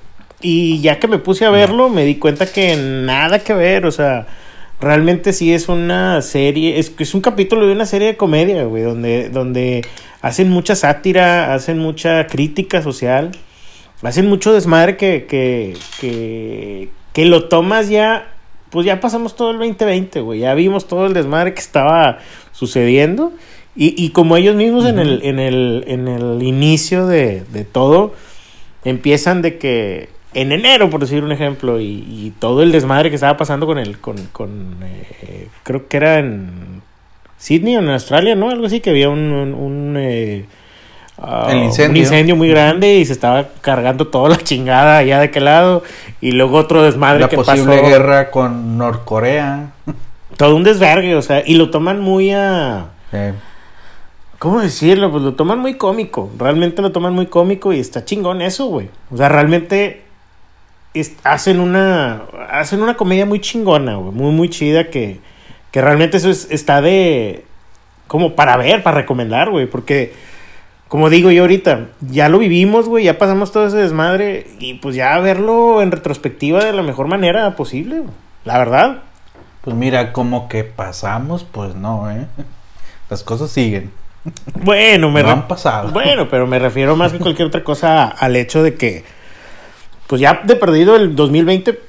Y 0.42 0.81
ya 0.83 0.98
que 0.98 1.09
me 1.09 1.18
puse 1.18 1.46
a 1.46 1.50
verlo, 1.50 1.88
me 1.88 2.05
di 2.05 2.16
cuenta 2.16 2.44
que 2.46 2.76
nada 2.76 3.38
que 3.38 3.55
ver, 3.55 3.87
o 3.87 3.92
sea, 3.92 4.26
realmente 4.81 5.33
sí 5.33 5.53
es 5.53 5.69
una 5.69 6.21
serie, 6.23 6.79
es, 6.79 6.93
es 6.99 7.15
un 7.15 7.21
capítulo 7.21 7.67
de 7.67 7.73
una 7.73 7.87
serie 7.87 8.09
de 8.09 8.17
comedia, 8.17 8.65
güey, 8.65 8.83
donde, 8.83 9.31
donde 9.31 9.83
hacen 10.21 10.51
mucha 10.51 10.75
sátira, 10.75 11.55
hacen 11.55 11.79
mucha 11.79 12.27
crítica 12.27 12.83
social, 12.83 13.33
hacen 14.03 14.29
mucho 14.29 14.53
desmadre 14.53 14.97
que, 14.97 15.27
que, 15.27 15.77
que, 16.01 16.91
que 17.12 17.25
lo 17.25 17.49
tomas 17.49 17.89
ya, 17.89 18.35
pues 18.71 18.85
ya 18.87 19.01
pasamos 19.01 19.37
todo 19.37 19.51
el 19.51 19.59
2020, 19.59 20.21
güey, 20.21 20.41
ya 20.41 20.55
vimos 20.55 20.87
todo 20.87 21.07
el 21.07 21.15
desmadre 21.15 21.55
que 21.55 21.61
estaba 21.61 22.19
sucediendo. 22.53 23.33
Y, 23.79 23.95
y 24.03 24.09
como 24.09 24.39
ellos 24.39 24.57
mismos 24.57 24.87
en, 24.87 24.99
el, 24.99 25.21
en, 25.23 25.39
el, 25.39 25.85
en 25.87 26.09
el 26.09 26.43
inicio 26.43 27.07
de, 27.07 27.45
de 27.53 27.65
todo, 27.65 28.15
empiezan 28.85 29.43
de 29.43 29.59
que 29.59 30.09
en 30.37 30.53
enero, 30.53 30.90
por 30.90 31.01
decir 31.01 31.25
un 31.25 31.33
ejemplo, 31.33 31.81
y, 31.81 32.05
y 32.09 32.33
todo 32.38 32.62
el 32.62 32.70
desmadre 32.70 33.09
que 33.09 33.14
estaba 33.16 33.37
pasando 33.37 33.66
con 33.66 33.79
el, 33.79 33.99
con, 33.99 34.16
con 34.33 34.77
eh, 34.83 35.49
creo 35.62 35.88
que 35.88 35.96
era 35.96 36.18
en 36.18 36.83
Sydney 37.38 37.77
o 37.77 37.81
en 37.81 37.88
Australia, 37.90 38.35
¿no? 38.35 38.51
Algo 38.51 38.66
así, 38.66 38.81
que 38.81 38.90
había 38.90 39.09
un, 39.09 39.33
un, 39.33 39.55
un, 39.55 39.96
eh, 39.99 40.44
ah, 41.18 41.49
El 41.51 41.64
incendio. 41.64 41.90
un 41.90 41.96
incendio 41.96 42.37
muy 42.37 42.49
grande 42.51 42.96
y 42.96 43.05
se 43.05 43.12
estaba 43.12 43.49
cargando 43.61 44.09
toda 44.09 44.29
la 44.29 44.37
chingada 44.37 44.99
allá 44.99 45.18
de 45.20 45.25
aquel 45.27 45.44
lado. 45.46 45.83
Y 46.20 46.33
luego 46.33 46.59
otro 46.59 46.83
desmadre 46.83 47.20
La 47.20 47.29
que 47.29 47.37
posible 47.37 47.77
pasó. 47.77 47.88
guerra 47.88 48.31
con 48.31 48.79
Norcorea. 48.79 49.70
Todo 50.37 50.55
un 50.55 50.64
desvergue, 50.64 51.14
o 51.14 51.22
sea, 51.22 51.42
y 51.46 51.55
lo 51.55 51.70
toman 51.70 52.01
muy 52.01 52.33
a. 52.33 52.88
¿Cómo 54.38 54.61
decirlo? 54.61 55.11
Pues 55.11 55.22
lo 55.22 55.35
toman 55.35 55.59
muy 55.61 55.75
cómico. 55.75 56.31
Realmente 56.38 56.83
lo 56.83 56.92
toman 56.92 57.14
muy 57.14 57.27
cómico 57.27 57.72
y 57.72 57.81
está 57.81 58.05
chingón 58.05 58.42
eso, 58.42 58.66
güey. 58.66 58.90
O 59.11 59.16
sea, 59.16 59.31
realmente 59.31 60.06
hacen 61.25 61.61
una 61.61 62.23
hacen 62.51 62.83
una 62.83 62.97
comedia 62.97 63.27
muy 63.27 63.41
chingona, 63.41 63.97
güey. 63.97 64.13
Muy, 64.13 64.33
muy 64.33 64.49
chida 64.51 64.91
que, 64.91 65.19
que 65.71 65.81
realmente 65.81 66.17
eso 66.17 66.31
es- 66.31 66.49
está 66.51 66.81
de... 66.81 67.45
Como 68.07 68.35
para 68.37 68.57
ver, 68.57 68.83
para 68.83 68.99
recomendar, 68.99 69.51
güey. 69.51 69.67
Porque, 69.67 70.13
como 70.89 71.11
digo 71.11 71.31
yo 71.33 71.43
ahorita, 71.43 71.87
ya 72.01 72.29
lo 72.29 72.39
vivimos, 72.39 72.89
güey. 72.89 73.05
Ya 73.05 73.19
pasamos 73.19 73.51
todo 73.53 73.67
ese 73.67 73.79
desmadre. 73.79 74.47
Y 74.61 74.75
pues 74.75 74.95
ya 74.95 75.19
verlo 75.19 75.83
en 75.83 75.91
retrospectiva 75.91 76.65
de 76.65 76.73
la 76.73 76.83
mejor 76.83 77.09
manera 77.09 77.57
posible, 77.57 77.99
güey. 78.01 78.13
La 78.45 78.59
verdad. 78.59 78.99
pues 79.63 79.75
mira, 79.77 80.13
como 80.13 80.49
que 80.49 80.63
pasamos, 80.63 81.45
pues 81.51 81.75
no, 81.75 82.11
¿eh? 82.11 82.27
Las 83.11 83.23
cosas 83.25 83.51
siguen. 83.51 83.91
Bueno, 84.55 85.11
me 85.11 85.23
No 85.23 85.31
han 85.31 85.49
pasado. 85.49 85.91
Bueno, 85.91 86.29
pero 86.29 86.47
me 86.47 86.59
refiero 86.59 86.97
más 86.97 87.13
que 87.13 87.19
cualquier 87.19 87.49
otra 87.49 87.63
cosa 87.65 88.05
al 88.07 88.35
hecho 88.37 88.63
de 88.63 88.75
que, 88.75 89.05
pues 90.07 90.21
ya 90.21 90.42
de 90.45 90.57
perdido 90.57 90.97
el 90.97 91.16
2020, 91.16 91.81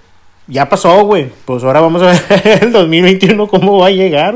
ya 0.48 0.70
pasó, 0.70 1.04
güey. 1.06 1.32
Pues 1.46 1.64
ahora 1.64 1.82
vamos 1.82 2.02
a 2.02 2.08
ver 2.08 2.64
el 2.64 2.72
2021 2.72 3.48
cómo 3.48 3.78
va 3.78 3.88
a 3.88 3.92
llegar. 3.92 4.36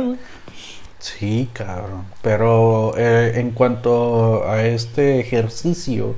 Sí, 1.00 1.50
cabrón. 1.54 2.06
Pero 2.22 2.94
eh, 2.98 3.34
en 3.40 3.52
cuanto 3.52 4.48
a 4.48 4.64
este 4.64 5.20
ejercicio 5.20 6.16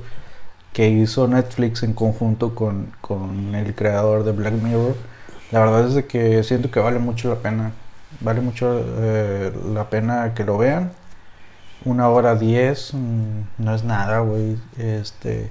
que 0.72 0.88
hizo 0.88 1.26
Netflix 1.28 1.82
en 1.82 1.94
conjunto 1.94 2.54
con, 2.54 2.92
con 3.00 3.54
el 3.54 3.74
creador 3.74 4.24
de 4.24 4.32
Black 4.32 4.54
Mirror, 4.54 4.96
la 5.52 5.60
verdad 5.60 5.86
es 5.88 5.94
de 5.94 6.06
que 6.06 6.42
siento 6.42 6.70
que 6.70 6.80
vale 6.80 6.98
mucho 6.98 7.28
la 7.28 7.36
pena. 7.36 7.72
Vale 8.20 8.40
mucho 8.40 8.80
eh, 8.98 9.52
la 9.72 9.88
pena 9.90 10.34
que 10.34 10.44
lo 10.44 10.58
vean. 10.58 10.92
Una 11.84 12.08
hora 12.08 12.34
diez 12.34 12.92
mm, 12.94 13.40
no 13.58 13.74
es 13.74 13.84
nada, 13.84 14.20
güey. 14.20 14.56
Este, 14.78 15.50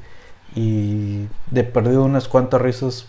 y 0.56 1.28
de 1.52 1.63
perdido 1.63 2.04
unas 2.04 2.28
cuantas 2.28 2.62
risas 2.62 3.08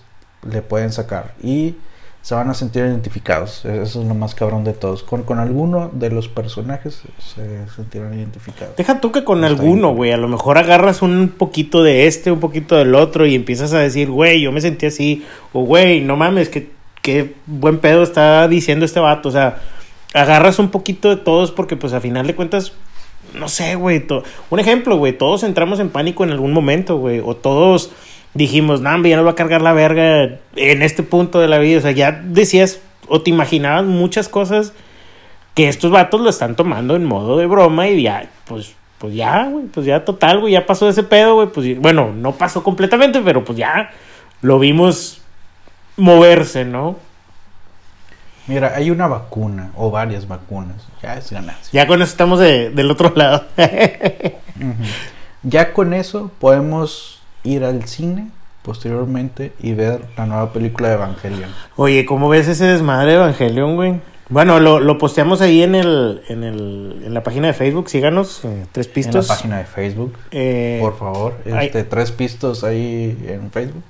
le 0.48 0.62
pueden 0.62 0.92
sacar. 0.92 1.34
Y 1.42 1.76
se 2.24 2.34
van 2.34 2.48
a 2.48 2.54
sentir 2.54 2.82
identificados. 2.84 3.66
Eso 3.66 4.00
es 4.00 4.08
lo 4.08 4.14
más 4.14 4.34
cabrón 4.34 4.64
de 4.64 4.72
todos. 4.72 5.02
Con, 5.02 5.24
con 5.24 5.38
alguno 5.40 5.90
de 5.92 6.08
los 6.08 6.28
personajes 6.28 7.02
se 7.18 7.68
sentirán 7.68 8.14
identificados. 8.14 8.76
Deja 8.76 8.98
tú 8.98 9.12
que 9.12 9.24
con 9.24 9.44
alguno, 9.44 9.94
güey. 9.94 10.10
A 10.10 10.16
lo 10.16 10.26
mejor 10.26 10.56
agarras 10.56 11.02
un 11.02 11.34
poquito 11.36 11.82
de 11.82 12.06
este, 12.06 12.32
un 12.32 12.40
poquito 12.40 12.76
del 12.76 12.94
otro 12.94 13.26
y 13.26 13.34
empiezas 13.34 13.74
a 13.74 13.78
decir, 13.78 14.10
güey, 14.10 14.40
yo 14.40 14.52
me 14.52 14.62
sentí 14.62 14.86
así. 14.86 15.22
O, 15.52 15.66
güey, 15.66 16.00
no 16.00 16.16
mames, 16.16 16.48
que 16.48 16.70
qué 17.02 17.34
buen 17.44 17.78
pedo 17.78 18.02
está 18.02 18.48
diciendo 18.48 18.86
este 18.86 19.00
vato. 19.00 19.28
O 19.28 19.32
sea, 19.32 19.58
agarras 20.14 20.58
un 20.58 20.70
poquito 20.70 21.10
de 21.10 21.16
todos 21.16 21.52
porque, 21.52 21.76
pues, 21.76 21.92
a 21.92 22.00
final 22.00 22.26
de 22.26 22.34
cuentas, 22.34 22.72
no 23.32 23.48
sé, 23.48 23.74
güey. 23.74 24.04
Un 24.50 24.60
ejemplo, 24.60 24.96
güey. 24.96 25.16
Todos 25.16 25.42
entramos 25.42 25.80
en 25.80 25.90
pánico 25.90 26.24
en 26.24 26.30
algún 26.30 26.52
momento, 26.52 26.98
güey. 26.98 27.20
O 27.24 27.34
todos 27.34 27.92
dijimos, 28.34 28.80
no, 28.80 29.06
ya 29.06 29.16
nos 29.16 29.26
va 29.26 29.30
a 29.30 29.36
cargar 29.36 29.62
la 29.62 29.72
verga 29.72 30.38
en 30.56 30.82
este 30.82 31.02
punto 31.02 31.40
de 31.40 31.48
la 31.48 31.58
vida. 31.58 31.78
O 31.78 31.82
sea, 31.82 31.92
ya 31.92 32.12
decías 32.12 32.80
o 33.08 33.22
te 33.22 33.30
imaginabas 33.30 33.84
muchas 33.84 34.28
cosas 34.28 34.72
que 35.54 35.68
estos 35.68 35.90
vatos 35.90 36.20
lo 36.20 36.30
están 36.30 36.56
tomando 36.56 36.96
en 36.96 37.04
modo 37.04 37.36
de 37.36 37.46
broma 37.46 37.88
y 37.88 38.02
ya, 38.02 38.28
pues, 38.46 38.74
pues 38.98 39.14
ya, 39.14 39.48
güey, 39.48 39.66
pues 39.66 39.86
ya 39.86 40.04
total, 40.04 40.40
güey, 40.40 40.52
ya 40.52 40.66
pasó 40.66 40.88
ese 40.88 41.04
pedo, 41.04 41.34
güey, 41.34 41.48
pues 41.48 41.78
bueno, 41.80 42.12
no 42.12 42.32
pasó 42.32 42.62
completamente, 42.62 43.20
pero 43.20 43.44
pues 43.44 43.58
ya 43.58 43.90
lo 44.42 44.58
vimos 44.58 45.20
moverse, 45.96 46.64
¿no? 46.64 46.96
Mira, 48.46 48.72
hay 48.76 48.90
una 48.90 49.06
vacuna 49.06 49.70
o 49.76 49.90
varias 49.90 50.28
vacunas. 50.28 50.76
Ya 51.02 51.14
es 51.16 51.30
ganancia. 51.30 51.68
Ya 51.72 51.86
con 51.86 52.02
eso 52.02 52.10
estamos 52.10 52.38
de- 52.40 52.70
del 52.70 52.90
otro 52.90 53.12
lado. 53.16 53.44
Ya 55.42 55.72
con 55.74 55.92
eso 55.92 56.30
podemos 56.38 57.20
ir 57.42 57.64
al 57.64 57.84
cine 57.86 58.28
posteriormente 58.62 59.52
y 59.60 59.74
ver 59.74 60.06
la 60.16 60.24
nueva 60.26 60.52
película 60.52 60.88
de 60.88 60.94
Evangelion. 60.94 61.50
Oye, 61.76 62.06
¿cómo 62.06 62.30
ves 62.30 62.48
ese 62.48 62.64
desmadre 62.64 63.10
de 63.10 63.16
Evangelion, 63.16 63.76
güey? 63.76 64.00
Bueno, 64.30 64.58
lo, 64.58 64.80
lo 64.80 64.96
posteamos 64.96 65.42
ahí 65.42 65.62
en 65.62 65.74
el, 65.74 66.22
en 66.28 66.44
el, 66.44 67.02
en 67.04 67.12
la 67.12 67.22
página 67.22 67.48
de 67.48 67.52
Facebook, 67.52 67.90
síganos, 67.90 68.42
eh, 68.46 68.64
Tres 68.72 68.88
Pistos. 68.88 69.26
En 69.26 69.28
la 69.28 69.34
página 69.36 69.58
de 69.58 69.64
Facebook, 69.64 70.14
Eh, 70.30 70.78
por 70.80 70.96
favor. 70.98 71.34
Este, 71.44 71.84
tres 71.84 72.10
pistos 72.10 72.64
ahí 72.64 73.22
en 73.28 73.50
Facebook. 73.50 73.84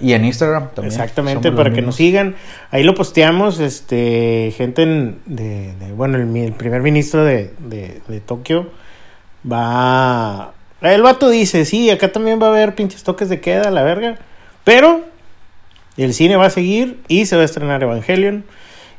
Y 0.00 0.12
en 0.12 0.24
Instagram 0.24 0.68
también. 0.74 0.92
Exactamente, 0.92 1.50
para 1.52 1.72
que 1.72 1.80
nos 1.82 1.96
sigan. 1.96 2.34
Ahí 2.70 2.82
lo 2.82 2.94
posteamos, 2.94 3.58
este, 3.58 4.52
gente 4.56 4.82
en- 4.82 5.18
de, 5.26 5.74
de- 5.74 5.92
bueno, 5.92 6.18
el 6.18 6.52
primer 6.52 6.82
ministro 6.82 7.24
de, 7.24 7.54
de, 7.58 8.00
de 8.06 8.20
Tokio 8.20 8.70
va... 9.50 10.52
El 10.80 11.02
vato 11.02 11.30
dice, 11.30 11.64
sí, 11.64 11.90
acá 11.90 12.10
también 12.10 12.40
va 12.42 12.46
a 12.46 12.50
haber 12.50 12.74
pinches 12.74 13.02
toques 13.04 13.28
de 13.28 13.40
queda, 13.40 13.70
la 13.70 13.82
verga. 13.84 14.16
Pero 14.64 15.02
el 15.96 16.12
cine 16.12 16.36
va 16.36 16.46
a 16.46 16.50
seguir 16.50 16.98
y 17.08 17.26
se 17.26 17.36
va 17.36 17.42
a 17.42 17.44
estrenar 17.44 17.82
Evangelion. 17.82 18.44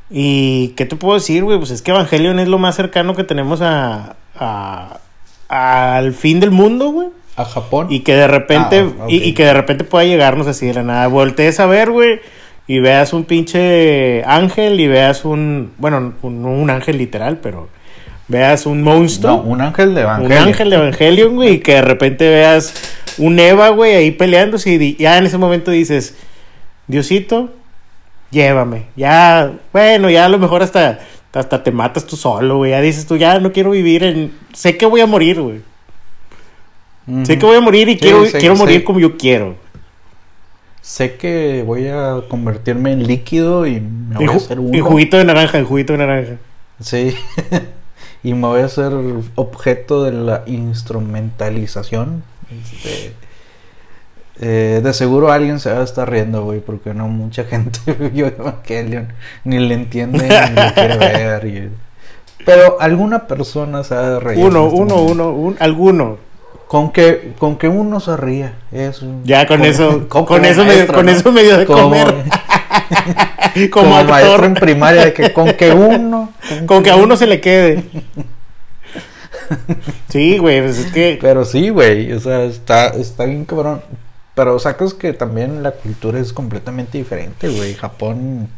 ¿Y 0.10 0.70
qué 0.70 0.86
te 0.86 0.96
puedo 0.96 1.16
decir, 1.16 1.44
güey? 1.44 1.58
Pues 1.58 1.72
es 1.72 1.82
que 1.82 1.92
Evangelion 1.92 2.40
es 2.40 2.48
lo 2.48 2.58
más 2.58 2.76
cercano 2.76 3.16
que 3.16 3.24
tenemos 3.26 3.62
a, 3.62 4.16
a- 4.36 5.00
al 5.50 6.14
fin 6.14 6.40
del 6.40 6.52
mundo, 6.52 6.90
güey. 6.92 7.10
A 7.36 7.46
Japón. 7.46 7.88
Y 7.90 8.02
que 8.02 8.16
de 8.16 8.28
repente, 8.28 8.86
Ah, 9.00 9.06
y, 9.08 9.24
y 9.24 9.34
que 9.34 9.46
de 9.46 9.54
repente 9.54 9.84
pueda 9.84 10.06
llegarnos 10.06 10.48
así 10.48 10.68
de 10.68 10.76
la 10.76 10.84
nada. 10.84 11.08
Voltees 11.08 11.60
a 11.60 11.66
ver, 11.66 11.90
güey, 11.92 12.20
y 12.68 12.80
veas 12.80 13.12
un 13.14 13.24
pinche 13.26 14.24
ángel 14.26 14.80
y 14.80 14.88
veas 14.88 15.26
un, 15.26 15.72
bueno, 15.78 16.14
un- 16.22 16.42
no 16.42 16.50
un 16.52 16.70
ángel 16.70 16.98
literal, 16.98 17.40
pero 17.42 17.70
veas 18.28 18.66
un 18.66 18.82
monstruo. 18.84 19.38
No, 19.38 19.42
un 19.42 19.62
ángel 19.62 19.96
de 19.96 20.02
un 20.06 20.10
Evangelion. 20.12 20.48
ángel 20.48 20.70
de 20.70 20.76
Evangelion, 20.76 21.36
güey, 21.36 21.50
y 21.54 21.60
que 21.60 21.74
de 21.74 21.82
repente 21.82 22.30
veas 22.30 22.74
un 23.18 23.40
Eva, 23.40 23.70
güey, 23.70 23.96
ahí 23.96 24.12
peleándose 24.12 24.72
y 24.74 24.96
ya 24.98 25.18
en 25.18 25.26
ese 25.26 25.38
momento 25.38 25.72
dices, 25.72 26.16
Diosito, 26.88 27.50
llévame. 28.32 28.86
Ya, 28.96 29.54
bueno, 29.72 30.10
ya 30.10 30.26
a 30.26 30.30
lo 30.30 30.38
mejor 30.38 30.64
hasta, 30.64 31.00
hasta 31.34 31.64
te 31.64 31.72
matas 31.72 32.06
tú 32.06 32.16
solo, 32.16 32.58
güey. 32.58 32.72
Ya 32.72 32.82
dices 32.82 33.06
tú, 33.06 33.18
ya 33.18 33.40
no 33.40 33.52
quiero 33.52 33.72
vivir 33.72 34.04
en... 34.04 34.32
Sé 34.54 34.78
que 34.78 34.86
voy 34.86 35.02
a 35.02 35.06
morir, 35.08 35.42
güey. 35.42 35.62
Sé 37.24 37.38
que 37.38 37.46
voy 37.46 37.58
a 37.58 37.62
morir 37.62 37.90
y 37.90 37.94
Sí, 37.94 38.00
quiero, 38.00 38.24
quiero 38.40 38.56
morir 38.56 38.84
como 38.84 39.00
yo 39.00 39.18
quiero. 39.18 39.56
Sé 40.82 41.16
que 41.16 41.64
voy 41.66 41.88
a 41.88 42.22
convertirme 42.30 42.92
en 42.94 43.08
líquido 43.08 43.66
y 43.68 43.80
me 43.80 44.16
voy 44.16 44.28
a 44.28 44.32
hacer 44.38 44.60
uno. 44.60 44.86
juguito 44.86 45.18
de 45.18 45.26
naranja, 45.26 45.58
en 45.58 45.66
juguito 45.66 45.94
de 45.94 46.00
naranja. 46.00 46.34
Sí. 46.82 47.16
y 48.24 48.34
me 48.34 48.48
voy 48.48 48.62
a 48.62 48.66
hacer 48.66 48.92
objeto 49.36 50.04
de 50.04 50.12
la 50.12 50.44
instrumentalización. 50.46 52.24
Este, 52.52 53.14
eh, 54.42 54.82
de 54.84 54.94
seguro 54.94 55.32
alguien 55.32 55.60
se 55.60 55.72
va 55.72 55.80
a 55.82 55.84
estar 55.84 56.10
riendo, 56.10 56.44
güey, 56.44 56.60
porque 56.60 56.94
no 56.94 57.08
mucha 57.08 57.44
gente 57.50 57.80
vio 58.14 58.28
Evangelion, 58.28 59.08
ni 59.44 59.60
le 59.60 59.74
entiende, 59.76 60.20
ni 60.24 60.56
lo 60.62 60.74
quiere 60.74 60.98
ver. 60.98 61.46
y- 61.46 61.70
Pero 62.46 62.78
alguna 62.82 63.28
persona 63.28 63.84
se 63.84 63.96
va 63.96 64.18
a 64.18 64.20
reír. 64.20 64.44
Uno, 64.44 64.66
este 64.68 64.76
uno, 64.82 64.96
momento. 64.96 65.12
uno, 65.14 65.30
un, 65.32 65.56
alguno. 65.60 66.18
Con 66.74 66.92
que, 66.92 67.34
con 67.38 67.60
que 67.60 67.68
uno 67.68 68.00
se 68.00 68.18
ría, 68.18 68.54
eso. 68.72 69.06
Ya 69.26 69.46
con 69.46 69.64
eso, 69.64 70.08
con 70.10 70.44
eso, 70.44 70.62
me, 70.66 70.74
maestro, 70.74 70.96
con 70.96 71.06
¿no? 71.06 71.12
eso 71.12 71.32
me 71.32 71.44
dio 71.44 71.56
de 71.60 71.68
Como- 71.68 71.84
comer. 71.84 72.16
como, 73.70 73.86
Como, 73.92 74.04
maestro 74.06 74.32
actor. 74.32 74.46
en 74.46 74.54
primaria, 74.56 75.06
de 75.06 75.14
que 75.14 75.32
con 75.34 75.54
que 75.54 75.72
uno. 75.72 76.34
Con 76.66 76.82
que 76.82 76.90
a 76.90 76.96
uno 76.96 77.16
se 77.16 77.28
le 77.28 77.40
quede. 77.42 77.84
Sí, 80.10 80.40
güey, 80.40 80.64
pues 80.64 80.80
es 80.80 80.92
que. 80.92 81.20
Pero 81.22 81.46
sí, 81.46 81.70
güey, 81.70 82.12
o 82.12 82.20
sea, 82.20 82.44
está, 82.46 82.88
está 82.88 83.26
bien 83.26 83.46
cabrón. 83.46 83.84
Pero 84.34 84.58
sacas 84.58 84.96
que 84.96 85.14
también 85.14 85.62
la 85.62 85.74
cultura 85.74 86.20
es 86.20 86.34
completamente 86.34 86.98
diferente, 86.98 87.50
güey. 87.50 87.76
Japón, 87.76 88.50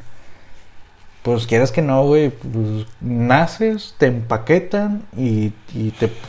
pues 1.26 1.48
quieras 1.48 1.72
que 1.72 1.82
no, 1.82 2.04
güey, 2.06 2.30
pues 2.30 2.86
naces, 3.02 3.96
te 3.98 4.06
empaquetan 4.06 5.02
y, 5.18 5.50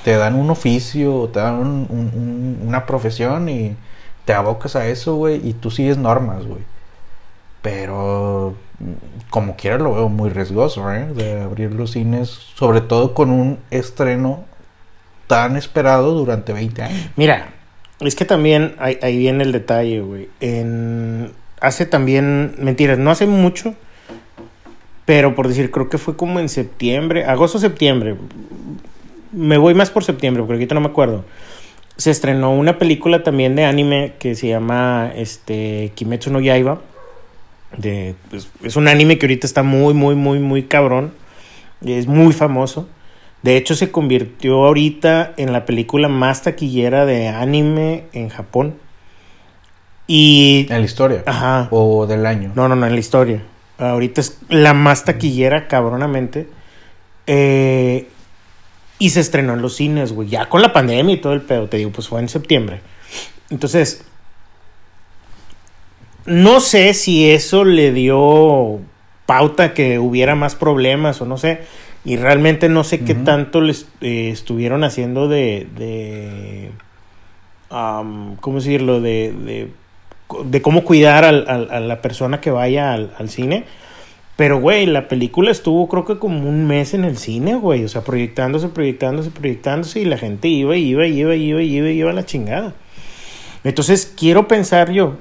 te, 0.02 0.16
dan 0.16 0.34
un 0.36 0.48
oficio, 0.48 1.28
te 1.34 1.38
dan 1.38 1.56
un- 1.56 1.86
un- 1.90 2.10
un- 2.14 2.58
una 2.66 2.86
profesión 2.86 3.50
y 3.50 3.76
te 4.24 4.32
abocas 4.32 4.74
a 4.74 4.86
eso, 4.88 5.16
güey, 5.16 5.46
y 5.46 5.52
tú 5.52 5.70
sigues 5.70 5.98
normas, 5.98 6.46
güey. 6.46 6.62
Pero 7.60 8.54
como 9.28 9.56
quiera 9.56 9.76
lo 9.76 9.92
veo 9.94 10.08
muy 10.08 10.30
riesgoso, 10.30 10.90
¿eh? 10.94 11.06
De 11.14 11.42
abrir 11.42 11.72
los 11.74 11.90
cines, 11.90 12.30
sobre 12.30 12.80
todo 12.80 13.12
con 13.12 13.28
un 13.30 13.58
estreno 13.70 14.44
tan 15.26 15.56
esperado 15.56 16.12
durante 16.14 16.54
20 16.54 16.82
años. 16.84 17.10
Mira, 17.16 17.48
es 18.00 18.14
que 18.14 18.24
también 18.24 18.76
ahí, 18.78 19.18
viene 19.18 19.44
el 19.44 19.52
detalle, 19.52 20.00
güey. 20.00 20.30
Hace 21.60 21.84
también, 21.84 22.54
mentiras, 22.58 22.96
no 22.98 23.10
hace 23.10 23.26
mucho, 23.26 23.74
pero 25.06 25.34
por 25.36 25.48
decir, 25.48 25.70
creo 25.70 25.88
que 25.88 25.98
fue 25.98 26.16
como 26.16 26.40
en 26.40 26.50
septiembre, 26.50 27.24
agosto, 27.24 27.58
septiembre. 27.58 28.16
me 29.32 29.56
voy 29.56 29.72
más 29.72 29.88
por 29.88 30.04
septiembre, 30.04 30.42
porque 30.42 30.54
ahorita 30.54 30.74
no 30.74 30.80
me 30.82 30.88
acuerdo. 30.88 31.24
Se 31.96 32.10
estrenó 32.10 32.52
una 32.52 32.76
película 32.78 33.22
también 33.22 33.54
de 33.56 33.64
anime 33.64 34.14
que 34.18 34.34
se 34.34 34.48
llama 34.48 35.12
este, 35.16 35.92
Kimetsu 35.94 36.30
no 36.30 36.40
Yaiba. 36.40 36.82
De, 37.78 38.16
pues, 38.30 38.50
es 38.62 38.76
un 38.76 38.88
anime 38.88 39.16
que 39.16 39.26
ahorita 39.26 39.46
está 39.46 39.62
muy, 39.62 39.94
muy, 39.94 40.16
muy, 40.16 40.40
muy 40.40 40.64
cabrón. 40.64 41.12
Es 41.84 42.06
muy 42.08 42.32
famoso. 42.32 42.88
De 43.42 43.56
hecho, 43.56 43.76
se 43.76 43.92
convirtió 43.92 44.64
ahorita 44.64 45.34
en 45.36 45.52
la 45.52 45.64
película 45.66 46.08
más 46.08 46.42
taquillera 46.42 47.06
de 47.06 47.28
anime 47.28 48.04
en 48.12 48.28
Japón. 48.28 48.74
Y. 50.08 50.66
¿En 50.68 50.80
la 50.80 50.84
historia? 50.84 51.22
Ajá. 51.26 51.68
¿O 51.70 52.06
del 52.06 52.26
año? 52.26 52.52
No, 52.56 52.68
no, 52.68 52.74
no, 52.74 52.86
en 52.86 52.94
la 52.94 52.98
historia. 52.98 53.42
Ahorita 53.78 54.20
es 54.20 54.38
la 54.48 54.74
más 54.74 55.04
taquillera, 55.04 55.68
cabronamente. 55.68 56.48
Eh, 57.26 58.08
y 58.98 59.10
se 59.10 59.20
estrenó 59.20 59.54
en 59.54 59.62
los 59.62 59.76
cines, 59.76 60.12
güey. 60.12 60.28
Ya 60.28 60.48
con 60.48 60.62
la 60.62 60.72
pandemia 60.72 61.14
y 61.14 61.20
todo 61.20 61.34
el 61.34 61.42
pedo, 61.42 61.68
te 61.68 61.76
digo, 61.76 61.90
pues 61.90 62.08
fue 62.08 62.20
en 62.20 62.28
septiembre. 62.28 62.80
Entonces. 63.50 64.04
No 66.24 66.58
sé 66.58 66.92
si 66.94 67.30
eso 67.30 67.64
le 67.64 67.92
dio 67.92 68.80
pauta 69.26 69.74
que 69.74 70.00
hubiera 70.00 70.34
más 70.34 70.56
problemas 70.56 71.20
o 71.20 71.26
no 71.26 71.38
sé. 71.38 71.60
Y 72.04 72.16
realmente 72.16 72.68
no 72.68 72.84
sé 72.84 73.00
qué 73.00 73.14
tanto 73.16 73.60
les 73.60 73.88
eh, 74.00 74.30
estuvieron 74.30 74.84
haciendo 74.84 75.28
de. 75.28 75.66
de 75.76 76.70
¿Cómo 77.68 78.58
decirlo? 78.58 79.00
De, 79.00 79.32
de, 79.32 79.72
de 80.44 80.62
cómo 80.62 80.84
cuidar 80.84 81.24
al, 81.24 81.44
al, 81.48 81.70
a 81.70 81.80
la 81.80 82.02
persona 82.02 82.40
que 82.40 82.50
vaya 82.50 82.92
al, 82.92 83.12
al 83.18 83.28
cine. 83.28 83.64
Pero, 84.36 84.60
güey, 84.60 84.84
la 84.84 85.08
película 85.08 85.50
estuvo 85.50 85.88
creo 85.88 86.04
que 86.04 86.18
como 86.18 86.46
un 86.48 86.66
mes 86.66 86.92
en 86.92 87.04
el 87.04 87.16
cine, 87.16 87.54
güey. 87.54 87.84
O 87.84 87.88
sea, 87.88 88.02
proyectándose, 88.02 88.68
proyectándose, 88.68 89.30
proyectándose. 89.30 90.00
Y 90.00 90.04
la 90.04 90.18
gente 90.18 90.48
iba, 90.48 90.76
iba, 90.76 91.06
iba, 91.06 91.34
iba, 91.34 91.62
iba, 91.62 91.90
iba 91.90 92.10
a 92.10 92.12
la 92.12 92.26
chingada. 92.26 92.74
Entonces, 93.64 94.12
quiero 94.16 94.46
pensar 94.46 94.92
yo 94.92 95.16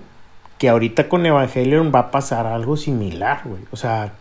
que 0.58 0.70
ahorita 0.70 1.08
con 1.08 1.26
Evangelion 1.26 1.92
va 1.96 2.00
a 2.00 2.12
pasar 2.12 2.46
algo 2.46 2.76
similar, 2.76 3.42
güey. 3.46 3.62
O 3.72 3.78
sea, 3.78 4.14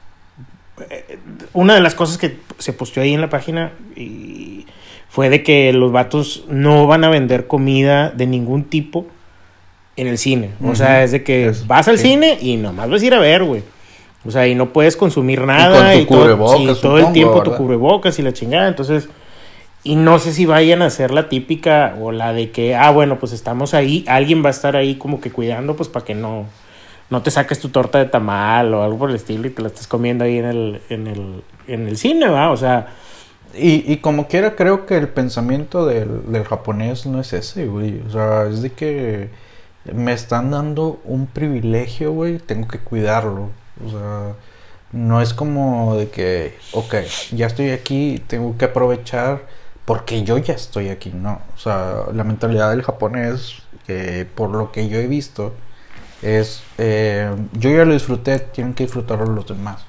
eh, 0.90 1.18
una 1.53 1.75
de 1.75 1.81
las 1.81 1.94
cosas 1.94 2.16
que 2.16 2.38
se 2.59 2.73
posteó 2.73 3.03
ahí 3.03 3.14
en 3.14 3.20
la 3.20 3.29
página 3.29 3.73
y 3.97 4.66
fue 5.09 5.29
de 5.29 5.42
que 5.42 5.73
los 5.73 5.92
vatos 5.92 6.44
no 6.49 6.87
van 6.87 7.05
a 7.05 7.09
vender 7.09 7.47
comida 7.47 8.11
de 8.11 8.27
ningún 8.27 8.64
tipo 8.64 9.07
en 9.96 10.07
el 10.07 10.18
cine. 10.18 10.50
O 10.64 10.74
sea, 10.74 11.02
es 11.04 11.12
de 11.12 11.22
que 11.22 11.52
vas 11.66 11.88
al 11.88 11.98
cine 11.98 12.38
y 12.40 12.57
nomás 12.57 12.90
vas 12.90 13.02
a 13.02 13.07
ir 13.07 13.14
a 13.14 13.18
ver, 13.18 13.44
güey. 13.44 13.62
O 14.26 14.30
sea, 14.30 14.46
y 14.48 14.54
no 14.54 14.72
puedes 14.72 14.96
consumir 14.96 15.42
nada. 15.42 15.94
Y, 15.94 16.07
todo, 16.07 16.74
todo 16.76 16.98
el 16.98 17.12
tiempo 17.12 17.42
tu 17.42 17.54
cubrebocas 17.54 18.18
y 18.18 18.22
la 18.22 18.33
chingada. 18.33 18.68
Entonces, 18.68 19.09
y 19.83 19.96
no 19.96 20.18
sé 20.18 20.33
si 20.33 20.46
vayan 20.46 20.80
a 20.83 20.90
ser 20.90 21.11
la 21.11 21.28
típica 21.28 21.96
o 22.00 22.11
la 22.11 22.33
de 22.33 22.50
que, 22.50 22.74
ah, 22.74 22.90
bueno, 22.90 23.18
pues 23.18 23.33
estamos 23.33 23.74
ahí, 23.74 24.04
alguien 24.09 24.42
va 24.42 24.48
a 24.48 24.50
estar 24.50 24.76
ahí 24.76 24.94
como 24.94 25.20
que 25.20 25.30
cuidando, 25.30 25.76
pues 25.76 25.90
para 25.90 26.07
que 26.07 26.14
no, 26.14 26.46
no 27.11 27.22
te 27.22 27.30
saques 27.30 27.61
tu 27.61 27.68
torta 27.68 27.98
de 27.98 28.07
tamal 28.07 28.72
o 28.72 28.83
algo 28.83 28.98
por 28.98 29.11
el 29.11 29.16
estilo 29.16 29.46
y 29.46 29.50
te 29.50 29.61
la 29.61 29.68
estés 29.68 29.87
comiendo 29.87 30.24
ahí 30.24 30.38
en 30.38 30.46
el, 30.46 30.80
en 30.88 31.07
el, 31.07 31.42
en 31.68 31.87
el 31.87 31.96
cine, 31.98 32.28
¿va? 32.28 32.50
O 32.50 32.57
sea... 32.57 32.94
Y, 33.57 33.85
y 33.92 33.98
como 33.98 34.26
quiera, 34.26 34.57
creo 34.57 34.85
que 34.85 34.96
el 34.96 35.09
pensamiento 35.09 35.87
del, 35.87 36.33
del 36.33 36.42
japonés 36.42 37.07
no 37.07 37.20
es 37.20 37.33
ese, 37.33 37.66
güey. 37.66 38.00
O 38.04 38.11
sea, 38.11 38.48
es 38.48 38.62
de 38.62 38.72
que 38.72 39.28
me 39.92 40.12
están 40.12 40.51
dando 40.51 41.01
un 41.05 41.27
privilegio, 41.27 42.12
güey, 42.12 42.38
tengo 42.38 42.68
que 42.68 42.79
cuidarlo. 42.79 43.51
O 43.85 43.90
sea, 43.90 44.35
no 44.92 45.20
es 45.20 45.35
como 45.35 45.97
de 45.97 46.09
que, 46.09 46.57
ok, 46.73 46.94
ya 47.33 47.47
estoy 47.47 47.70
aquí, 47.70 48.23
tengo 48.27 48.57
que 48.57 48.66
aprovechar 48.66 49.42
porque 49.85 50.23
yo 50.25 50.38
ya 50.38 50.55
estoy 50.55 50.88
aquí, 50.88 51.11
no. 51.11 51.40
O 51.55 51.59
sea, 51.59 52.05
la 52.14 52.25
mentalidad 52.25 52.70
del 52.70 52.83
japonés, 52.83 53.62
que 53.87 54.27
por 54.35 54.51
lo 54.51 54.73
que 54.73 54.88
yo 54.88 54.99
he 54.99 55.07
visto, 55.07 55.53
es, 56.23 56.62
eh, 56.79 57.35
yo 57.53 57.70
ya 57.70 57.85
lo 57.85 57.92
disfruté, 57.92 58.38
tienen 58.38 58.75
que 58.75 58.85
disfrutarlo 58.85 59.27
los 59.27 59.47
demás. 59.47 59.85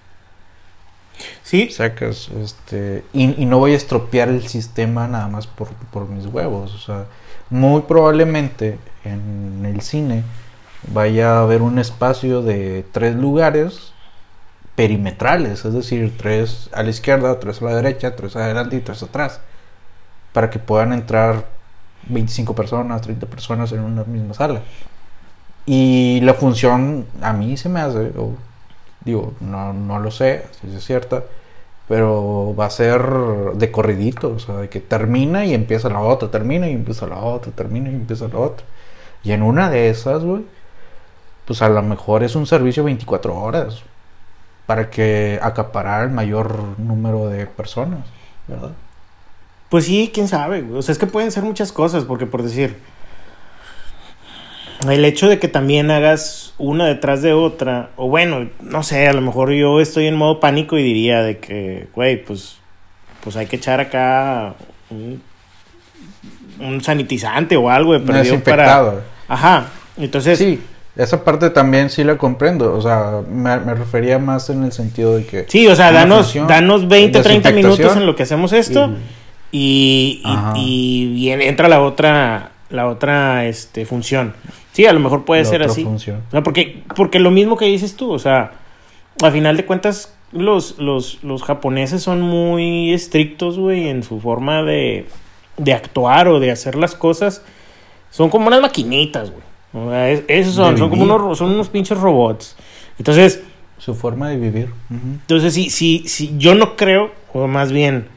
Sí. 1.43 1.69
Sacas, 1.69 2.29
este, 2.29 3.05
y, 3.13 3.41
y, 3.41 3.45
no 3.45 3.59
voy 3.59 3.73
a 3.73 3.77
estropear 3.77 4.27
el 4.27 4.45
sistema 4.47 5.07
nada 5.07 5.29
más 5.29 5.47
por, 5.47 5.69
por 5.91 6.09
mis 6.09 6.25
huevos. 6.25 6.73
O 6.73 6.77
sea, 6.77 7.05
muy 7.49 7.81
probablemente 7.83 8.79
en 9.03 9.65
el 9.65 9.81
cine 9.81 10.23
vaya 10.87 11.37
a 11.37 11.41
haber 11.41 11.61
un 11.61 11.79
espacio 11.79 12.41
de 12.41 12.85
tres 12.91 13.15
lugares 13.15 13.93
perimetrales, 14.75 15.65
es 15.65 15.73
decir, 15.73 16.15
tres 16.17 16.69
a 16.73 16.83
la 16.83 16.89
izquierda, 16.89 17.39
tres 17.39 17.61
a 17.61 17.65
la 17.65 17.75
derecha, 17.75 18.15
tres 18.15 18.35
adelante 18.35 18.75
y 18.75 18.81
tres 18.81 19.01
atrás, 19.03 19.39
para 20.33 20.49
que 20.49 20.59
puedan 20.59 20.91
entrar 20.93 21.45
25 22.07 22.53
personas, 22.55 23.01
30 23.01 23.25
personas 23.27 23.71
en 23.71 23.79
una 23.79 24.03
misma 24.03 24.33
sala. 24.33 24.61
Y 25.65 26.19
la 26.21 26.33
función 26.33 27.05
a 27.21 27.33
mí 27.33 27.57
se 27.57 27.69
me 27.69 27.79
hace, 27.79 28.11
digo, 29.03 29.33
no, 29.39 29.73
no 29.73 29.99
lo 29.99 30.11
sé 30.11 30.45
si 30.61 30.75
es 30.75 30.85
cierta, 30.85 31.23
pero 31.87 32.55
va 32.57 32.65
a 32.65 32.69
ser 32.69 33.01
de 33.53 33.71
corridito, 33.71 34.33
o 34.33 34.39
sea, 34.39 34.55
de 34.57 34.69
que 34.69 34.79
termina 34.79 35.45
y 35.45 35.53
empieza 35.53 35.89
la 35.89 35.99
otra, 35.99 36.31
termina 36.31 36.67
y 36.67 36.73
empieza 36.73 37.07
la 37.07 37.17
otra, 37.17 37.51
termina 37.51 37.89
y 37.89 37.95
empieza 37.95 38.27
la 38.27 38.39
otra. 38.39 38.65
Y 39.23 39.31
en 39.31 39.43
una 39.43 39.69
de 39.69 39.89
esas, 39.89 40.23
güey, 40.23 40.43
pues 41.45 41.61
a 41.61 41.69
lo 41.69 41.81
mejor 41.83 42.23
es 42.23 42.35
un 42.35 42.47
servicio 42.47 42.83
24 42.83 43.35
horas 43.35 43.83
para 44.65 44.89
que 44.89 45.39
acaparar 45.41 46.03
el 46.03 46.11
mayor 46.11 46.79
número 46.79 47.29
de 47.29 47.45
personas, 47.45 48.07
¿verdad? 48.47 48.71
Pues 49.69 49.85
sí, 49.85 50.11
quién 50.13 50.27
sabe, 50.27 50.65
o 50.73 50.81
sea, 50.81 50.93
es 50.93 50.97
que 50.97 51.07
pueden 51.07 51.31
ser 51.31 51.43
muchas 51.43 51.71
cosas, 51.71 52.03
porque 52.03 52.25
por 52.25 52.41
decir, 52.41 52.77
el 54.91 55.05
hecho 55.05 55.27
de 55.29 55.39
que 55.39 55.47
también 55.47 55.91
hagas 55.91 56.53
una 56.57 56.85
detrás 56.85 57.21
de 57.21 57.33
otra, 57.33 57.89
o 57.95 58.09
bueno, 58.09 58.49
no 58.61 58.83
sé, 58.83 59.07
a 59.07 59.13
lo 59.13 59.21
mejor 59.21 59.51
yo 59.51 59.79
estoy 59.79 60.07
en 60.07 60.15
modo 60.15 60.39
pánico 60.39 60.77
y 60.77 60.83
diría 60.83 61.21
de 61.21 61.37
que, 61.39 61.87
güey, 61.93 62.23
pues, 62.23 62.57
pues 63.23 63.35
hay 63.35 63.47
que 63.47 63.55
echar 63.55 63.79
acá 63.79 64.55
un, 64.89 65.21
un 66.59 66.81
sanitizante 66.81 67.55
o 67.55 67.69
algo 67.69 67.93
de 67.93 67.99
perdido 67.99 68.39
para... 68.41 69.03
Ajá, 69.27 69.67
entonces... 69.97 70.37
Sí 70.37 70.59
esa 70.95 71.25
parte 71.25 71.49
también 71.49 71.89
sí 71.89 72.03
la 72.03 72.17
comprendo, 72.17 72.73
o 72.73 72.81
sea, 72.81 73.21
me, 73.29 73.57
refería 73.57 74.17
más 74.17 74.49
en 74.49 74.63
el 74.63 74.71
sentido 74.71 75.17
de 75.17 75.25
que... 75.25 75.45
Sí, 75.49 75.67
o 75.67 75.75
sea, 75.75 75.91
danos, 75.91 76.33
danos 76.47 76.87
20, 76.87 77.19
30 77.19 77.51
minutos 77.51 77.97
en 77.97 78.05
lo 78.05 78.15
que 78.15 78.23
hacemos 78.23 78.53
esto 78.53 78.91
y, 79.51 80.23
y, 80.55 81.29
entra 81.29 81.67
la 81.67 81.81
otra, 81.81 82.51
la 82.69 82.87
otra 82.87 83.45
este, 83.45 83.85
función. 83.85 84.33
Sí, 84.75 84.85
a 84.85 84.91
lo 84.91 84.99
mejor 84.99 85.23
puede 85.23 85.45
ser 85.45 85.63
así. 85.63 85.85
O 85.85 85.97
sea, 85.97 86.43
porque, 86.43 86.83
porque 86.97 87.17
lo 87.19 87.31
mismo 87.31 87.55
que 87.55 87.63
dices 87.63 87.95
tú, 87.95 88.11
o 88.11 88.19
sea, 88.19 88.51
al 89.23 89.31
final 89.31 89.55
de 89.55 89.65
cuentas 89.65 90.13
los, 90.33 90.77
los, 90.79 91.23
los 91.23 91.43
japoneses 91.43 92.03
son 92.03 92.19
muy 92.19 92.91
estrictos, 92.91 93.57
güey, 93.57 93.87
en 93.87 94.03
su 94.03 94.19
forma 94.19 94.63
de, 94.63 95.05
de 95.55 95.73
actuar 95.73 96.27
o 96.27 96.41
de 96.41 96.51
hacer 96.51 96.75
las 96.75 96.93
cosas. 96.93 97.41
Son 98.11 98.29
como 98.29 98.47
unas 98.47 98.59
maquinitas, 98.59 99.31
güey. 99.31 100.21
Esos 100.27 100.55
son, 100.55 100.77
son 100.77 100.89
como 100.89 101.03
unos, 101.03 101.37
son 101.37 101.51
unos 101.51 101.69
pinches 101.69 101.97
robots. 101.97 102.57
Entonces. 102.97 103.43
Su 103.77 103.95
forma 103.95 104.29
de 104.29 104.35
vivir. 104.35 104.71
Entonces, 104.89 105.53
sí, 105.53 105.69
sí, 105.69 106.03
sí, 106.05 106.33
yo 106.37 106.53
no 106.53 106.75
creo, 106.75 107.11
o 107.31 107.47
más 107.47 107.71
bien, 107.71 108.09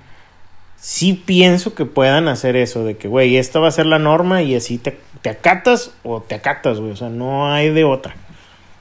sí 0.81 1.13
pienso 1.13 1.75
que 1.75 1.85
puedan 1.85 2.29
hacer 2.29 2.57
eso, 2.57 2.85
de 2.85 2.97
que, 2.97 3.09
güey, 3.09 3.37
esta 3.37 3.59
va 3.59 3.69
a 3.69 3.73
ser 3.73 3.87
la 3.87 3.99
norma 3.99 4.43
y 4.43 4.55
así 4.55 4.79
te, 4.79 4.99
te 5.23 5.31
acatas 5.31 5.93
o 6.03 6.21
te 6.21 6.35
acatas, 6.35 6.81
güey. 6.81 6.93
O 6.93 6.97
sea, 6.97 7.09
no 7.09 7.53
hay 7.53 7.71
de 7.71 7.85
otra. 7.85 8.15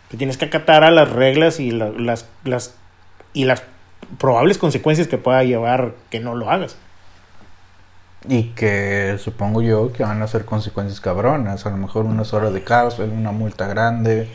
Te 0.09 0.17
tienes 0.17 0.37
que 0.37 0.45
acatar 0.45 0.83
a 0.83 0.91
las 0.91 1.09
reglas 1.09 1.59
y 1.59 1.71
las, 1.71 2.25
las, 2.43 2.75
y 3.33 3.45
las 3.45 3.63
probables 4.17 4.57
consecuencias 4.57 5.07
que 5.07 5.17
pueda 5.17 5.43
llevar 5.43 5.93
que 6.09 6.19
no 6.19 6.35
lo 6.35 6.49
hagas. 6.49 6.77
Y 8.27 8.43
que 8.49 9.17
supongo 9.19 9.61
yo 9.61 9.91
que 9.93 10.03
van 10.03 10.21
a 10.21 10.27
ser 10.27 10.45
consecuencias 10.45 11.01
cabronas. 11.01 11.65
A 11.65 11.69
lo 11.71 11.77
mejor 11.77 12.05
unas 12.05 12.33
horas 12.33 12.53
de 12.53 12.63
cárcel, 12.63 13.09
una 13.09 13.31
multa 13.31 13.67
grande, 13.67 14.27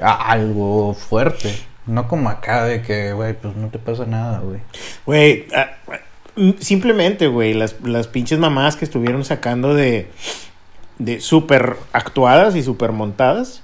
algo 0.00 0.94
fuerte. 0.94 1.54
No 1.86 2.08
como 2.08 2.30
acá 2.30 2.64
de 2.64 2.82
que, 2.82 3.12
güey, 3.12 3.34
pues 3.34 3.54
no 3.54 3.68
te 3.68 3.78
pasa 3.78 4.06
nada, 4.06 4.40
güey. 4.40 4.60
Güey, 5.04 5.46
ah, 5.54 5.70
simplemente, 6.58 7.26
güey, 7.28 7.54
las, 7.54 7.76
las 7.82 8.08
pinches 8.08 8.38
mamás 8.38 8.76
que 8.76 8.84
estuvieron 8.84 9.24
sacando 9.24 9.74
de, 9.74 10.10
de 10.98 11.20
súper 11.20 11.76
actuadas 11.92 12.56
y 12.56 12.62
súper 12.62 12.92
montadas. 12.92 13.62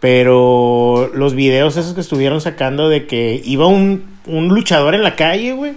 Pero 0.00 1.10
los 1.14 1.34
videos 1.34 1.76
esos 1.76 1.92
que 1.94 2.00
estuvieron 2.00 2.40
sacando 2.40 2.88
de 2.88 3.06
que 3.06 3.42
iba 3.44 3.66
un, 3.66 4.18
un 4.26 4.48
luchador 4.48 4.94
en 4.94 5.02
la 5.02 5.14
calle, 5.14 5.52
güey 5.52 5.74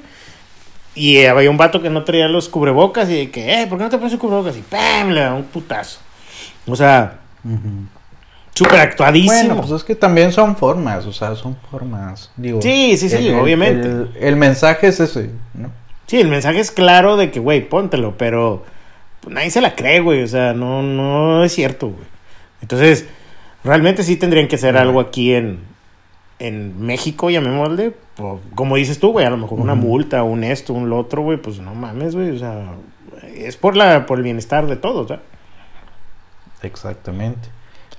y 0.96 1.26
había 1.26 1.50
un 1.50 1.58
vato 1.58 1.82
que 1.82 1.90
no 1.90 2.04
traía 2.04 2.28
los 2.28 2.50
cubrebocas 2.50 3.10
y 3.10 3.16
de 3.16 3.32
que, 3.32 3.62
eh, 3.62 3.68
¿por 3.68 3.78
qué 3.78 3.86
no 3.86 3.90
te 3.90 3.98
pones 3.98 4.16
cubrebocas? 4.16 4.56
Y 4.58 4.62
¡pam! 4.62 5.10
Le 5.10 5.22
da 5.22 5.34
un 5.34 5.44
putazo. 5.44 6.00
O 6.68 6.76
sea, 6.76 7.20
súper 8.54 8.80
actuadísimo. 8.80 9.34
Bueno, 9.34 9.58
pues 9.58 9.72
es 9.72 9.84
que 9.84 9.96
también 9.96 10.32
son 10.32 10.56
formas, 10.56 11.06
o 11.06 11.14
sea, 11.14 11.36
son 11.36 11.58
formas. 11.72 12.32
Digo, 12.38 12.62
sí, 12.62 12.96
sí, 12.98 13.10
sí, 13.10 13.30
obviamente. 13.30 14.08
El, 14.20 14.36
mensaje 14.36 14.88
es 14.88 15.00
ese, 15.00 15.32
¿no? 15.54 15.72
Sí, 16.08 16.20
el 16.20 16.28
mensaje 16.28 16.60
es 16.60 16.72
claro 16.72 17.18
de 17.18 17.32
que, 17.32 17.40
güey, 17.40 17.68
póntelo, 17.68 18.18
pero 18.18 18.64
pues, 19.22 19.34
nadie 19.34 19.52
se 19.52 19.62
la 19.62 19.76
cree, 19.76 20.00
güey. 20.00 20.24
O 20.24 20.28
sea, 20.28 20.54
no, 20.54 20.84
no 20.84 21.44
es 21.44 21.54
cierto, 21.54 21.88
güey. 21.88 22.06
Entonces, 22.62 23.08
realmente 23.64 24.04
sí 24.04 24.16
tendrían 24.16 24.48
que 24.48 24.56
hacer 24.56 24.78
algo 24.78 25.00
aquí 25.00 25.34
en, 25.34 25.60
en 26.40 26.86
México, 26.86 27.30
llamémosle. 27.30 27.92
pues, 28.16 28.42
como 28.56 28.76
dices 28.76 29.00
tú, 29.00 29.12
güey, 29.12 29.26
a 29.26 29.30
lo 29.30 29.38
mejor 29.38 29.60
una 29.60 29.76
multa, 29.76 30.24
un 30.24 30.44
esto, 30.44 30.74
un 30.74 30.90
lo 30.90 31.00
otro, 31.00 31.22
güey, 31.22 31.38
pues 31.38 31.60
no 31.60 31.74
mames, 31.74 32.16
güey. 32.16 32.32
O 32.32 32.40
sea, 32.40 32.76
es 33.36 33.58
por, 33.58 33.76
la, 33.76 34.06
por 34.06 34.18
el 34.18 34.24
bienestar 34.24 34.68
de 34.68 34.76
todos, 34.76 35.08
¿verdad? 35.08 35.24
Exactamente. 36.62 37.50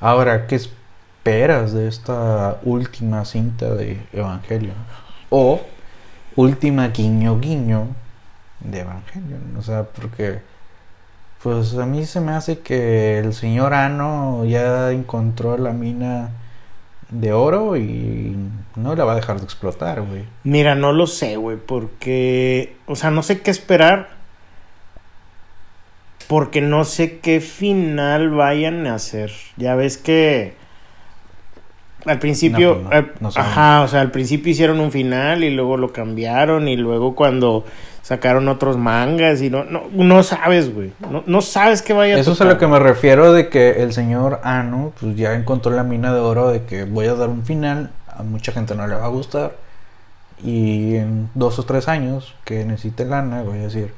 Ahora, 0.01 0.47
¿qué 0.47 0.57
esperas 0.57 1.73
de 1.73 1.89
esta 1.89 2.59
última 2.65 3.25
cinta 3.25 3.75
de 3.75 3.99
Evangelion? 4.13 4.75
O 5.31 5.61
última 6.37 6.89
guiño 6.89 7.39
guiño 7.41 7.89
de 8.61 8.81
Evangelion. 8.81 9.57
O 9.57 9.63
sea, 9.63 9.85
porque 9.85 10.41
pues 11.43 11.75
a 11.75 11.85
mí 11.85 12.07
se 12.07 12.21
me 12.21 12.33
hace 12.33 12.61
que 12.61 13.19
el 13.19 13.35
señor 13.35 13.75
Ano 13.75 14.45
ya 14.47 14.91
encontró 14.93 15.59
la 15.59 15.73
mina 15.73 16.31
de 17.11 17.33
oro 17.33 17.77
y 17.77 18.37
no 18.77 18.95
la 18.95 19.05
va 19.05 19.13
a 19.13 19.17
dejar 19.17 19.39
de 19.39 19.45
explotar, 19.45 20.03
güey. 20.03 20.25
Mira, 20.43 20.75
no 20.75 20.93
lo 20.93 21.07
sé, 21.07 21.37
güey, 21.37 21.59
porque, 21.59 22.77
o 22.87 22.97
sea, 22.97 23.11
no 23.11 23.23
sé 23.23 23.41
qué 23.41 23.51
esperar. 23.51 24.09
Porque 26.27 26.63
no 26.63 26.85
sé 26.85 27.19
qué 27.19 27.41
final 27.41 28.31
vayan 28.31 28.87
a 28.87 28.95
hacer. 28.95 29.31
Ya 29.59 29.75
ves 29.75 29.99
que 29.99 30.55
al 32.05 32.19
principio, 32.19 32.81
No, 32.83 32.91
pues 32.91 33.05
no, 33.21 33.31
no 33.31 33.41
ajá, 33.41 33.83
o 33.83 33.89
sea, 33.89 34.01
al 34.01 34.11
principio 34.11 34.53
hicieron 34.53 34.81
un 34.81 34.93
final 34.93 35.45
y 35.45 35.51
luego 35.51 35.77
lo 35.77 35.93
cambiaron 35.93 36.69
y 36.69 36.77
luego 36.77 37.15
cuando 37.15 37.65
sacaron 38.03 38.49
otros 38.49 38.77
mangas 38.77 39.41
y 39.41 39.49
no, 39.49 39.65
no, 39.65 39.85
no 39.93 40.23
sabes, 40.23 40.75
güey, 40.75 40.93
no, 41.11 41.23
no 41.27 41.41
sabes 41.41 41.81
qué 41.81 41.95
vaya 41.95 42.17
a 42.17 42.19
Eso 42.19 42.33
es 42.33 42.41
a 42.43 42.45
lo 42.45 42.59
que 42.59 42.67
me 42.67 42.79
refiero 42.79 43.33
de 43.33 43.49
que 43.49 43.83
el 43.83 43.95
señor 43.95 44.41
Ano 44.45 44.93
pues 45.01 45.17
ya 45.17 45.35
encontró 45.35 45.73
la 45.73 45.85
mina 45.85 46.13
de 46.13 46.21
oro 46.21 46.51
de 46.51 46.65
que 46.65 46.85
voy 46.85 47.07
a 47.07 47.15
dar 47.15 47.31
un 47.31 47.45
final, 47.45 47.93
a 48.07 48.23
mucha 48.23 48.53
gente 48.53 48.75
no 48.75 48.87
le 48.87 48.95
va 48.95 49.07
a 49.07 49.09
gustar 49.09 49.57
y 50.43 50.97
en 50.97 51.31
dos 51.35 51.59
o 51.59 51.63
tres 51.63 51.89
años 51.89 52.35
que 52.45 52.65
necesite 52.65 53.07
lana 53.07 53.43
voy 53.43 53.61
a 53.61 53.63
decir, 53.63 53.95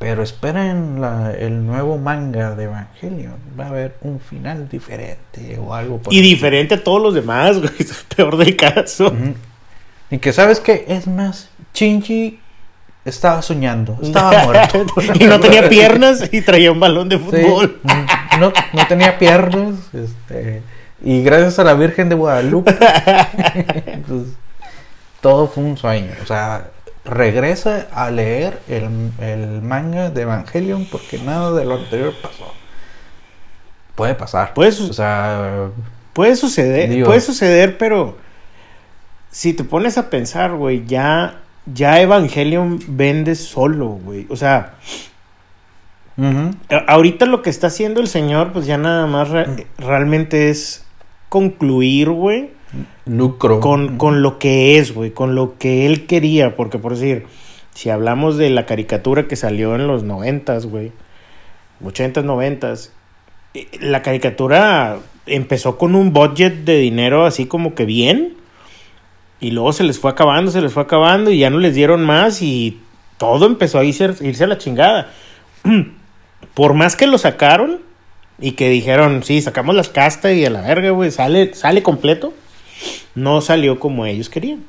pero 0.00 0.22
esperen 0.24 1.00
la- 1.00 1.32
el 1.38 1.64
nuevo 1.66 1.98
manga 1.98 2.56
de 2.56 2.64
Evangelion, 2.64 3.36
va 3.58 3.66
a 3.66 3.68
haber 3.68 3.96
un 4.00 4.18
final 4.18 4.66
diferente 4.68 5.58
o 5.62 5.74
algo 5.74 5.98
por 5.98 6.12
Y 6.12 6.20
diferente 6.22 6.74
a 6.74 6.82
todos 6.82 7.00
los 7.02 7.14
demás, 7.14 7.58
güey, 7.58 7.70
es 7.78 8.04
peor 8.16 8.36
del 8.38 8.56
caso. 8.56 9.14
Y 10.10 10.18
que 10.18 10.32
sabes 10.32 10.58
que 10.58 10.86
es 10.88 11.06
más, 11.06 11.50
Shinji 11.74 12.40
estaba 13.04 13.42
soñando, 13.42 13.98
estaba 14.02 14.42
muerto. 14.44 14.86
y 15.20 15.24
no 15.24 15.38
tenía 15.38 15.68
piernas 15.68 16.28
y 16.32 16.40
traía 16.40 16.72
un 16.72 16.80
balón 16.80 17.08
de 17.10 17.18
fútbol. 17.18 17.78
no, 18.40 18.52
no 18.72 18.86
tenía 18.88 19.18
piernas. 19.18 19.74
Este, 19.92 20.62
y 21.04 21.22
gracias 21.22 21.58
a 21.58 21.64
la 21.64 21.74
Virgen 21.74 22.08
de 22.08 22.14
Guadalupe, 22.14 22.74
pues, 24.08 24.22
todo 25.20 25.46
fue 25.46 25.62
un 25.64 25.76
sueño. 25.76 26.12
O 26.22 26.26
sea, 26.26 26.68
regresa 27.04 27.88
a 27.92 28.10
leer 28.10 28.60
el, 28.68 29.10
el 29.20 29.62
manga 29.62 30.10
de 30.10 30.22
Evangelion 30.22 30.86
porque 30.90 31.18
nada 31.18 31.52
de 31.52 31.64
lo 31.64 31.76
anterior 31.76 32.12
pasó. 32.22 32.52
Puede 33.94 34.14
pasar. 34.14 34.54
Puede 34.54 34.70
o 34.70 34.92
sea, 34.92 35.68
Puede 36.12 36.36
suceder, 36.36 36.90
Digo- 36.90 37.06
puede 37.06 37.20
suceder, 37.20 37.78
pero 37.78 38.16
si 39.30 39.52
te 39.54 39.62
pones 39.64 39.96
a 39.98 40.10
pensar, 40.10 40.52
güey, 40.56 40.84
ya, 40.86 41.40
ya 41.66 42.00
Evangelion 42.00 42.80
vende 42.88 43.34
solo, 43.36 43.86
güey. 43.88 44.26
O 44.28 44.36
sea, 44.36 44.74
ahorita 46.88 47.26
lo 47.26 47.42
que 47.42 47.50
está 47.50 47.68
haciendo 47.68 48.00
el 48.00 48.08
señor, 48.08 48.52
pues 48.52 48.66
ya 48.66 48.76
nada 48.76 49.06
más 49.06 49.28
re- 49.30 49.66
realmente 49.78 50.50
es 50.50 50.84
concluir, 51.28 52.10
güey, 52.10 52.50
con, 53.38 53.98
con 53.98 54.22
lo 54.22 54.38
que 54.38 54.78
es, 54.78 54.94
güey, 54.94 55.10
con 55.10 55.34
lo 55.34 55.58
que 55.58 55.86
él 55.86 56.06
quería. 56.06 56.56
Porque, 56.56 56.78
por 56.78 56.94
decir, 56.94 57.26
si 57.74 57.90
hablamos 57.90 58.36
de 58.36 58.50
la 58.50 58.66
caricatura 58.66 59.28
que 59.28 59.36
salió 59.36 59.74
en 59.74 59.86
los 59.86 60.02
noventas, 60.02 60.66
güey, 60.66 60.92
ochentas, 61.84 62.24
noventas, 62.24 62.92
eh, 63.54 63.66
la 63.80 64.02
caricatura 64.02 64.98
empezó 65.26 65.78
con 65.78 65.94
un 65.94 66.12
budget 66.12 66.64
de 66.64 66.76
dinero 66.78 67.24
así 67.24 67.46
como 67.46 67.74
que 67.74 67.84
bien. 67.84 68.36
Y 69.40 69.52
luego 69.52 69.72
se 69.72 69.84
les 69.84 69.98
fue 69.98 70.10
acabando, 70.10 70.50
se 70.50 70.60
les 70.60 70.72
fue 70.72 70.82
acabando 70.82 71.30
y 71.30 71.38
ya 71.38 71.48
no 71.48 71.58
les 71.58 71.74
dieron 71.74 72.04
más 72.04 72.42
y 72.42 72.80
todo 73.16 73.46
empezó 73.46 73.78
a 73.78 73.84
irse, 73.84 74.14
irse 74.20 74.44
a 74.44 74.46
la 74.46 74.58
chingada. 74.58 75.10
Por 76.54 76.74
más 76.74 76.94
que 76.94 77.06
lo 77.06 77.16
sacaron 77.16 77.80
y 78.38 78.52
que 78.52 78.68
dijeron, 78.68 79.22
sí, 79.22 79.40
sacamos 79.40 79.74
las 79.74 79.88
castas 79.88 80.32
y 80.32 80.44
a 80.44 80.50
la 80.50 80.60
verga, 80.60 80.90
güey, 80.90 81.10
sale, 81.10 81.54
sale 81.54 81.82
completo, 81.82 82.34
no 83.14 83.40
salió 83.40 83.78
como 83.78 84.06
ellos 84.06 84.28
querían. 84.28 84.64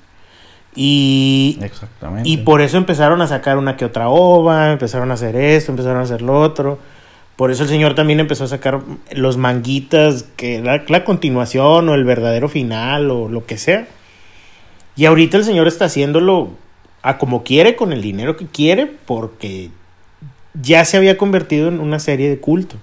Y, 0.75 1.59
Exactamente. 1.61 2.29
y 2.29 2.37
por 2.37 2.61
eso 2.61 2.77
empezaron 2.77 3.21
a 3.21 3.27
sacar 3.27 3.57
una 3.57 3.75
que 3.75 3.83
otra 3.85 4.07
ova, 4.07 4.71
empezaron 4.71 5.11
a 5.11 5.15
hacer 5.15 5.35
esto, 5.35 5.71
empezaron 5.71 5.97
a 5.99 6.03
hacer 6.03 6.21
lo 6.21 6.39
otro. 6.39 6.79
Por 7.35 7.51
eso 7.51 7.63
el 7.63 7.69
señor 7.69 7.95
también 7.95 8.19
empezó 8.19 8.45
a 8.45 8.47
sacar 8.47 8.81
los 9.11 9.35
manguitas, 9.37 10.23
que 10.37 10.61
la, 10.61 10.83
la 10.87 11.03
continuación 11.03 11.89
o 11.89 11.95
el 11.95 12.03
verdadero 12.05 12.47
final 12.47 13.09
o 13.11 13.27
lo 13.27 13.45
que 13.45 13.57
sea. 13.57 13.87
Y 14.95 15.05
ahorita 15.05 15.37
el 15.37 15.43
señor 15.43 15.67
está 15.67 15.85
haciéndolo 15.85 16.51
a 17.01 17.17
como 17.17 17.43
quiere, 17.43 17.75
con 17.75 17.91
el 17.93 18.01
dinero 18.01 18.37
que 18.37 18.45
quiere, 18.45 18.85
porque 19.05 19.69
ya 20.53 20.85
se 20.85 20.97
había 20.97 21.17
convertido 21.17 21.67
en 21.67 21.79
una 21.79 21.99
serie 21.99 22.29
de 22.29 22.37
culto. 22.39 22.75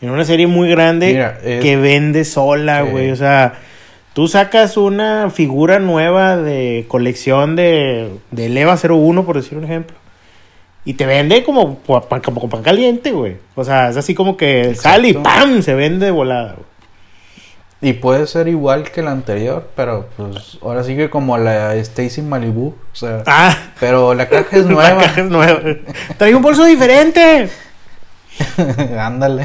En 0.00 0.10
una 0.10 0.24
serie 0.24 0.46
muy 0.46 0.70
grande 0.70 1.08
Mira, 1.08 1.40
es- 1.44 1.60
que 1.60 1.76
vende 1.76 2.24
sola, 2.24 2.84
Sí. 2.84 2.90
güey. 2.90 3.10
O 3.10 3.16
sea, 3.16 3.54
tú 4.18 4.26
sacas 4.26 4.76
una 4.76 5.30
figura 5.30 5.78
nueva 5.78 6.36
de 6.36 6.86
colección 6.88 7.54
de, 7.54 8.10
de 8.32 8.48
Leva 8.48 8.76
01, 8.76 9.24
por 9.24 9.36
decir 9.36 9.56
un 9.56 9.62
ejemplo. 9.62 9.96
Y 10.84 10.94
te 10.94 11.06
vende 11.06 11.44
como, 11.44 11.78
pa- 11.78 12.00
pa- 12.08 12.20
como 12.20 12.48
pan 12.50 12.64
caliente, 12.64 13.12
güey. 13.12 13.36
O 13.54 13.62
sea, 13.62 13.90
es 13.90 13.96
así 13.96 14.16
como 14.16 14.36
que 14.36 14.74
sale 14.74 15.10
y. 15.10 15.12
¡pam! 15.14 15.62
Se 15.62 15.72
vende 15.74 16.06
de 16.06 16.10
volada, 16.10 16.54
güey. 16.54 16.66
Y 17.80 17.92
puede 17.92 18.26
ser 18.26 18.48
igual 18.48 18.90
que 18.90 19.02
la 19.02 19.12
anterior, 19.12 19.68
pero 19.76 20.08
pues 20.16 20.58
ahora 20.62 20.82
sigue 20.82 21.10
como 21.10 21.38
la 21.38 21.76
Stacy 21.76 22.20
Malibu. 22.20 22.74
O 22.92 22.96
sea, 22.96 23.22
Ah, 23.24 23.56
pero 23.78 24.14
la 24.14 24.28
caja 24.28 24.56
es 24.56 24.64
la 24.66 24.72
nueva. 24.72 24.98
caja 25.00 25.20
es 25.20 25.30
nueva. 25.30 25.60
Trae 26.16 26.34
un 26.34 26.42
bolso 26.42 26.64
diferente. 26.64 27.48
Ándale. 28.98 29.44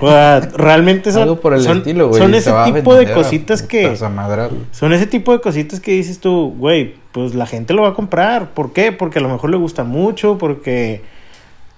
Realmente 0.56 1.12
son, 1.12 1.24
Algo 1.24 1.39
por 1.39 1.54
el 1.54 1.62
son, 1.62 1.78
estilo, 1.78 2.10
güey. 2.10 2.22
son 2.22 2.34
ese 2.34 2.52
tipo 2.66 2.96
de 2.96 3.12
cositas 3.12 3.62
que... 3.62 3.96
Son 3.96 4.94
ese 4.94 5.08
tipo 5.08 5.32
de 5.32 5.41
cositas 5.41 5.80
que 5.80 5.91
dices 5.91 6.20
tú, 6.20 6.54
güey, 6.58 6.96
pues 7.12 7.36
la 7.36 7.46
gente 7.46 7.74
lo 7.74 7.84
va 7.84 7.89
a 7.89 7.94
comprar. 7.94 8.52
¿Por 8.54 8.74
qué? 8.74 8.91
Porque 8.91 9.20
a 9.20 9.22
lo 9.22 9.30
mejor 9.30 9.50
le 9.50 9.58
gusta 9.58 9.84
mucho, 9.84 10.38
porque 10.38 11.02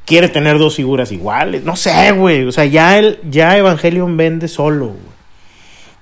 quiere 0.05 0.29
tener 0.29 0.57
dos 0.59 0.75
figuras 0.75 1.11
iguales. 1.11 1.63
No 1.63 1.75
sé, 1.75 2.11
güey. 2.11 2.45
O 2.45 2.51
sea, 2.51 2.65
ya, 2.65 2.97
el, 2.97 3.19
ya 3.29 3.57
Evangelion 3.57 4.17
vende 4.17 4.47
solo, 4.47 4.87
güey. 4.87 5.15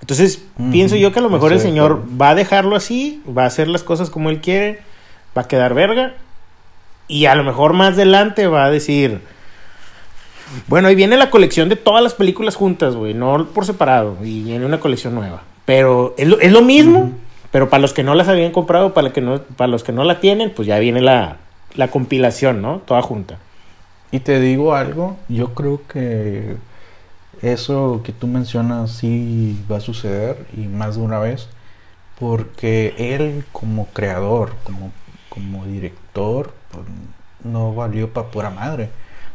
Entonces, 0.03 0.43
pienso 0.69 0.97
yo 0.97 1.13
que 1.13 1.19
a 1.19 1.21
lo 1.21 1.29
mejor 1.29 1.53
el 1.53 1.61
señor 1.61 2.03
va 2.21 2.31
a 2.31 2.35
dejarlo 2.35 2.75
así, 2.75 3.23
va 3.25 3.43
a 3.43 3.47
hacer 3.47 3.69
las 3.69 3.83
cosas 3.83 4.09
como 4.09 4.29
él 4.29 4.41
quiere, 4.41 4.81
va 5.35 5.43
a 5.43 5.47
quedar 5.47 5.73
verga. 5.73 6.15
Y 7.07 7.25
a 7.27 7.35
lo 7.35 7.45
mejor 7.45 7.71
más 7.71 7.93
adelante 7.93 8.47
va 8.47 8.65
a 8.65 8.69
decir, 8.69 9.21
bueno, 10.67 10.87
ahí 10.87 10.95
viene 10.95 11.17
la 11.17 11.29
colección 11.29 11.69
de 11.69 11.75
todas 11.75 12.03
las 12.03 12.13
películas 12.13 12.55
juntas, 12.55 12.95
güey, 12.95 13.13
no 13.13 13.47
por 13.47 13.65
separado, 13.65 14.17
y 14.23 14.43
viene 14.43 14.65
una 14.65 14.79
colección 14.79 15.15
nueva. 15.15 15.43
Pero 15.65 16.13
es 16.17 16.27
lo, 16.27 16.39
es 16.39 16.51
lo 16.51 16.61
mismo, 16.61 17.11
pero 17.51 17.69
para 17.69 17.81
los 17.81 17.93
que 17.93 18.03
no 18.03 18.15
las 18.15 18.27
habían 18.27 18.51
comprado, 18.51 18.93
para, 18.93 19.13
que 19.13 19.21
no, 19.21 19.41
para 19.41 19.67
los 19.67 19.83
que 19.83 19.91
no 19.91 20.03
la 20.03 20.19
tienen, 20.19 20.51
pues 20.51 20.67
ya 20.67 20.79
viene 20.79 21.01
la, 21.01 21.37
la 21.75 21.89
compilación, 21.89 22.61
¿no? 22.61 22.79
Toda 22.79 23.01
junta. 23.01 23.37
Y 24.11 24.19
te 24.19 24.39
digo 24.39 24.75
algo, 24.75 25.17
yo 25.27 25.53
creo 25.53 25.81
que 25.87 26.55
eso 27.41 28.01
que 28.03 28.11
tú 28.11 28.27
mencionas 28.27 28.91
sí 28.91 29.59
va 29.71 29.77
a 29.77 29.81
suceder 29.81 30.45
y 30.55 30.61
más 30.61 30.95
de 30.95 31.01
una 31.01 31.19
vez, 31.19 31.47
porque 32.19 32.93
él 32.97 33.43
como 33.51 33.87
creador, 33.87 34.53
como, 34.63 34.91
como 35.29 35.65
director, 35.65 36.53
pues, 36.71 36.85
no 37.43 37.73
valió 37.73 38.13
para 38.13 38.27
pura 38.27 38.49
madre. 38.49 38.89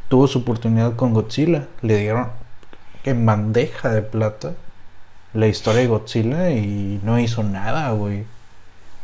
Tuvo 0.09 0.27
su 0.27 0.41
oportunidad 0.41 0.97
con 0.97 1.15
Godzilla, 1.15 1.67
le 1.83 1.99
dieron 1.99 2.29
en 3.05 3.25
bandeja 3.27 3.91
de 3.91 4.03
plata 4.03 4.55
la 5.35 5.47
historia 5.47 5.83
de 5.83 5.89
Godzilla 5.89 6.51
y 6.51 7.01
no 7.03 7.19
hizo 7.19 7.43
nada, 7.43 7.91
güey. 7.93 8.25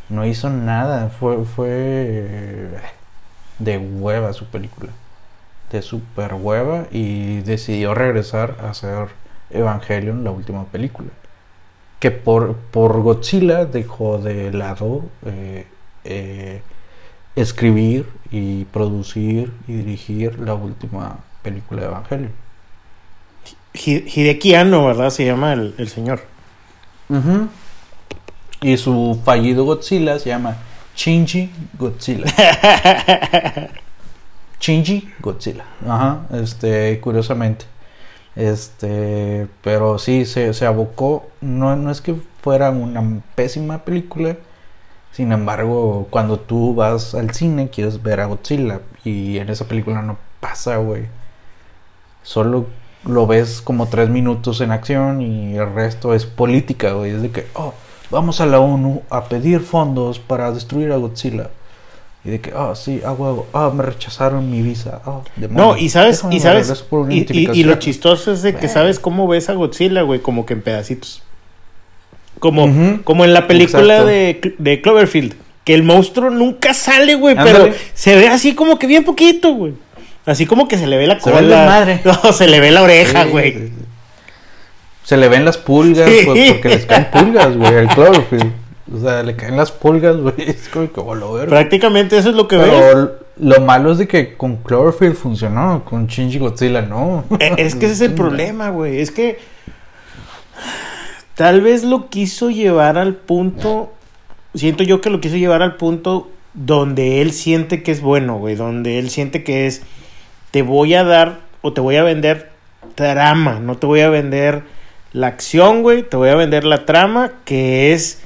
No 0.09 0.27
hizo 0.27 0.51
nada, 0.51 1.09
fue, 1.09 1.45
fue 1.45 1.69
eh, 1.71 2.81
de 3.59 3.79
hueva 3.79 4.33
su 4.33 4.47
película 4.47 4.91
de 5.75 5.83
super 5.83 6.35
hueva 6.35 6.87
y 6.91 7.41
decidió 7.41 7.95
regresar 7.95 8.57
a 8.63 8.71
hacer 8.71 9.09
Evangelion, 9.51 10.25
la 10.25 10.31
última 10.31 10.65
película. 10.67 11.09
Que 11.99 12.11
por, 12.11 12.57
por 12.57 13.01
Godzilla 13.03 13.65
dejó 13.65 14.19
de 14.19 14.53
lado 14.53 15.05
eh, 15.27 15.67
eh, 16.05 16.63
escribir 17.37 18.07
y 18.31 18.65
producir 18.67 19.53
y 19.67 19.73
dirigir 19.75 20.39
la 20.41 20.55
última 20.55 21.19
película 21.43 21.83
de 21.83 21.87
Evangelion. 21.89 22.33
Hi- 23.75 24.05
Hideki 24.07 24.55
Anno, 24.55 24.85
¿verdad? 24.87 25.11
Se 25.11 25.25
llama 25.27 25.53
el, 25.53 25.75
el 25.79 25.89
señor. 25.89 26.21
Y 28.61 28.77
su 28.79 29.21
fallido 29.25 29.65
Godzilla 29.65 30.19
se 30.19 30.31
llama 30.31 30.57
Shinji 30.97 31.51
Godzilla. 31.79 32.25
Shinji 34.61 35.11
Godzilla. 35.21 35.65
Ajá, 35.87 36.27
este, 36.33 36.99
curiosamente. 37.01 37.67
Este, 38.37 39.47
pero 39.63 39.99
sí, 39.99 40.25
se, 40.25 40.55
se 40.55 40.67
abocó. 40.67 41.29
No, 41.41 41.77
no 41.77 41.91
es 41.91 42.01
que 42.01 42.15
fuera 42.43 42.71
una 42.71 43.21
pésima 43.35 43.85
película. 43.85 44.37
Sin 45.15 45.31
embargo, 45.33 46.09
cuando 46.11 46.41
tú 46.41 46.75
vas 46.75 47.15
al 47.15 47.31
cine, 47.33 47.71
quieres 47.71 48.03
ver 48.03 48.21
a 48.21 48.27
Godzilla. 48.27 48.81
Y 49.05 49.39
en 49.39 49.49
esa 49.49 49.67
película 49.67 50.03
no 50.03 50.19
pasa, 50.41 50.77
güey. 50.79 51.07
Solo 52.23 52.67
lo 53.05 53.27
ves 53.27 53.61
como 53.61 53.87
tres 53.87 54.09
minutos 54.09 54.61
en 54.61 54.73
acción 54.73 55.21
y 55.21 55.57
el 55.57 55.73
resto 55.75 56.15
es 56.15 56.25
política, 56.27 56.93
güey. 56.93 57.13
Es 57.13 57.23
de 57.23 57.31
que, 57.31 57.47
oh, 57.55 57.75
vamos 58.11 58.41
a 58.41 58.47
la 58.47 58.59
ONU 58.61 59.03
a 59.11 59.25
pedir 59.25 59.61
fondos 59.61 60.19
para 60.19 60.51
destruir 60.53 60.91
a 60.93 60.97
Godzilla. 60.97 61.51
Y 62.25 62.31
de 62.31 62.41
que, 62.41 62.53
ah, 62.57 62.73
sí, 62.75 63.03
ah, 63.05 63.13
huevo, 63.13 63.47
ah, 63.53 63.71
me 63.75 63.83
rechazaron 63.83 64.51
mi 64.51 64.63
visa. 64.63 65.03
Demonio, 65.37 65.63
No, 65.75 65.77
y 65.77 65.91
sabes, 65.91 66.17
déjame 66.17 66.37
y 66.37 66.41
sabes, 66.41 66.71
y, 66.71 66.95
y- 66.95 67.17
y 67.17 67.17
identificación". 67.19 67.69
lo 67.69 67.75
chistoso 67.77 68.33
es 68.33 68.41
de 68.43 68.55
que 68.57 68.67
sabes 68.69 68.99
cómo 68.99 69.29
ves 69.29 69.51
a 69.51 69.53
Godzilla, 69.53 70.01
güey, 70.03 70.21
como 70.21 70.47
que 70.47 70.55
en 70.55 70.63
pedacitos. 70.63 71.23
Como, 72.39 73.01
como 73.05 73.25
en 73.25 73.33
la 73.33 73.47
película 73.47 74.05
de, 74.05 74.55
de 74.59 74.81
Cloverfield, 74.83 75.35
que 75.65 75.75
el 75.75 75.83
monstruo 75.83 76.31
nunca 76.31 76.75
sale, 76.75 77.15
güey, 77.15 77.35
pero 77.37 77.71
se 77.95 78.17
ve 78.17 78.29
así 78.29 78.55
como 78.55 78.79
que 78.79 78.87
bien 78.87 79.05
poquito, 79.05 79.55
güey. 79.55 79.73
Así 80.27 80.47
como 80.47 80.69
que 80.69 80.77
se 80.79 80.87
le 80.87 80.97
ve 80.99 81.07
la 81.07 81.21
Se 81.21 81.31
ve 81.31 81.37
cola. 81.37 81.65
la 81.65 81.67
madre. 81.67 82.01
No, 82.05 82.33
se 82.33 82.47
le 82.49 82.61
ve 82.61 82.71
la 82.71 82.83
oreja, 82.83 83.25
güey. 83.25 83.53
sí, 83.53 83.59
sí. 83.69 83.73
Se 85.05 85.17
le 85.19 85.29
ven 85.29 85.45
las 85.45 85.59
pulgas, 85.59 86.11
pues, 86.25 86.53
porque 86.53 86.69
les 86.71 86.87
caen 86.87 87.09
pulgas, 87.11 87.57
güey, 87.57 87.75
al 87.77 87.89
Cloverfield. 87.89 88.53
O 88.95 89.01
sea, 89.01 89.23
le 89.23 89.37
caen 89.37 89.57
las 89.57 89.71
pulgas, 89.71 90.17
güey. 90.21 90.35
Es 90.39 90.69
como 90.71 90.91
que, 90.93 91.01
verga. 91.35 91.47
Prácticamente 91.49 92.17
eso 92.17 92.31
es 92.31 92.37
lo 92.37 92.49
que 92.49 92.57
ves. 92.57 92.69
Pero 92.71 93.19
lo 93.39 93.61
malo 93.61 93.93
es 93.93 93.99
de 93.99 94.09
que 94.09 94.35
con 94.35 94.57
Cloverfield 94.57 95.15
funcionó, 95.17 95.85
con 95.85 96.07
Shinji 96.07 96.39
Godzilla 96.39 96.81
no. 96.83 97.25
Eh, 97.39 97.55
Es 97.59 97.75
que 97.75 97.85
ese 97.87 97.95
es 97.95 98.01
el 98.01 98.13
problema, 98.15 98.71
güey. 98.71 99.01
Es 99.01 99.11
que 99.11 99.39
tal 101.35 101.61
vez 101.61 101.85
lo 101.85 102.09
quiso 102.09 102.51
llevar 102.51 102.99
al 102.99 103.15
punto. 103.15 103.93
Siento 104.55 104.85
yo 104.85 105.01
que 105.01 105.11
lo 105.11 105.21
quiso 105.21 105.37
llevar 105.37 105.63
al 105.63 105.77
punto 105.77 106.31
donde 106.55 107.21
él 107.21 107.33
siente 107.33 107.83
que 107.83 107.93
es 107.93 108.01
bueno, 108.01 108.39
güey. 108.39 108.55
Donde 108.55 108.99
él 108.99 109.11
siente 109.11 109.43
que 109.43 109.67
es. 109.67 109.83
Te 110.51 110.63
voy 110.63 110.95
a 110.95 111.05
dar 111.05 111.41
o 111.63 111.73
te 111.73 111.81
voy 111.81 111.97
a 111.97 112.03
vender 112.05 112.51
trama. 112.95 113.59
No 113.61 113.77
te 113.77 113.87
voy 113.87 114.01
a 114.01 114.09
vender 114.09 114.63
la 115.13 115.27
acción, 115.29 115.83
güey. 115.83 116.03
Te 116.03 116.17
voy 116.17 116.29
a 116.29 116.37
vender 116.37 116.65
la 116.65 116.87
trama 116.87 117.33
que 117.45 117.93
es 117.93 118.23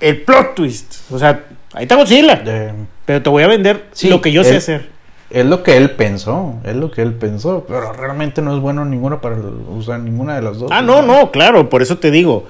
el 0.00 0.22
plot 0.22 0.54
twist. 0.54 1.10
O 1.10 1.18
sea, 1.18 1.44
ahí 1.72 1.84
está 1.84 1.96
Godzilla. 1.96 2.42
Eh, 2.44 2.72
Pero 3.04 3.22
te 3.22 3.30
voy 3.30 3.42
a 3.42 3.48
vender 3.48 3.86
Sí, 3.92 4.08
lo 4.08 4.20
que 4.20 4.32
yo 4.32 4.44
sé 4.44 4.56
hacer. 4.56 4.97
Es 5.30 5.44
lo 5.46 5.62
que 5.62 5.76
él 5.76 5.90
pensó, 5.92 6.54
es 6.64 6.74
lo 6.76 6.90
que 6.90 7.02
él 7.02 7.14
pensó, 7.14 7.64
pero 7.68 7.92
realmente 7.92 8.40
no 8.42 8.54
es 8.54 8.60
bueno 8.60 8.84
ninguna 8.84 9.20
para, 9.20 9.36
o 9.36 9.82
sea, 9.82 9.98
ninguna 9.98 10.34
de 10.36 10.42
las 10.42 10.58
dos. 10.58 10.70
Ah, 10.72 10.82
no, 10.82 11.02
no, 11.02 11.30
claro, 11.30 11.68
por 11.68 11.82
eso 11.82 11.98
te 11.98 12.10
digo. 12.10 12.46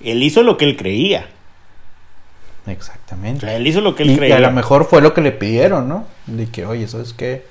Él 0.00 0.22
hizo 0.22 0.42
lo 0.42 0.56
que 0.56 0.64
él 0.64 0.76
creía. 0.76 1.26
O 2.66 2.70
Exactamente. 2.70 3.40
sea, 3.40 3.56
él 3.56 3.66
hizo 3.66 3.80
lo 3.80 3.94
que 3.94 4.04
él 4.04 4.10
Y, 4.10 4.12
y 4.14 4.16
creía. 4.16 4.36
a 4.36 4.40
lo 4.40 4.50
mejor 4.52 4.84
fue 4.86 5.02
lo 5.02 5.14
que 5.14 5.20
le 5.20 5.32
pidieron, 5.32 5.88
¿no? 5.88 6.06
De 6.26 6.46
que, 6.46 6.64
oye, 6.66 6.86
¿sabes 6.88 7.12
qué? 7.12 7.44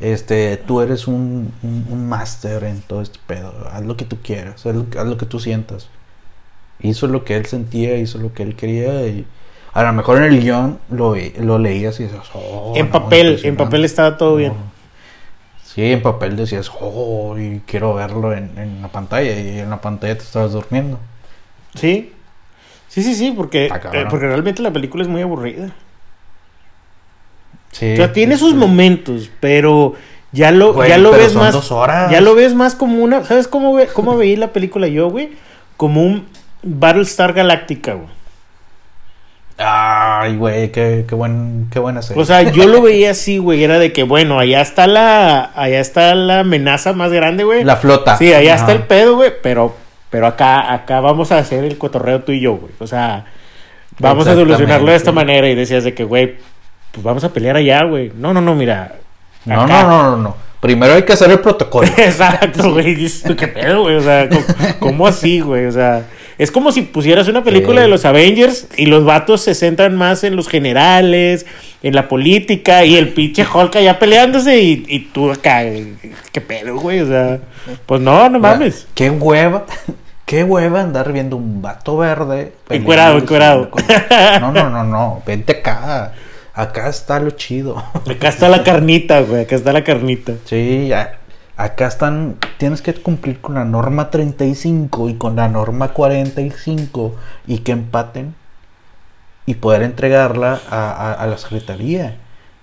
Este, 0.00 0.56
tú 0.56 0.80
eres 0.80 1.06
un, 1.06 1.52
un, 1.62 1.86
un 1.90 2.08
máster 2.08 2.64
en 2.64 2.80
todo 2.82 3.02
este 3.02 3.18
pedo. 3.26 3.52
Haz 3.70 3.82
lo 3.84 3.96
que 3.96 4.04
tú 4.04 4.18
quieras, 4.22 4.64
haz 4.66 4.74
lo, 4.74 4.86
haz 4.98 5.06
lo 5.06 5.16
que 5.16 5.26
tú 5.26 5.38
sientas. 5.40 5.88
Hizo 6.80 7.06
lo 7.08 7.24
que 7.24 7.36
él 7.36 7.46
sentía, 7.46 7.96
hizo 7.96 8.18
lo 8.18 8.32
que 8.32 8.42
él 8.42 8.56
quería 8.56 9.06
y 9.06 9.26
a 9.74 9.82
lo 9.82 9.92
mejor 9.92 10.18
en 10.18 10.24
el 10.24 10.40
guion 10.40 10.78
lo, 10.88 11.16
lo 11.40 11.58
leías 11.58 11.98
y 11.98 12.04
decías, 12.04 12.30
oh, 12.32 12.72
en 12.76 12.86
no, 12.86 12.92
papel, 12.92 13.40
en 13.42 13.56
papel 13.56 13.84
estaba 13.84 14.16
todo 14.16 14.36
bien. 14.36 14.52
Sí, 15.64 15.90
en 15.90 16.00
papel 16.00 16.36
decías, 16.36 16.70
oh, 16.80 17.36
y 17.36 17.60
quiero 17.66 17.94
verlo 17.94 18.32
en, 18.32 18.56
en 18.56 18.80
la 18.80 18.88
pantalla 18.88 19.32
y 19.32 19.58
en 19.58 19.68
la 19.68 19.80
pantalla 19.80 20.16
te 20.16 20.22
estabas 20.22 20.52
durmiendo. 20.52 21.00
Sí. 21.74 22.12
Sí, 22.88 23.02
sí, 23.02 23.16
sí, 23.16 23.32
porque, 23.36 23.66
eh, 23.66 24.06
porque 24.08 24.28
realmente 24.28 24.62
la 24.62 24.70
película 24.70 25.02
es 25.02 25.08
muy 25.08 25.20
aburrida. 25.20 25.72
Sí. 27.72 27.94
O 27.94 27.96
sea, 27.96 28.12
tiene 28.12 28.36
sus 28.36 28.52
sí. 28.52 28.56
momentos, 28.56 29.28
pero 29.40 29.94
ya 30.30 30.52
lo, 30.52 30.74
Güey, 30.74 30.88
ya 30.90 30.98
lo 30.98 31.10
ves 31.10 31.34
más. 31.34 31.52
dos 31.52 31.72
horas. 31.72 32.08
Ya 32.12 32.20
lo 32.20 32.36
ves 32.36 32.54
más 32.54 32.76
como 32.76 33.02
una. 33.02 33.24
¿Sabes 33.24 33.48
cómo, 33.48 33.74
ve, 33.74 33.88
cómo 33.92 34.16
veí 34.16 34.36
la 34.36 34.52
película 34.52 34.86
yo, 34.86 35.10
güey? 35.10 35.30
Como 35.76 36.04
un 36.04 36.28
Battlestar 36.62 37.32
Galactica, 37.32 37.94
güey. 37.94 38.13
Ay, 39.56 40.36
güey, 40.36 40.72
qué, 40.72 41.04
qué, 41.08 41.14
buen, 41.14 41.68
qué 41.70 41.78
buena 41.78 42.02
serie. 42.02 42.20
O 42.20 42.26
sea, 42.26 42.42
yo 42.42 42.66
lo 42.66 42.82
veía 42.82 43.12
así, 43.12 43.38
güey. 43.38 43.62
Era 43.62 43.78
de 43.78 43.92
que, 43.92 44.02
bueno, 44.02 44.38
allá 44.38 44.60
está 44.60 44.86
la. 44.86 45.52
Allá 45.54 45.78
está 45.80 46.14
la 46.14 46.40
amenaza 46.40 46.92
más 46.92 47.12
grande, 47.12 47.44
güey. 47.44 47.62
la 47.62 47.76
flota. 47.76 48.16
Sí, 48.16 48.32
allá 48.32 48.56
está 48.56 48.72
el 48.72 48.82
pedo, 48.82 49.14
güey, 49.14 49.32
pero, 49.42 49.76
pero 50.10 50.26
acá, 50.26 50.72
acá 50.72 51.00
vamos 51.00 51.30
a 51.30 51.38
hacer 51.38 51.62
el 51.64 51.78
cotorreo 51.78 52.22
tú 52.22 52.32
y 52.32 52.40
yo, 52.40 52.54
güey. 52.54 52.72
O 52.80 52.86
sea, 52.86 53.26
vamos 54.00 54.26
a 54.26 54.34
solucionarlo 54.34 54.90
de 54.90 54.96
esta 54.96 55.12
manera. 55.12 55.48
Y 55.48 55.54
decías 55.54 55.84
de 55.84 55.94
que, 55.94 56.02
güey, 56.02 56.36
pues 56.90 57.04
vamos 57.04 57.22
a 57.22 57.32
pelear 57.32 57.56
allá, 57.56 57.84
güey. 57.84 58.10
No, 58.16 58.34
no, 58.34 58.40
no, 58.40 58.56
mira. 58.56 58.96
No, 59.44 59.62
acá. 59.62 59.82
no, 59.84 59.88
no, 59.88 60.10
no, 60.10 60.16
no. 60.16 60.36
Primero 60.60 60.94
hay 60.94 61.02
que 61.02 61.12
hacer 61.12 61.30
el 61.30 61.38
protocolo. 61.38 61.86
Exacto, 61.96 62.72
güey. 62.72 62.96
¿qué 63.36 63.48
pedo, 63.48 63.82
güey? 63.82 63.96
O 63.96 64.00
sea, 64.00 64.28
¿cómo, 64.28 64.44
cómo 64.80 65.06
así, 65.06 65.40
güey? 65.40 65.66
O 65.66 65.72
sea, 65.72 66.06
es 66.38 66.50
como 66.50 66.72
si 66.72 66.82
pusieras 66.82 67.28
una 67.28 67.44
película 67.44 67.80
Sí. 67.80 67.82
de 67.84 67.88
los 67.88 68.04
Avengers 68.04 68.66
y 68.76 68.86
los 68.86 69.04
vatos 69.04 69.40
se 69.42 69.54
centran 69.54 69.96
más 69.96 70.24
en 70.24 70.36
los 70.36 70.48
generales, 70.48 71.46
en 71.82 71.94
la 71.94 72.08
política 72.08 72.84
y 72.84 72.96
el 72.96 73.10
pinche 73.10 73.44
Hulk 73.52 73.76
allá 73.76 73.98
peleándose 73.98 74.60
y, 74.60 74.84
y 74.88 75.00
tú 75.12 75.30
acá, 75.30 75.62
¿qué 76.32 76.40
pedo, 76.40 76.76
güey? 76.76 77.00
O 77.00 77.06
sea, 77.06 77.38
pues 77.86 78.00
no, 78.00 78.28
no 78.28 78.38
mames. 78.38 78.86
Qué 78.94 79.10
hueva. 79.10 79.66
Qué 80.26 80.42
hueva 80.42 80.80
andar 80.80 81.12
viendo 81.12 81.36
un 81.36 81.60
vato 81.60 81.98
verde. 81.98 82.52
Encuerado, 82.70 83.18
encuerado. 83.18 83.68
No, 84.40 84.52
no, 84.52 84.70
no, 84.70 84.82
no. 84.82 85.22
Vente 85.26 85.52
acá. 85.58 86.14
Acá 86.54 86.88
está 86.88 87.20
lo 87.20 87.32
chido. 87.32 87.76
Acá 88.10 88.28
está 88.28 88.48
la 88.48 88.62
carnita, 88.64 89.20
güey. 89.20 89.42
Acá 89.42 89.54
está 89.54 89.70
la 89.74 89.84
carnita. 89.84 90.32
Sí, 90.46 90.86
ya. 90.88 91.18
Acá 91.56 91.86
están. 91.86 92.36
Tienes 92.58 92.82
que 92.82 92.94
cumplir 92.94 93.40
con 93.40 93.54
la 93.54 93.64
norma 93.64 94.10
35 94.10 95.08
y 95.08 95.14
con 95.14 95.36
la 95.36 95.48
norma 95.48 95.88
45 95.88 97.14
y 97.46 97.58
que 97.58 97.72
empaten 97.72 98.34
y 99.46 99.54
poder 99.56 99.82
entregarla 99.82 100.60
a, 100.70 100.90
a- 100.90 101.12
a 101.12 101.26
la 101.26 101.38
secretaría. 101.38 102.16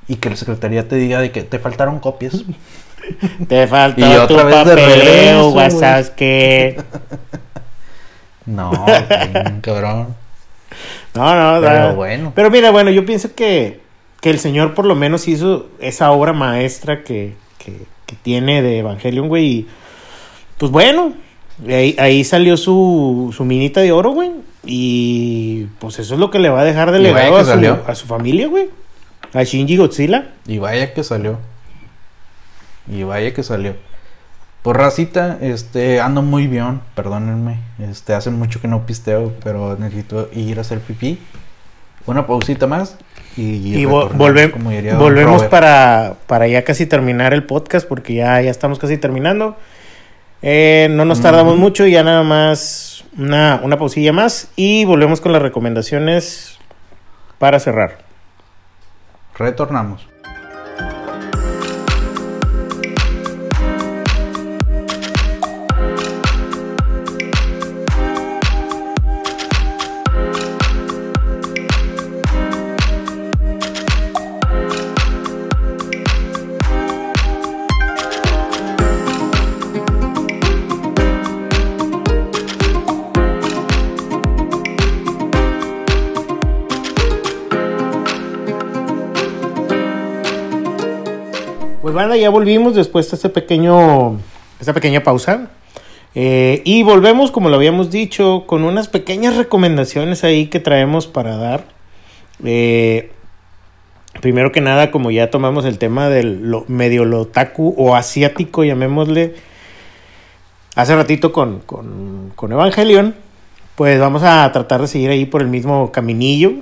Y 0.07 0.15
que 0.17 0.29
la 0.29 0.35
secretaría 0.35 0.87
te 0.89 0.95
diga 0.97 1.21
de 1.21 1.31
que 1.31 1.43
te 1.43 1.59
faltaron 1.59 1.99
copias. 1.99 2.43
Te 3.47 3.65
falta 3.67 3.99
Y 3.99 4.03
tu 4.13 4.21
otra 4.21 4.43
vez 4.43 4.55
de 4.57 4.63
papeleo, 4.63 4.85
regreso, 4.95 5.49
güey. 5.51 5.67
güey. 5.69 5.79
¿Sabes 5.79 6.09
qué? 6.11 6.81
No, 8.45 8.71
cabrón. 9.61 10.15
No, 11.13 11.35
no, 11.55 11.61
Pero 11.61 11.73
da- 11.73 11.93
bueno. 11.93 12.31
Pero 12.35 12.49
mira, 12.49 12.71
bueno, 12.71 12.89
yo 12.91 13.05
pienso 13.05 13.33
que, 13.35 13.81
que 14.19 14.29
el 14.29 14.39
señor 14.39 14.73
por 14.73 14.85
lo 14.85 14.95
menos 14.95 15.27
hizo 15.27 15.67
esa 15.79 16.11
obra 16.11 16.33
maestra 16.33 17.03
que, 17.03 17.35
que, 17.59 17.85
que 18.11 18.17
tiene 18.21 18.61
de 18.61 18.79
Evangelion, 18.79 19.29
güey. 19.29 19.45
Y 19.45 19.67
pues 20.57 20.71
bueno, 20.71 21.13
ahí, 21.67 21.95
ahí 21.97 22.23
salió 22.25 22.57
su, 22.57 23.33
su 23.35 23.45
minita 23.45 23.79
de 23.79 23.93
oro, 23.93 24.11
güey. 24.11 24.31
Y 24.65 25.67
pues 25.79 25.97
eso 25.99 26.15
es 26.15 26.19
lo 26.19 26.29
que 26.29 26.39
le 26.39 26.49
va 26.49 26.61
a 26.61 26.65
dejar 26.65 26.91
de 26.91 26.99
legado 26.99 27.37
a 27.37 27.45
su, 27.45 27.51
a 27.87 27.95
su 27.95 28.05
familia, 28.05 28.47
güey. 28.47 28.69
A 29.33 29.43
Shinji 29.43 29.77
Godzilla. 29.77 30.33
Y 30.45 30.57
vaya 30.57 30.93
que 30.93 31.03
salió. 31.03 31.39
Y 32.91 33.03
vaya 33.03 33.33
que 33.33 33.43
salió. 33.43 33.75
Por 34.61 34.77
racita, 34.77 35.39
este, 35.41 36.01
ando 36.01 36.21
muy 36.21 36.47
bien, 36.47 36.81
perdónenme. 36.95 37.61
Este, 37.79 38.13
hace 38.13 38.29
mucho 38.29 38.59
que 38.59 38.67
no 38.67 38.85
pisteo, 38.85 39.33
pero 39.41 39.77
necesito 39.77 40.29
ir 40.33 40.57
a 40.57 40.61
hacer 40.61 40.81
pipí. 40.81 41.17
Una 42.05 42.27
pausita 42.27 42.67
más 42.67 42.97
y, 43.37 43.79
Y 43.81 43.85
vo- 43.85 44.09
volve- 44.09 44.51
volvemos 44.97 45.43
para, 45.49 46.15
para 46.27 46.47
ya 46.47 46.63
casi 46.63 46.85
terminar 46.85 47.33
el 47.33 47.43
podcast 47.45 47.87
porque 47.87 48.13
ya, 48.15 48.41
ya 48.41 48.51
estamos 48.51 48.77
casi 48.79 48.97
terminando. 48.97 49.57
Eh, 50.41 50.87
no 50.91 51.05
nos 51.05 51.21
tardamos 51.21 51.57
mucho, 51.57 51.85
ya 51.85 52.03
nada 52.03 52.23
más 52.23 53.03
una, 53.17 53.59
una 53.63 53.77
pausilla 53.77 54.11
más 54.13 54.49
y 54.55 54.85
volvemos 54.85 55.21
con 55.21 55.31
las 55.33 55.41
recomendaciones 55.41 56.57
para 57.39 57.59
cerrar. 57.59 57.99
Retornamos. 59.37 60.07
Ya 92.21 92.29
volvimos 92.29 92.75
después 92.75 93.09
de 93.11 93.15
este 93.15 93.29
pequeño, 93.29 94.17
esta 94.59 94.73
pequeña 94.73 95.03
pausa. 95.03 95.49
Eh, 96.13 96.61
y 96.65 96.83
volvemos, 96.83 97.31
como 97.31 97.49
lo 97.49 97.55
habíamos 97.55 97.89
dicho, 97.89 98.43
con 98.45 98.63
unas 98.63 98.87
pequeñas 98.87 99.37
recomendaciones 99.37 100.23
ahí 100.23 100.47
que 100.47 100.59
traemos 100.59 101.07
para 101.07 101.37
dar. 101.37 101.65
Eh, 102.43 103.11
primero 104.21 104.51
que 104.51 104.61
nada, 104.61 104.91
como 104.91 105.11
ya 105.11 105.29
tomamos 105.29 105.65
el 105.65 105.77
tema 105.77 106.09
del 106.09 106.49
lo, 106.49 106.65
medio 106.67 107.05
lotaku 107.05 107.73
o 107.77 107.95
asiático, 107.95 108.63
llamémosle, 108.63 109.35
hace 110.75 110.95
ratito 110.95 111.31
con, 111.31 111.59
con, 111.59 112.31
con, 112.35 112.51
Evangelion, 112.51 113.15
pues 113.75 113.99
vamos 113.99 114.23
a 114.23 114.51
tratar 114.51 114.81
de 114.81 114.87
seguir 114.87 115.09
ahí 115.09 115.25
por 115.25 115.41
el 115.41 115.47
mismo 115.47 115.91
caminillo. 115.91 116.53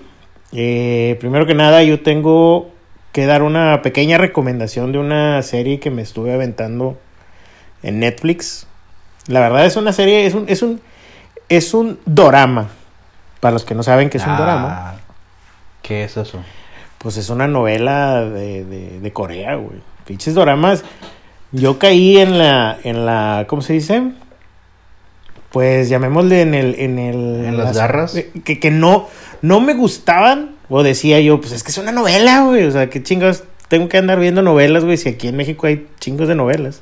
Eh, 0.52 1.18
primero 1.20 1.46
que 1.46 1.56
nada, 1.56 1.84
yo 1.84 2.02
tengo 2.02 2.72
que 3.12 3.26
dar 3.26 3.42
una 3.42 3.82
pequeña 3.82 4.18
recomendación 4.18 4.92
de 4.92 5.00
una 5.00 5.42
serie 5.42 5.80
que 5.80 5.92
me 5.92 6.02
estuve 6.02 6.34
aventando 6.34 6.98
en 7.84 8.00
Netflix. 8.00 8.68
La 9.28 9.40
verdad 9.40 9.66
es 9.66 9.76
una 9.76 9.94
serie, 9.94 10.26
es 10.26 10.34
un, 10.34 10.46
es 10.48 10.62
un, 10.62 10.82
es 11.50 11.74
un 11.74 12.00
dorama. 12.06 12.70
Para 13.40 13.54
los 13.54 13.64
que 13.64 13.74
no 13.74 13.84
saben 13.84 14.10
qué 14.10 14.18
es 14.18 14.28
un 14.28 14.36
dorama. 14.36 14.92
Ah, 14.92 14.96
¿Qué 15.82 16.04
es 16.04 16.18
eso? 16.18 16.40
Pues 16.98 17.16
es 17.16 17.30
una 17.30 17.48
novela 17.48 18.22
de, 18.26 18.66
de, 18.66 19.00
de 19.00 19.14
Corea, 19.14 19.56
güey. 19.56 19.82
Pinches 20.06 20.34
doramas. 20.34 20.84
Yo 21.52 21.80
caí 21.80 22.18
en 22.18 22.38
la, 22.38 22.78
en 22.84 23.06
la, 23.06 23.46
¿cómo 23.48 23.62
se 23.62 23.74
dice? 23.74 24.12
Pues 25.52 25.90
llamémosle 25.90 26.42
en 26.42 26.54
el, 26.54 26.76
en 26.78 27.00
el. 27.00 27.46
¿En 27.46 27.58
las 27.58 27.76
garras? 27.76 28.16
Que, 28.44 28.60
que 28.60 28.72
no, 28.72 29.08
no 29.42 29.62
me 29.62 29.74
gustaban. 29.74 30.59
O 30.70 30.84
decía 30.84 31.20
yo, 31.20 31.42
pues 31.42 31.52
es 31.52 31.64
que 31.64 31.72
es 31.72 31.78
una 31.78 31.92
novela, 31.92 32.44
güey. 32.44 32.66
O 32.66 32.72
sea, 32.72 32.90
qué 32.90 33.02
chingados 33.02 33.44
tengo 33.68 33.90
que 33.90 33.98
andar 33.98 34.20
viendo 34.20 34.42
novelas, 34.42 34.86
güey. 34.86 34.98
Si 34.98 35.10
aquí 35.10 35.28
en 35.28 35.38
México 35.38 35.68
hay 35.68 35.88
chingos 36.00 36.28
de 36.28 36.36
novelas. 36.36 36.82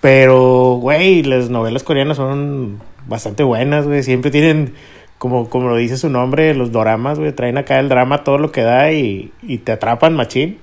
Pero, 0.00 0.78
güey, 0.80 1.22
las 1.22 1.50
novelas 1.50 1.82
coreanas 1.82 2.16
son 2.16 2.80
bastante 3.06 3.42
buenas, 3.42 3.86
güey. 3.86 4.02
Siempre 4.02 4.30
tienen, 4.30 4.74
como, 5.18 5.50
como 5.50 5.68
lo 5.68 5.76
dice 5.76 5.98
su 5.98 6.08
nombre, 6.08 6.54
los 6.54 6.72
doramas, 6.72 7.18
güey. 7.18 7.32
Traen 7.32 7.58
acá 7.58 7.78
el 7.78 7.90
drama 7.90 8.24
todo 8.24 8.38
lo 8.38 8.50
que 8.50 8.62
da 8.62 8.92
y, 8.92 9.32
y 9.42 9.58
te 9.58 9.72
atrapan, 9.72 10.14
machín. 10.14 10.58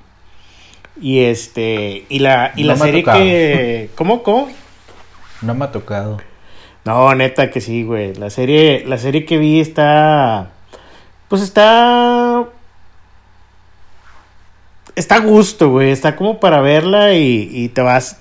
Y 0.99 1.25
este, 1.25 2.05
y 2.09 2.19
la, 2.19 2.53
y 2.55 2.63
No 2.63 2.69
la 2.69 2.77
serie 2.77 3.03
que. 3.03 3.89
¿Cómo? 3.95 4.23
¿Cómo? 4.23 4.49
No 5.43 5.53
me 5.53 5.65
ha 5.65 5.71
tocado. 5.71 6.17
No, 6.85 7.13
neta 7.13 7.51
que 7.51 7.61
sí, 7.61 7.83
güey. 7.83 8.15
La 8.15 8.29
serie, 8.29 8.83
la 8.87 8.97
serie 8.97 9.25
que 9.25 9.37
vi 9.37 9.59
está. 9.59 10.51
Pues 11.27 11.41
está. 11.41 12.45
Está 14.95 15.15
a 15.15 15.19
gusto, 15.19 15.69
güey. 15.69 15.91
Está 15.91 16.15
como 16.15 16.39
para 16.39 16.61
verla 16.61 17.13
y, 17.13 17.49
y 17.51 17.69
te 17.69 17.81
vas. 17.81 18.17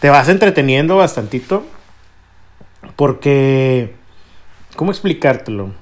Te 0.00 0.10
vas 0.10 0.28
entreteniendo 0.28 0.96
bastantito. 0.96 1.66
Porque. 2.96 3.94
¿Cómo 4.76 4.90
explicártelo? 4.90 5.72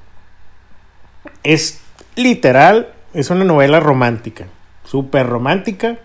Es 1.43 1.81
literal. 2.15 2.93
Es 3.13 3.31
una 3.31 3.45
novela 3.45 3.81
romántica. 3.81 4.47
Súper 4.87 5.27
romántica 5.27 5.99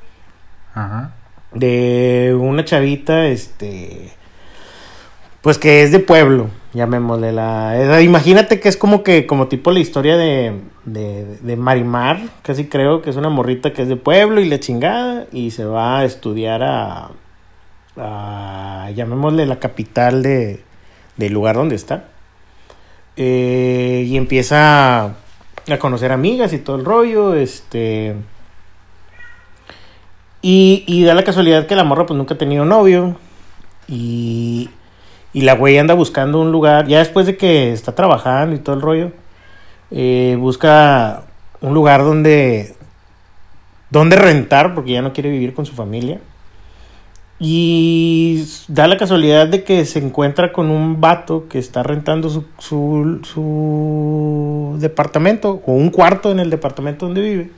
Ajá. 0.73 1.13
de 1.53 2.35
una 2.39 2.65
chavita, 2.65 3.27
este, 3.27 4.11
pues 5.41 5.57
que 5.59 5.83
es 5.83 5.91
de 5.91 5.99
pueblo, 5.99 6.49
llamémosle 6.73 7.31
la, 7.31 8.01
imagínate 8.01 8.59
que 8.59 8.69
es 8.69 8.77
como 8.77 9.03
que, 9.03 9.25
como 9.27 9.47
tipo 9.47 9.71
la 9.71 9.79
historia 9.79 10.17
de, 10.17 10.53
de, 10.85 11.37
de 11.41 11.55
Marimar, 11.57 12.19
casi 12.43 12.65
creo 12.65 13.01
que 13.01 13.09
es 13.09 13.17
una 13.17 13.29
morrita 13.29 13.73
que 13.73 13.81
es 13.81 13.87
de 13.87 13.97
pueblo 13.97 14.41
y 14.41 14.49
la 14.49 14.59
chingada, 14.59 15.25
y 15.31 15.51
se 15.51 15.65
va 15.65 15.99
a 15.99 16.05
estudiar 16.05 16.63
a, 16.63 17.11
a 17.97 18.89
llamémosle 18.95 19.45
la 19.45 19.59
capital 19.59 20.23
de, 20.23 20.63
del 21.17 21.33
lugar 21.33 21.55
donde 21.55 21.75
está, 21.75 22.05
Eh, 23.17 24.05
y 24.07 24.15
empieza 24.15 25.03
a 25.05 25.77
conocer 25.79 26.11
amigas 26.11 26.53
y 26.53 26.59
todo 26.59 26.77
el 26.77 26.85
rollo, 26.85 27.35
este... 27.35 28.15
Y, 30.41 30.85
y 30.87 31.03
da 31.03 31.13
la 31.13 31.23
casualidad 31.23 31.67
que 31.67 31.75
la 31.75 31.83
morra 31.83 32.05
pues 32.05 32.17
nunca 32.17 32.33
ha 32.33 32.37
tenido 32.37 32.65
novio. 32.65 33.17
Y, 33.87 34.69
y 35.33 35.41
la 35.41 35.55
güey 35.55 35.77
anda 35.77 35.93
buscando 35.93 36.41
un 36.41 36.51
lugar, 36.51 36.87
ya 36.87 36.99
después 36.99 37.25
de 37.25 37.37
que 37.37 37.71
está 37.71 37.95
trabajando 37.95 38.55
y 38.55 38.59
todo 38.59 38.75
el 38.75 38.81
rollo, 38.81 39.11
eh, 39.91 40.35
busca 40.39 41.23
un 41.61 41.73
lugar 41.73 42.03
donde, 42.03 42.75
donde 43.89 44.15
rentar, 44.15 44.73
porque 44.73 44.91
ya 44.91 45.01
no 45.01 45.13
quiere 45.13 45.29
vivir 45.29 45.53
con 45.53 45.65
su 45.65 45.73
familia. 45.73 46.19
Y 47.39 48.45
da 48.67 48.87
la 48.87 48.97
casualidad 48.97 49.47
de 49.47 49.63
que 49.63 49.85
se 49.85 49.99
encuentra 49.99 50.53
con 50.53 50.69
un 50.69 51.01
vato 51.01 51.47
que 51.49 51.57
está 51.57 51.81
rentando 51.81 52.29
su, 52.29 52.45
su, 52.59 53.19
su 53.23 54.75
departamento, 54.79 55.61
o 55.65 55.73
un 55.73 55.89
cuarto 55.89 56.31
en 56.31 56.39
el 56.39 56.49
departamento 56.49 57.05
donde 57.05 57.21
vive. 57.21 57.51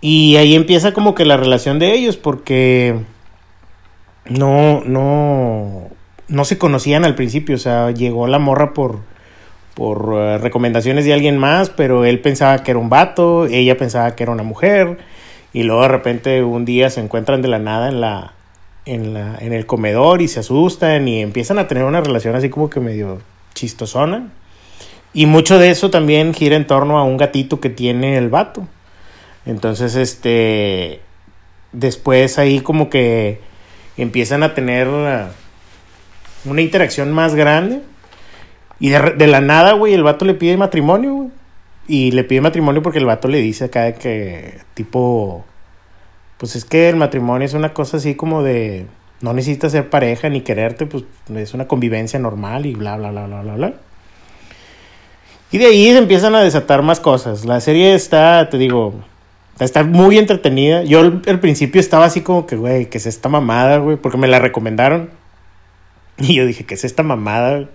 Y 0.00 0.36
ahí 0.36 0.54
empieza 0.54 0.92
como 0.92 1.14
que 1.14 1.24
la 1.24 1.36
relación 1.36 1.78
de 1.78 1.92
ellos, 1.94 2.16
porque 2.16 2.98
no, 4.28 4.82
no, 4.84 5.90
no 6.28 6.44
se 6.44 6.58
conocían 6.58 7.04
al 7.04 7.14
principio. 7.14 7.56
O 7.56 7.58
sea, 7.58 7.90
llegó 7.90 8.26
la 8.26 8.38
morra 8.38 8.72
por, 8.74 9.00
por 9.74 10.14
eh, 10.16 10.38
recomendaciones 10.38 11.04
de 11.04 11.12
alguien 11.12 11.38
más, 11.38 11.70
pero 11.70 12.04
él 12.04 12.20
pensaba 12.20 12.62
que 12.62 12.72
era 12.72 12.80
un 12.80 12.88
vato, 12.88 13.46
ella 13.46 13.76
pensaba 13.76 14.14
que 14.14 14.22
era 14.22 14.32
una 14.32 14.42
mujer. 14.42 14.98
Y 15.52 15.62
luego 15.62 15.82
de 15.82 15.88
repente 15.88 16.42
un 16.42 16.64
día 16.64 16.90
se 16.90 17.00
encuentran 17.00 17.42
de 17.42 17.48
la 17.48 17.58
nada 17.58 17.88
en 17.88 18.00
la, 18.00 18.34
en 18.84 19.14
la, 19.14 19.36
en 19.40 19.52
el 19.52 19.66
comedor 19.66 20.22
y 20.22 20.28
se 20.28 20.40
asustan 20.40 21.08
y 21.08 21.20
empiezan 21.22 21.58
a 21.58 21.68
tener 21.68 21.84
una 21.84 22.00
relación 22.00 22.34
así 22.34 22.50
como 22.50 22.70
que 22.70 22.80
medio 22.80 23.20
chistosona. 23.54 24.30
Y 25.14 25.24
mucho 25.26 25.58
de 25.58 25.70
eso 25.70 25.90
también 25.90 26.34
gira 26.34 26.56
en 26.56 26.66
torno 26.66 26.98
a 26.98 27.04
un 27.04 27.16
gatito 27.16 27.58
que 27.58 27.70
tiene 27.70 28.18
el 28.18 28.28
vato. 28.28 28.68
Entonces, 29.46 29.94
este, 29.94 31.00
después 31.72 32.38
ahí 32.38 32.60
como 32.60 32.90
que 32.90 33.40
empiezan 33.96 34.42
a 34.42 34.54
tener 34.54 34.88
una 36.46 36.62
interacción 36.62 37.12
más 37.12 37.34
grande. 37.34 37.82
Y 38.78 38.90
de, 38.90 39.26
la 39.26 39.40
nada, 39.40 39.72
güey, 39.72 39.94
el 39.94 40.02
vato 40.02 40.24
le 40.24 40.34
pide 40.34 40.56
matrimonio, 40.56 41.14
güey. 41.14 41.28
Y 41.88 42.10
le 42.10 42.24
pide 42.24 42.40
matrimonio 42.40 42.82
porque 42.82 42.98
el 42.98 43.06
vato 43.06 43.28
le 43.28 43.38
dice 43.38 43.66
acá 43.66 43.92
que, 43.92 44.58
tipo, 44.74 45.44
pues 46.36 46.56
es 46.56 46.64
que 46.64 46.88
el 46.88 46.96
matrimonio 46.96 47.46
es 47.46 47.54
una 47.54 47.72
cosa 47.72 47.98
así 47.98 48.16
como 48.16 48.42
de, 48.42 48.86
no 49.20 49.32
necesitas 49.32 49.70
ser 49.70 49.88
pareja 49.88 50.28
ni 50.28 50.40
quererte, 50.40 50.86
pues 50.86 51.04
es 51.34 51.54
una 51.54 51.68
convivencia 51.68 52.18
normal 52.18 52.66
y 52.66 52.74
bla, 52.74 52.96
bla, 52.96 53.12
bla, 53.12 53.26
bla, 53.26 53.42
bla, 53.42 53.54
bla. 53.54 53.74
Y 55.52 55.58
de 55.58 55.66
ahí 55.66 55.92
se 55.92 55.98
empiezan 55.98 56.34
a 56.34 56.40
desatar 56.40 56.82
más 56.82 56.98
cosas. 56.98 57.44
La 57.44 57.60
serie 57.60 57.94
está, 57.94 58.50
te 58.50 58.58
digo, 58.58 58.94
Está 59.58 59.84
muy 59.84 60.18
entretenida. 60.18 60.82
Yo 60.82 61.00
al, 61.00 61.40
principio 61.40 61.80
estaba 61.80 62.04
así 62.04 62.20
como 62.20 62.46
que, 62.46 62.56
güey, 62.56 62.86
¿qué 62.90 62.98
es 62.98 63.06
esta 63.06 63.28
mamada, 63.28 63.78
güey? 63.78 63.96
Porque 63.96 64.18
me 64.18 64.28
la 64.28 64.38
recomendaron. 64.38 65.10
Y 66.28 66.34
yo 66.34 66.46
dije, 66.46 66.64
¿qué 66.64 66.74
es 66.74 66.84
esta 66.84 67.02
mamada? 67.02 67.68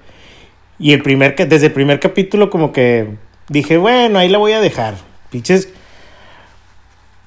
Y 0.79 0.93
el 0.93 1.03
primer, 1.03 1.35
desde 1.35 1.67
el 1.67 1.73
primer 1.73 1.99
capítulo 1.99 2.49
como 2.49 2.71
que 2.73 3.15
dije, 3.49 3.77
bueno, 3.77 4.17
ahí 4.19 4.29
la 4.29 4.37
voy 4.37 4.53
a 4.53 4.59
dejar. 4.59 4.95
Pinches... 5.29 5.69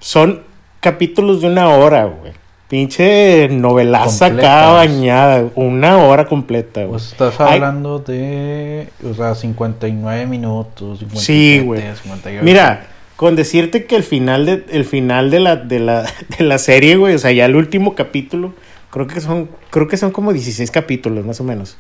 Son 0.01 0.43
capítulos 0.81 1.41
de 1.41 1.47
una 1.47 1.69
hora, 1.71 2.05
güey. 2.05 2.33
Pinche 2.69 3.49
novelaza 3.49 4.27
acá 4.27 4.35
Completas. 4.35 4.73
bañada. 4.75 5.51
Una 5.55 5.99
hora 5.99 6.27
completa, 6.27 6.81
güey. 6.81 6.91
Pues 6.91 7.13
estás 7.13 7.41
Ay. 7.41 7.55
hablando 7.55 8.01
de, 8.01 8.89
o 9.09 9.15
sea, 9.15 9.35
59 9.35 10.27
minutos, 10.27 10.99
57, 10.99 11.21
Sí, 11.25 11.61
güey. 11.65 11.81
58. 11.81 12.45
Mira, 12.45 12.87
con 13.17 13.37
decirte 13.37 13.85
que 13.85 13.97
el 13.97 14.03
final 14.03 14.45
de, 14.47 14.65
el 14.71 14.85
final 14.85 15.31
de 15.31 15.41
la, 15.41 15.57
de 15.57 15.79
la, 15.79 16.03
de 16.39 16.45
la 16.45 16.59
serie, 16.59 16.97
güey, 16.97 17.15
o 17.15 17.19
sea, 17.19 17.33
ya 17.33 17.45
el 17.45 17.55
último 17.57 17.95
capítulo, 17.95 18.55
creo 18.95 19.07
que 19.09 19.21
son, 19.21 19.51
creo 19.71 19.89
que 19.89 19.97
son 19.97 20.13
como 20.13 20.33
16 20.33 20.71
capítulos, 20.71 21.27
más 21.27 21.41
o 21.41 21.45
menos. 21.45 21.77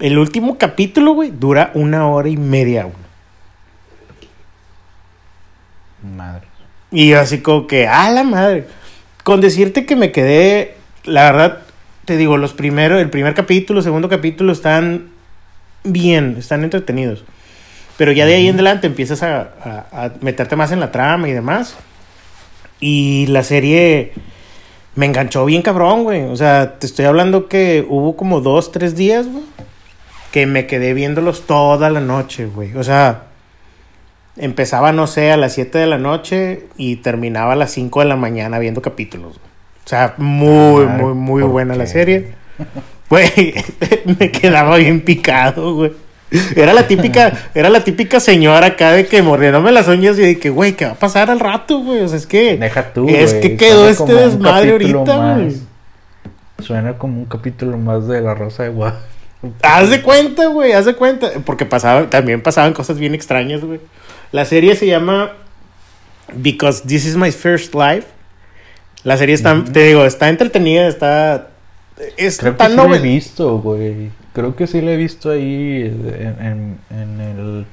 El 0.00 0.18
último 0.18 0.58
capítulo, 0.58 1.12
güey, 1.12 1.30
dura 1.30 1.70
una 1.74 2.08
hora 2.08 2.28
y 2.28 2.36
media, 2.36 2.82
güey. 2.82 2.96
Madre. 6.16 6.46
Y 6.90 7.12
así 7.12 7.38
como 7.40 7.66
que, 7.66 7.86
¡ah, 7.88 8.10
la 8.10 8.24
madre! 8.24 8.66
Con 9.22 9.40
decirte 9.40 9.86
que 9.86 9.96
me 9.96 10.12
quedé, 10.12 10.74
la 11.04 11.30
verdad, 11.32 11.58
te 12.04 12.16
digo, 12.16 12.36
los 12.36 12.52
primeros, 12.52 13.00
el 13.00 13.08
primer 13.10 13.34
capítulo, 13.34 13.80
el 13.80 13.84
segundo 13.84 14.08
capítulo 14.08 14.52
están 14.52 15.08
bien, 15.84 16.36
están 16.38 16.62
entretenidos. 16.62 17.24
Pero 17.96 18.12
ya 18.12 18.26
de 18.26 18.34
ahí 18.34 18.48
en 18.48 18.54
adelante 18.56 18.86
empiezas 18.88 19.22
a, 19.22 19.40
a- 19.40 20.04
a 20.06 20.12
meterte 20.20 20.56
más 20.56 20.72
en 20.72 20.80
la 20.80 20.90
trama 20.92 21.28
y 21.28 21.32
demás. 21.32 21.76
Y 22.80 23.26
la 23.28 23.42
serie 23.44 24.12
me 24.96 25.06
enganchó 25.06 25.44
bien 25.44 25.62
cabrón, 25.62 26.04
güey. 26.04 26.22
O 26.24 26.36
sea, 26.36 26.78
te 26.78 26.86
estoy 26.86 27.04
hablando 27.04 27.48
que 27.48 27.84
hubo 27.88 28.16
como 28.16 28.40
dos, 28.40 28.72
tres 28.72 28.96
días, 28.96 29.26
güey. 29.26 29.44
Que 30.32 30.46
me 30.46 30.66
quedé 30.66 30.94
viéndolos 30.94 31.46
toda 31.46 31.90
la 31.90 32.00
noche, 32.00 32.46
güey. 32.46 32.76
O 32.76 32.82
sea, 32.82 33.24
empezaba, 34.36 34.92
no 34.92 35.06
sé, 35.06 35.30
a 35.30 35.36
las 35.36 35.52
7 35.52 35.78
de 35.78 35.86
la 35.86 35.98
noche 35.98 36.66
y 36.76 36.96
terminaba 36.96 37.52
a 37.52 37.56
las 37.56 37.72
5 37.72 38.00
de 38.00 38.06
la 38.06 38.16
mañana 38.16 38.58
viendo 38.58 38.82
capítulos. 38.82 39.36
O 39.36 39.88
sea, 39.88 40.14
muy, 40.16 40.86
muy, 40.86 41.14
muy 41.14 41.42
buena 41.42 41.74
la 41.74 41.86
serie. 41.86 42.32
Güey, 43.10 43.54
me 44.18 44.30
quedaba 44.30 44.76
bien 44.76 45.02
picado, 45.02 45.74
güey. 45.74 45.92
Era 46.56 46.72
la 46.72 46.88
típica, 46.88 47.50
era 47.54 47.70
la 47.70 47.84
típica 47.84 48.18
señora 48.18 48.66
acá 48.66 48.92
de 48.92 49.06
que 49.06 49.22
mordiéndome 49.22 49.70
las 49.70 49.86
uñas 49.86 50.18
y 50.18 50.22
de 50.22 50.38
que, 50.38 50.50
güey, 50.50 50.74
¿qué 50.74 50.86
va 50.86 50.92
a 50.92 50.96
pasar 50.96 51.30
al 51.30 51.38
rato, 51.38 51.78
güey? 51.78 52.00
O 52.00 52.08
sea, 52.08 52.18
es 52.18 52.26
que. 52.26 52.56
Deja 52.56 52.92
tú. 52.92 53.08
Es 53.08 53.34
que 53.34 53.56
quedó 53.56 53.88
este 53.88 54.12
desmadre 54.14 54.72
ahorita, 54.72 55.34
güey. 55.34 55.56
Suena 56.58 56.94
como 56.98 57.18
un 57.18 57.26
capítulo 57.26 57.76
más 57.76 58.08
de 58.08 58.20
La 58.20 58.34
Rosa 58.34 58.64
de 58.64 58.70
Guadalupe. 58.70 59.14
Haz 59.62 59.90
de 59.90 60.02
cuenta, 60.02 60.46
güey, 60.46 60.72
haz 60.72 60.86
de 60.86 60.94
cuenta. 60.94 61.30
Porque 61.44 61.66
pasaba, 61.66 62.08
también 62.08 62.42
pasaban 62.42 62.72
cosas 62.72 62.98
bien 62.98 63.14
extrañas, 63.14 63.62
güey. 63.62 63.80
La 64.32 64.44
serie 64.44 64.74
se 64.74 64.86
llama 64.86 65.32
Because 66.34 66.82
This 66.86 67.06
Is 67.06 67.16
My 67.16 67.30
First 67.30 67.74
Life. 67.74 68.08
La 69.02 69.16
serie 69.18 69.34
está, 69.34 69.62
te 69.64 69.84
digo, 69.84 70.04
está 70.04 70.28
entretenida, 70.28 70.88
está. 70.88 71.48
Es 72.16 72.38
Creo 72.38 72.56
que 72.56 72.66
sí 72.66 72.74
la 72.74 72.96
he 72.96 72.98
visto, 72.98 73.58
güey. 73.58 74.10
Creo 74.34 74.54
que 74.56 74.66
sí 74.66 74.82
la 74.82 74.92
he 74.92 74.96
visto 74.96 75.30
ahí 75.30 75.82
en, 75.82 76.78
en, 76.90 77.20
el. 77.20 77.66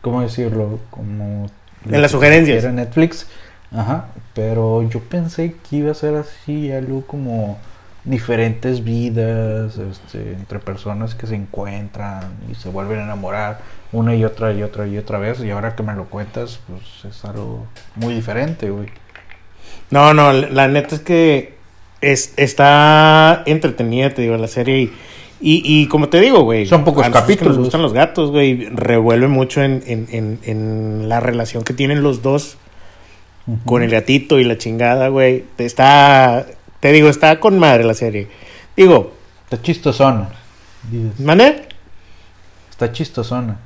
¿Cómo 0.00 0.22
decirlo? 0.22 0.78
Como. 0.90 1.50
En 1.88 2.00
las 2.00 2.12
sugerencias. 2.12 2.62
Era 2.62 2.72
Netflix. 2.72 3.26
Ajá. 3.72 4.08
Pero 4.34 4.88
yo 4.88 5.00
pensé 5.00 5.56
que 5.68 5.76
iba 5.76 5.90
a 5.90 5.94
ser 5.94 6.14
así, 6.14 6.70
algo 6.70 7.04
como 7.06 7.58
diferentes 8.04 8.82
vidas 8.82 9.78
este, 9.78 10.32
entre 10.32 10.58
personas 10.58 11.14
que 11.14 11.26
se 11.26 11.36
encuentran 11.36 12.32
y 12.50 12.54
se 12.56 12.68
vuelven 12.68 12.98
a 12.98 13.04
enamorar 13.04 13.60
una 13.92 14.14
y 14.14 14.24
otra 14.24 14.52
y 14.52 14.62
otra 14.62 14.88
y 14.88 14.98
otra 14.98 15.18
vez 15.18 15.40
y 15.40 15.50
ahora 15.50 15.76
que 15.76 15.84
me 15.84 15.94
lo 15.94 16.06
cuentas 16.06 16.58
pues 16.66 17.04
es 17.14 17.24
algo 17.24 17.64
muy 17.94 18.12
diferente 18.12 18.70
güey 18.70 18.88
no 19.90 20.14
no 20.14 20.32
la 20.32 20.66
neta 20.66 20.96
es 20.96 21.00
que 21.02 21.54
es, 22.00 22.34
está 22.36 23.44
entretenida 23.46 24.10
te 24.10 24.22
digo 24.22 24.36
la 24.36 24.48
serie 24.48 24.78
y, 24.80 24.92
y, 25.42 25.86
como 25.88 26.08
te 26.08 26.20
digo 26.20 26.42
güey 26.42 26.66
son 26.66 26.84
pocos 26.84 27.08
capítulos 27.08 27.56
nos 27.56 27.64
gustan 27.64 27.82
los 27.82 27.92
gatos 27.92 28.30
güey 28.30 28.66
revuelve 28.66 29.26
mucho 29.26 29.62
en, 29.62 29.82
en, 29.86 30.38
en, 30.42 31.08
la 31.08 31.20
relación 31.20 31.64
que 31.64 31.74
tienen 31.74 32.02
los 32.02 32.22
dos 32.22 32.56
con 33.66 33.82
el 33.82 33.90
gatito 33.90 34.38
y 34.38 34.44
la 34.44 34.56
chingada 34.56 35.08
güey 35.08 35.44
está 35.58 36.46
te 36.82 36.90
digo, 36.90 37.08
está 37.08 37.38
con 37.38 37.60
madre 37.60 37.84
la 37.84 37.94
serie. 37.94 38.26
Digo. 38.76 39.14
Está 39.44 39.62
chistosona. 39.62 40.30
¿Mané? 41.20 41.68
Está 42.68 42.90
chistosona. 42.90 43.56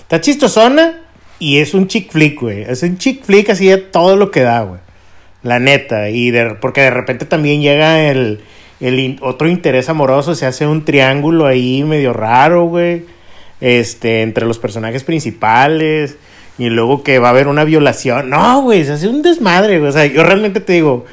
Está 0.00 0.20
chistosona 0.20 1.02
y 1.38 1.58
es 1.58 1.72
un 1.72 1.86
chick 1.86 2.10
flick, 2.10 2.40
güey. 2.40 2.62
Es 2.62 2.82
un 2.82 2.98
chick 2.98 3.22
flick 3.22 3.50
así 3.50 3.68
de 3.68 3.76
todo 3.76 4.16
lo 4.16 4.32
que 4.32 4.40
da, 4.40 4.62
güey. 4.62 4.80
La 5.44 5.60
neta. 5.60 6.10
Y 6.10 6.32
de, 6.32 6.56
porque 6.60 6.80
de 6.80 6.90
repente 6.90 7.26
también 7.26 7.62
llega 7.62 8.00
el, 8.08 8.40
el 8.80 9.18
otro 9.22 9.48
interés 9.48 9.88
amoroso. 9.88 10.34
Se 10.34 10.46
hace 10.46 10.66
un 10.66 10.84
triángulo 10.84 11.46
ahí 11.46 11.84
medio 11.84 12.12
raro, 12.12 12.66
güey. 12.66 13.04
Este, 13.60 14.22
entre 14.22 14.46
los 14.46 14.58
personajes 14.58 15.04
principales. 15.04 16.16
Y 16.58 16.68
luego 16.68 17.02
que 17.02 17.18
va 17.18 17.28
a 17.28 17.30
haber 17.30 17.48
una 17.48 17.64
violación. 17.64 18.30
No, 18.30 18.62
güey, 18.62 18.84
se 18.84 18.92
hace 18.92 19.08
un 19.08 19.22
desmadre. 19.22 19.80
O 19.80 19.92
sea, 19.92 20.06
yo 20.06 20.22
realmente 20.22 20.60
te 20.60 20.74
digo, 20.74 21.04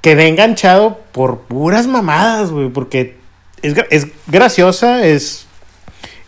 quedé 0.00 0.28
enganchado 0.28 1.00
por 1.12 1.40
puras 1.40 1.86
mamadas, 1.86 2.50
güey, 2.50 2.68
porque 2.68 3.16
es, 3.62 3.74
es 3.90 4.08
graciosa, 4.26 5.06
es 5.06 5.46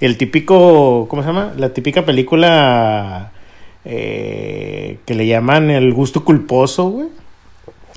el 0.01 0.19
típico, 0.19 1.07
¿cómo 1.09 1.23
se 1.23 1.29
llama? 1.29 1.53
La 1.57 1.71
típica 1.71 2.05
película 2.05 3.33
eh, 3.85 4.99
que 5.07 5.15
le 5.15 5.27
llaman 5.27 5.71
el 5.71 5.93
gusto 5.93 6.25
culposo, 6.25 6.89
güey. 6.89 7.09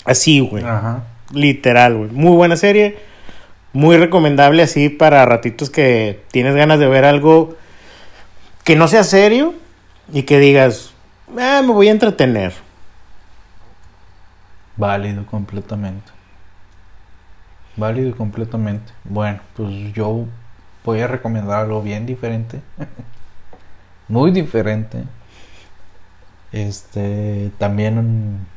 Así, 0.06 0.40
güey. 0.40 0.64
Ajá. 0.64 1.04
Literal. 1.32 2.10
Muy 2.12 2.36
buena 2.36 2.56
serie. 2.56 2.98
Muy 3.74 3.98
recomendable 3.98 4.64
así 4.64 4.90
para 4.90 5.26
ratitos 5.26 5.70
que 5.70 6.24
tienes 6.32 6.56
ganas 6.56 6.80
de 6.80 6.88
ver 6.88 7.06
algo 7.06 7.56
que 8.64 8.76
no 8.76 8.88
sea 8.88 9.04
serio 9.04 9.54
y 10.12 10.24
que 10.24 10.40
digas, 10.40 10.94
ah, 11.40 11.62
me 11.64 11.74
voy 11.74 11.90
a 11.90 11.92
entretener. 11.92 12.54
Válido 14.78 15.26
completamente. 15.26 16.12
Válido 17.76 18.16
completamente. 18.16 18.92
Bueno, 19.04 19.40
pues 19.56 19.94
yo 19.94 20.26
voy 20.84 21.02
a 21.02 21.08
recomendar 21.08 21.62
algo 21.62 21.82
bien 21.82 22.06
diferente. 22.06 22.62
Muy 24.08 24.32
diferente. 24.32 25.04
Este, 26.52 27.52
también 27.58 28.48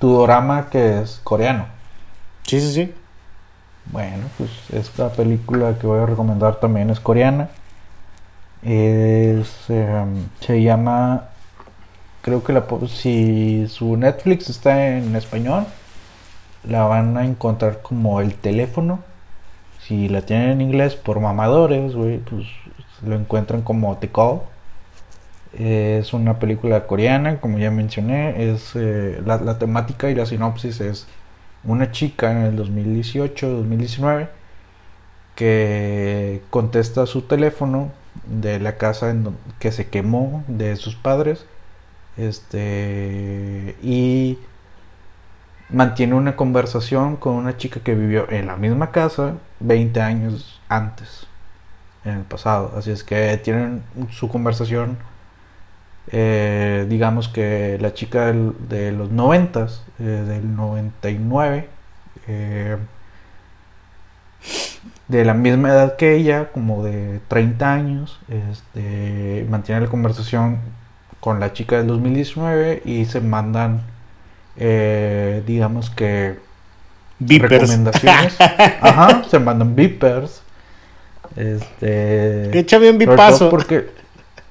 Tudorama 0.00 0.68
que 0.70 1.02
es 1.02 1.20
coreano. 1.22 1.66
Sí, 2.44 2.60
sí, 2.60 2.72
sí. 2.72 2.94
Bueno, 3.86 4.26
pues 4.38 4.50
esta 4.72 5.10
película 5.12 5.78
que 5.78 5.86
voy 5.86 6.00
a 6.00 6.06
recomendar 6.06 6.56
también 6.56 6.90
es 6.90 7.00
coreana. 7.00 7.50
Es, 8.62 9.70
em, 9.70 10.26
se 10.40 10.62
llama 10.62 11.30
creo 12.22 12.44
que 12.44 12.52
la, 12.52 12.66
si 12.88 13.66
su 13.68 13.96
Netflix 13.96 14.50
está 14.50 14.88
en 14.96 15.16
español, 15.16 15.66
la 16.64 16.84
van 16.84 17.16
a 17.16 17.24
encontrar 17.24 17.82
como 17.82 18.20
el 18.20 18.34
teléfono. 18.34 19.00
Si 19.82 20.08
la 20.08 20.22
tienen 20.22 20.50
en 20.50 20.60
inglés 20.60 20.94
por 20.96 21.20
mamadores, 21.20 21.94
güey, 21.94 22.18
pues 22.18 22.46
lo 23.04 23.16
encuentran 23.16 23.62
como 23.62 23.96
The 23.96 24.10
Call. 24.10 24.40
Es 25.58 26.12
una 26.12 26.38
película 26.38 26.86
coreana, 26.86 27.40
como 27.40 27.58
ya 27.58 27.70
mencioné. 27.70 28.52
Es 28.52 28.72
eh, 28.76 29.20
la, 29.24 29.38
la, 29.38 29.58
temática 29.58 30.10
y 30.10 30.14
la 30.14 30.26
sinopsis 30.26 30.80
es 30.80 31.06
una 31.64 31.90
chica 31.92 32.30
en 32.30 32.38
el 32.38 32.58
2018-2019 32.58 34.28
que 35.34 36.42
contesta 36.50 37.06
su 37.06 37.22
teléfono 37.22 37.92
de 38.26 38.60
la 38.60 38.76
casa 38.76 39.10
en 39.10 39.36
que 39.58 39.72
se 39.72 39.88
quemó 39.88 40.44
de 40.48 40.76
sus 40.76 40.94
padres 40.96 41.46
este. 42.16 43.76
Y 43.82 44.38
mantiene 45.70 46.14
una 46.14 46.36
conversación 46.36 47.16
con 47.16 47.34
una 47.34 47.56
chica 47.56 47.80
que 47.80 47.94
vivió 47.94 48.30
en 48.30 48.46
la 48.46 48.56
misma 48.56 48.90
casa 48.90 49.34
20 49.60 50.00
años 50.00 50.60
antes, 50.68 51.26
en 52.04 52.14
el 52.18 52.22
pasado. 52.24 52.72
Así 52.76 52.90
es 52.90 53.04
que 53.04 53.36
tienen 53.38 53.82
su 54.10 54.28
conversación. 54.28 54.98
Eh, 56.12 56.86
digamos 56.88 57.28
que 57.28 57.78
la 57.80 57.94
chica 57.94 58.32
de 58.32 58.92
los 58.92 59.10
90, 59.10 59.68
eh, 59.98 60.02
del 60.02 60.56
99, 60.56 61.68
eh, 62.26 62.76
de 65.08 65.24
la 65.24 65.34
misma 65.34 65.68
edad 65.68 65.96
que 65.96 66.14
ella, 66.14 66.50
como 66.52 66.82
de 66.82 67.20
30 67.28 67.72
años, 67.72 68.18
este, 68.28 69.46
mantiene 69.48 69.82
la 69.82 69.88
conversación 69.88 70.58
con 71.20 71.38
la 71.38 71.52
chica 71.52 71.76
del 71.78 71.86
2019 71.88 72.82
y 72.84 73.04
se 73.04 73.20
mandan, 73.20 73.82
digamos 74.56 75.90
que, 75.90 76.38
recomendaciones. 77.20 78.36
Ajá, 78.80 79.24
se 79.28 79.38
mandan 79.38 79.76
beepers. 79.76 80.42
Este. 81.36 82.58
Echa 82.58 82.78
bien 82.78 82.98
bipazo. 82.98 83.50
Porque, 83.50 83.90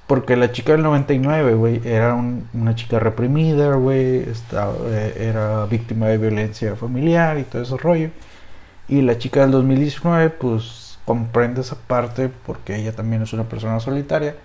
porque 0.10 0.36
la 0.36 0.52
chica 0.52 0.72
del 0.72 0.82
99, 0.82 1.54
güey, 1.54 1.82
era 1.86 2.16
una 2.16 2.74
chica 2.74 2.98
reprimida, 2.98 3.76
güey, 3.76 4.26
eh, 4.26 5.16
era 5.20 5.68
víctima 5.68 6.08
de 6.08 6.18
violencia 6.18 6.76
familiar 6.76 7.38
y 7.38 7.44
todo 7.44 7.62
ese 7.62 7.78
rollo. 7.78 8.10
Y 8.88 9.04
la 9.04 9.20
chica 9.20 9.42
del 9.42 9.52
2019, 9.52 10.32
pues 10.32 10.98
comprende 11.06 11.62
esa 11.62 11.76
parte 11.76 12.32
porque 12.48 12.78
ella 12.78 12.92
también 12.96 13.22
es 13.22 13.34
una 13.34 13.44
persona 13.44 13.80
solitaria 13.80 14.36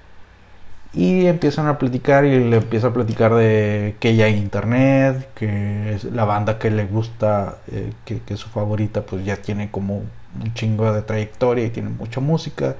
y 0.93 1.25
empiezan 1.27 1.67
a 1.67 1.79
platicar 1.79 2.27
y 2.27 2.45
le 2.45 2.57
empieza 2.59 2.89
a 2.89 2.93
platicar 2.93 3.35
de 3.35 3.97
que 4.01 4.17
ya 4.17 4.27
hay 4.27 4.37
internet, 4.37 5.31
que 5.35 5.95
es 5.95 6.05
la 6.05 6.27
banda 6.27 6.59
que 6.59 6.71
le 6.71 6.85
gusta, 6.85 7.57
eh, 7.73 7.91
que, 8.05 8.21
es 8.27 8.39
su 8.41 8.51
favorita, 8.51 9.01
pues 9.01 9.25
ya 9.25 9.37
tiene 9.37 9.71
como 9.71 9.97
un 9.99 10.55
chingo 10.55 10.93
de 10.93 11.01
trayectoria 11.01 11.65
y 11.65 11.71
tiene 11.71 11.89
mucha 11.89 12.21
música. 12.21 12.77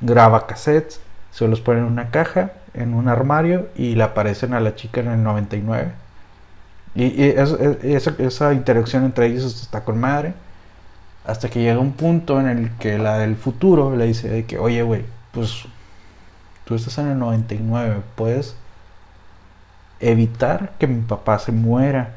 Graba 0.00 0.48
cassettes, 0.48 1.00
se 1.38 1.48
los 1.48 1.60
pone 1.60 1.80
en 1.80 1.86
una 1.86 2.10
caja, 2.10 2.52
en 2.74 2.94
un 2.94 3.08
armario 3.08 3.68
y 3.76 3.94
le 3.94 4.02
aparecen 4.02 4.54
a 4.54 4.60
la 4.60 4.74
chica 4.74 5.00
en 5.00 5.08
el 5.08 5.22
99. 5.22 5.92
Y, 6.94 7.22
esa, 7.22 8.52
interacción 8.52 9.04
entre 9.04 9.26
ellos 9.26 9.44
está 9.62 9.84
con 9.84 10.00
madre. 10.00 10.34
Hasta 11.26 11.48
que 11.50 11.60
llega 11.60 11.78
un 11.78 11.92
punto 11.92 12.40
en 12.40 12.48
el 12.48 12.70
que 12.78 12.98
la 12.98 13.18
del 13.18 13.36
futuro 13.36 13.94
le 13.94 14.06
dice 14.06 14.44
que, 14.46 14.58
oye, 14.58 14.82
güey, 14.82 15.04
pues 15.32 15.66
Tú 16.68 16.74
estás 16.74 16.98
en 16.98 17.08
el 17.08 17.18
99, 17.18 18.02
puedes 18.14 18.54
evitar 20.00 20.72
que 20.78 20.86
mi 20.86 21.00
papá 21.00 21.38
se 21.38 21.50
muera. 21.50 22.14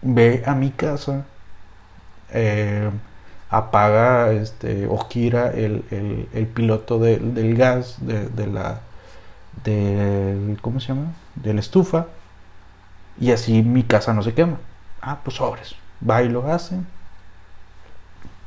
Ve 0.00 0.42
a 0.46 0.54
mi 0.54 0.70
casa, 0.70 1.26
eh, 2.30 2.90
apaga 3.50 4.32
este, 4.32 4.86
o 4.86 4.98
gira 5.08 5.50
el, 5.50 5.82
piloto 6.54 6.98
del 6.98 7.56
gas 7.56 7.96
de, 8.00 8.46
la, 8.46 8.80
de 9.64 10.56
¿cómo 10.60 10.80
se 10.80 10.88
llama? 10.88 11.12
de 11.36 11.54
la 11.54 11.60
estufa 11.60 12.06
y 13.20 13.32
así 13.32 13.62
mi 13.62 13.82
casa 13.82 14.12
no 14.12 14.22
se 14.22 14.34
quema. 14.34 14.58
Ah, 15.00 15.18
pues 15.24 15.36
sobres. 15.36 15.74
Va 16.08 16.22
y 16.22 16.28
lo 16.28 16.50
hace. 16.52 16.76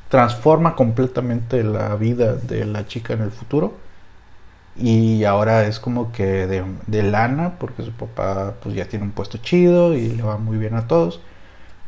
Transforma 0.09 0.75
completamente 0.75 1.63
la 1.63 1.95
vida 1.95 2.35
de 2.35 2.65
la 2.65 2.85
chica 2.87 3.13
en 3.13 3.21
el 3.21 3.31
futuro. 3.31 3.73
Y 4.77 5.25
ahora 5.25 5.65
es 5.65 5.79
como 5.79 6.11
que 6.13 6.47
de, 6.47 6.63
de 6.87 7.03
lana, 7.03 7.55
porque 7.59 7.83
su 7.83 7.91
papá 7.91 8.55
pues 8.61 8.75
ya 8.75 8.85
tiene 8.85 9.05
un 9.05 9.11
puesto 9.11 9.37
chido 9.37 9.93
y 9.93 10.09
le 10.09 10.23
va 10.23 10.37
muy 10.37 10.57
bien 10.57 10.75
a 10.75 10.87
todos. 10.87 11.19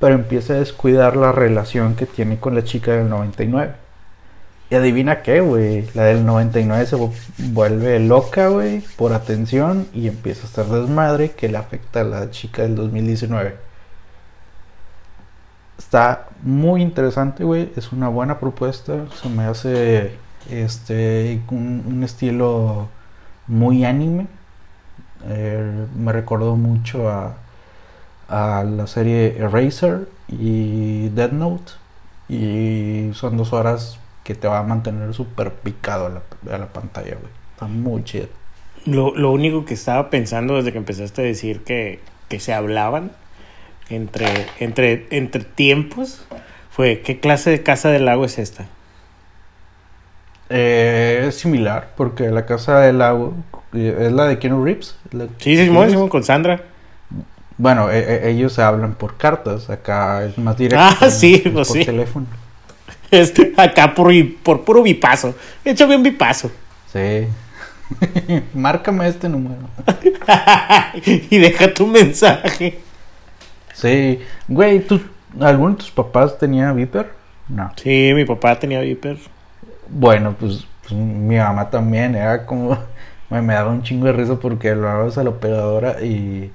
Pero 0.03 0.15
empieza 0.15 0.51
a 0.51 0.57
descuidar 0.57 1.15
la 1.15 1.31
relación 1.31 1.95
que 1.95 2.05
tiene 2.05 2.37
con 2.37 2.55
la 2.55 2.65
chica 2.65 2.91
del 2.91 3.07
99. 3.07 3.71
Y 4.69 4.75
adivina 4.75 5.21
qué, 5.21 5.39
güey. 5.39 5.89
La 5.93 6.03
del 6.03 6.25
99 6.25 6.85
se 6.85 6.97
vuelve 7.53 8.01
loca, 8.01 8.49
güey, 8.49 8.81
por 8.97 9.13
atención 9.13 9.87
y 9.93 10.09
empieza 10.09 10.43
a 10.43 10.47
estar 10.47 10.65
desmadre 10.65 11.31
que 11.31 11.47
le 11.47 11.57
afecta 11.57 12.01
a 12.01 12.03
la 12.03 12.31
chica 12.31 12.63
del 12.63 12.75
2019. 12.75 13.55
Está 15.77 16.27
muy 16.41 16.81
interesante, 16.81 17.45
güey. 17.45 17.71
Es 17.77 17.93
una 17.93 18.09
buena 18.09 18.41
propuesta. 18.41 19.05
Se 19.21 19.29
me 19.29 19.45
hace 19.45 20.17
este 20.51 21.41
un, 21.49 22.01
estilo 22.03 22.89
muy 23.47 23.85
anime. 23.85 24.27
Eh, 25.29 25.85
me 25.95 26.11
recordó 26.11 26.57
mucho 26.57 27.09
a, 27.09 27.37
a 28.33 28.63
la 28.63 28.87
serie 28.87 29.37
Eraser 29.37 30.07
y 30.27 31.09
Dead 31.09 31.31
Note. 31.31 31.73
Y 32.27 33.11
son 33.13 33.37
dos 33.37 33.53
horas 33.53 33.99
que 34.23 34.33
te 34.33 34.47
va 34.47 34.59
a 34.59 34.63
mantener 34.63 35.13
súper 35.13 35.51
picado 35.51 36.07
a 36.07 36.09
la, 36.09 36.55
a 36.55 36.57
la, 36.57 36.67
pantalla, 36.67 37.15
güey. 37.15 37.31
Está 37.53 37.67
muy 37.67 38.03
chido. 38.03 38.27
Lo, 38.85 39.15
lo, 39.15 39.31
único 39.31 39.65
que 39.65 39.75
estaba 39.75 40.09
pensando 40.09 40.55
desde 40.55 40.71
que 40.71 40.77
empezaste 40.79 41.21
a 41.21 41.25
decir 41.25 41.63
que, 41.63 41.99
que 42.27 42.39
se 42.39 42.53
hablaban 42.53 43.11
entre, 43.89 44.27
entre, 44.59 45.05
entre 45.11 45.43
tiempos 45.43 46.25
fue, 46.71 47.01
¿qué 47.01 47.19
clase 47.19 47.51
de 47.51 47.61
casa 47.61 47.89
del 47.89 48.05
lago 48.05 48.25
es 48.25 48.39
esta? 48.39 48.65
Eh, 50.49 51.25
es 51.27 51.35
similar, 51.35 51.91
porque 51.95 52.29
la 52.29 52.45
casa 52.45 52.79
del 52.79 52.97
lago 52.97 53.35
eh, 53.73 54.05
es 54.07 54.11
la 54.11 54.25
de 54.25 54.39
Keanu 54.39 54.63
Reeves. 54.63 54.97
sí, 55.11 55.55
sí, 55.55 55.65
Simón, 55.65 56.09
con 56.09 56.23
Sandra. 56.23 56.72
Bueno, 57.57 57.91
e, 57.91 57.99
e, 57.99 58.29
ellos 58.31 58.57
hablan 58.59 58.95
por 58.95 59.17
cartas, 59.17 59.69
acá 59.69 60.25
es 60.25 60.37
más 60.37 60.57
directo. 60.57 60.79
Ah, 60.79 61.09
sí, 61.09 61.43
pues 61.53 61.67
por 61.67 61.77
teléfono. 61.83 62.25
Este, 63.11 63.53
acá 63.57 63.93
por, 63.93 64.11
por 64.41 64.65
puro 64.65 64.81
bipaso. 64.81 65.35
Échame 65.63 65.95
un 65.95 66.01
bipaso. 66.01 66.49
Sí. 66.91 67.27
Márcame 68.53 69.07
este 69.07 69.29
número. 69.29 69.61
y 71.05 71.37
deja 71.37 71.73
tu 71.73 71.85
mensaje. 71.87 72.79
Sí. 73.73 74.19
Güey, 74.47 74.79
¿tú, 74.79 75.01
¿alguno 75.39 75.71
de 75.71 75.77
tus 75.77 75.91
papás 75.91 76.37
tenía 76.37 76.71
Viper? 76.71 77.11
No. 77.49 77.71
Sí, 77.75 78.11
mi 78.13 78.25
papá 78.25 78.57
tenía 78.57 78.79
Viper. 78.81 79.17
Bueno, 79.89 80.35
pues, 80.39 80.65
pues 80.81 80.93
mi 80.93 81.35
mamá 81.37 81.69
también. 81.69 82.15
Era 82.15 82.45
como. 82.45 82.77
Me, 83.29 83.53
daba 83.53 83.71
un 83.71 83.81
chingo 83.81 84.05
de 84.05 84.13
risa 84.13 84.35
porque 84.35 84.75
lo 84.75 84.87
hablabas 84.87 85.17
a 85.17 85.23
la 85.23 85.31
operadora 85.31 86.01
y. 86.01 86.51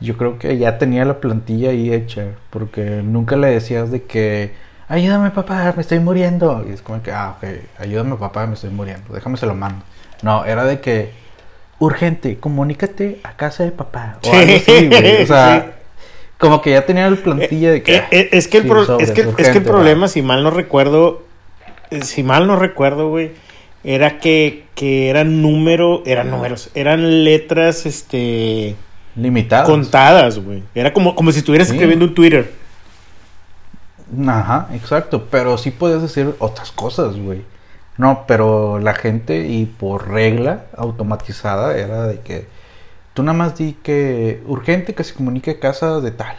Yo 0.00 0.16
creo 0.16 0.38
que 0.38 0.58
ya 0.58 0.78
tenía 0.78 1.04
la 1.04 1.20
plantilla 1.20 1.70
ahí 1.70 1.92
hecha. 1.92 2.26
Porque 2.50 3.02
nunca 3.02 3.36
le 3.36 3.48
decías 3.48 3.90
de 3.90 4.02
que 4.02 4.52
ayúdame 4.88 5.30
papá, 5.30 5.72
me 5.74 5.82
estoy 5.82 5.98
muriendo. 5.98 6.64
Y 6.68 6.72
es 6.72 6.82
como 6.82 7.02
que, 7.02 7.12
ah, 7.12 7.36
ok, 7.36 7.48
ayúdame 7.78 8.16
papá, 8.16 8.46
me 8.46 8.54
estoy 8.54 8.70
muriendo, 8.70 9.12
déjame 9.12 9.36
se 9.36 9.46
lo 9.46 9.54
mando. 9.54 9.84
No, 10.22 10.44
era 10.44 10.64
de 10.64 10.80
que, 10.80 11.10
urgente, 11.78 12.38
comunícate 12.38 13.20
a 13.22 13.32
casa 13.36 13.64
de 13.64 13.72
papá. 13.72 14.18
O 14.24 14.32
algo 14.32 14.56
así, 14.56 14.88
güey. 14.88 15.22
O 15.22 15.26
sea, 15.26 15.72
como 16.38 16.62
que 16.62 16.70
ya 16.70 16.86
tenía 16.86 17.10
la 17.10 17.16
plantilla 17.16 17.72
de 17.72 17.82
que... 17.82 17.96
Eh, 17.96 18.04
eh, 18.10 18.28
es, 18.32 18.48
que 18.48 18.58
el 18.58 18.70
es, 19.00 19.10
que, 19.10 19.28
es 19.38 19.48
que 19.50 19.58
el 19.58 19.64
problema, 19.64 20.08
si 20.08 20.22
mal 20.22 20.42
no 20.42 20.50
recuerdo, 20.50 21.24
eh, 21.90 22.02
si 22.02 22.22
mal 22.22 22.46
no 22.46 22.56
recuerdo, 22.56 23.08
güey, 23.08 23.32
era 23.84 24.18
que, 24.18 24.64
que 24.74 25.10
eran 25.10 25.42
números, 25.42 26.00
eran 26.06 26.30
números, 26.30 26.70
eran 26.74 27.24
letras, 27.24 27.86
este... 27.86 28.74
Limitadas. 29.16 29.66
Contadas, 29.68 30.38
güey. 30.38 30.62
Era 30.74 30.92
como, 30.92 31.14
como 31.14 31.32
si 31.32 31.38
estuvieras 31.38 31.70
escribiendo 31.70 32.04
un 32.04 32.14
Twitter. 32.14 32.52
Ajá, 34.26 34.68
exacto. 34.72 35.26
Pero 35.30 35.56
sí 35.58 35.70
puedes 35.70 36.02
decir 36.02 36.34
otras 36.38 36.70
cosas, 36.70 37.16
güey. 37.16 37.42
No, 37.96 38.24
pero 38.26 38.78
la 38.78 38.94
gente 38.94 39.46
y 39.46 39.64
por 39.64 40.08
regla 40.10 40.66
automatizada 40.76 41.76
era 41.76 42.06
de 42.06 42.20
que 42.20 42.46
tú 43.14 43.22
nada 43.22 43.38
más 43.38 43.56
di 43.56 43.72
que 43.72 44.42
urgente 44.46 44.94
que 44.94 45.02
se 45.02 45.14
comunique 45.14 45.58
casa 45.58 46.00
de 46.00 46.10
tal. 46.10 46.36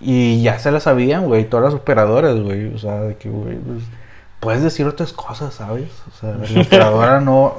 Y 0.00 0.42
ya 0.42 0.58
se 0.58 0.70
la 0.70 0.80
sabían, 0.80 1.26
güey, 1.26 1.48
todas 1.48 1.72
las 1.72 1.74
operadoras, 1.74 2.40
güey. 2.40 2.74
O 2.74 2.78
sea, 2.78 3.00
de 3.00 3.16
que, 3.16 3.28
güey, 3.28 3.56
pues, 3.56 3.82
puedes 4.40 4.62
decir 4.62 4.86
otras 4.86 5.12
cosas, 5.12 5.54
¿sabes? 5.54 5.90
O 6.08 6.18
sea, 6.18 6.34
la 6.34 6.60
operadora 6.62 7.20
no, 7.20 7.56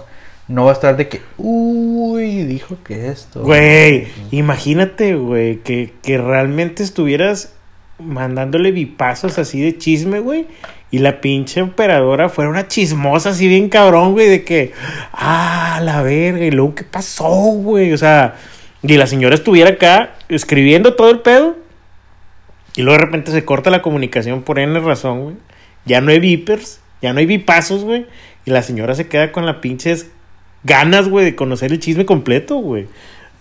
no 0.48 0.66
va 0.66 0.72
a 0.72 0.74
estar 0.74 0.96
de 0.96 1.10
que, 1.10 1.22
uy, 1.38 2.44
dijo 2.44 2.78
que 2.84 3.10
esto. 3.10 3.42
Güey, 3.42 4.08
imagínate, 4.32 5.16
güey, 5.16 5.58
que, 5.58 5.94
que 6.02 6.18
realmente 6.18 6.84
estuvieras 6.84 7.54
mandándole 8.00 8.72
bipazos 8.72 9.40
así 9.40 9.62
de 9.62 9.78
chisme, 9.78 10.20
güey. 10.20 10.48
Y 10.90 11.00
la 11.00 11.20
pinche 11.20 11.62
operadora 11.62 12.30
fuera 12.30 12.50
una 12.50 12.70
chismosa 12.70 13.32
así 13.32 13.48
bien 13.50 13.68
cabrón, 13.68 14.14
güey, 14.14 14.30
de 14.30 14.46
que, 14.46 14.72
ah, 15.12 15.82
la 15.84 16.02
verga, 16.02 16.46
y 16.46 16.52
luego, 16.52 16.76
¿qué 16.76 16.86
pasó, 16.86 17.28
güey? 17.28 17.92
O 17.92 17.98
sea, 17.98 18.36
y 18.82 18.96
la 18.96 19.08
señora 19.08 19.36
estuviera 19.36 19.72
acá 19.72 20.16
escribiendo 20.30 20.94
todo 20.94 21.10
el 21.10 21.20
pedo. 21.20 21.58
Y 22.76 22.84
luego 22.84 23.00
de 23.00 23.06
repente 23.06 23.32
se 23.32 23.44
corta 23.44 23.70
la 23.70 23.82
comunicación 23.82 24.44
por 24.44 24.60
N 24.60 24.80
razón, 24.80 25.24
güey. 25.24 25.36
Ya 25.86 26.00
no 26.00 26.12
hay 26.12 26.20
vipers, 26.20 26.80
ya 27.02 27.12
no 27.12 27.20
hay 27.20 27.26
bipazos, 27.26 27.84
güey. 27.84 28.06
Y 28.46 28.52
la 28.52 28.62
señora 28.62 28.96
se 28.96 29.08
queda 29.08 29.32
con 29.32 29.46
las 29.46 29.58
pinches 29.58 30.12
ganas, 30.64 31.10
güey, 31.10 31.26
de 31.26 31.36
conocer 31.36 31.72
el 31.72 31.80
chisme 31.80 32.06
completo, 32.06 32.58
güey. 32.58 32.88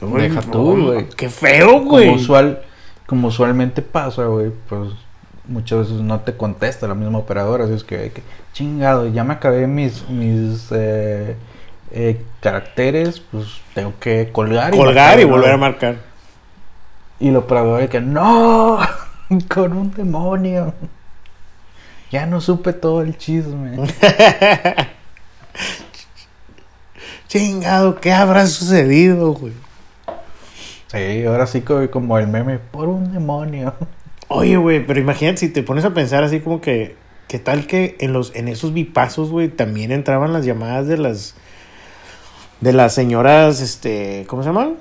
Deja 0.01 0.41
tú, 0.43 0.87
güey. 0.87 1.09
Qué 1.17 1.29
feo, 1.29 1.81
güey. 1.81 2.07
Como 2.07 2.17
usual 2.17 2.63
como 3.07 3.29
usualmente 3.29 3.83
pasa, 3.83 4.27
güey, 4.27 4.51
pues 4.69 4.91
muchas 5.47 5.81
veces 5.81 6.03
no 6.03 6.21
te 6.21 6.37
contesta 6.37 6.89
la 6.89 6.95
misma 6.95 7.19
operadora. 7.19 7.65
Así 7.65 7.75
es 7.75 7.85
que, 7.85 8.13
chingado, 8.53 9.07
ya 9.09 9.25
me 9.25 9.35
acabé 9.35 9.67
mis, 9.67 10.09
mis 10.09 10.69
eh, 10.73 11.37
eh, 11.93 12.25
caracteres, 12.41 13.21
pues 13.21 13.61
tengo 13.75 13.95
que 14.01 14.31
colgar. 14.33 14.75
y 14.75 14.77
Colgar 14.77 15.21
y 15.21 15.25
volver 15.25 15.53
a 15.53 15.57
marcar. 15.57 15.97
Y 17.21 17.31
la 17.31 17.39
operadora 17.39 17.87
que, 17.89 18.01
no, 18.01 18.81
con 19.49 19.73
un 19.73 19.93
demonio. 19.93 20.75
Ya 22.11 22.27
no 22.27 22.41
supe 22.41 22.73
todo 22.73 23.03
el 23.03 23.17
chisme. 23.17 23.77
Chingado, 27.29 28.01
¿qué 28.01 28.13
habrá 28.13 28.47
sucedido, 28.47 29.33
güey? 29.33 29.53
Sí, 30.87 31.25
ahora 31.25 31.47
sí 31.47 31.63
como 31.63 32.19
el 32.19 32.29
meme, 32.29 32.59
por 32.59 32.89
un 32.89 33.13
demonio. 33.13 33.75
Oye, 34.29 34.57
güey, 34.57 34.85
pero 34.87 35.01
imagínate 35.01 35.39
si 35.39 35.49
te 35.49 35.63
pones 35.63 35.85
a 35.85 35.95
pensar 35.95 36.23
así 36.25 36.41
como 36.41 36.61
que, 36.61 36.97
¿qué 37.29 37.39
tal 37.39 37.67
que 37.67 37.97
en 38.01 38.13
los 38.13 38.35
en 38.35 38.49
esos 38.49 38.73
bipazos, 38.73 39.31
güey, 39.31 39.49
también 39.49 39.93
entraban 39.93 40.33
las 40.33 40.45
llamadas 40.45 40.87
de 40.87 40.99
las 40.99 41.35
de 42.61 42.73
las 42.73 42.95
señoras, 42.95 43.61
este, 43.61 44.25
¿cómo 44.29 44.43
se 44.43 44.49
llaman? 44.49 44.77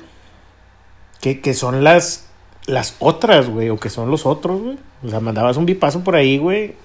Que, 1.22 1.42
que 1.42 1.54
son 1.54 1.84
las 1.84 2.28
las 2.68 2.96
otras, 3.00 3.50
güey, 3.50 3.70
o 3.70 3.78
que 3.78 3.90
son 3.90 4.10
los 4.10 4.26
otros, 4.26 4.62
güey. 4.62 4.78
O 5.04 5.10
sea, 5.10 5.20
mandabas 5.20 5.58
un 5.58 5.66
bipazo 5.66 6.04
por 6.04 6.16
ahí, 6.16 6.38
güey, 6.38 6.76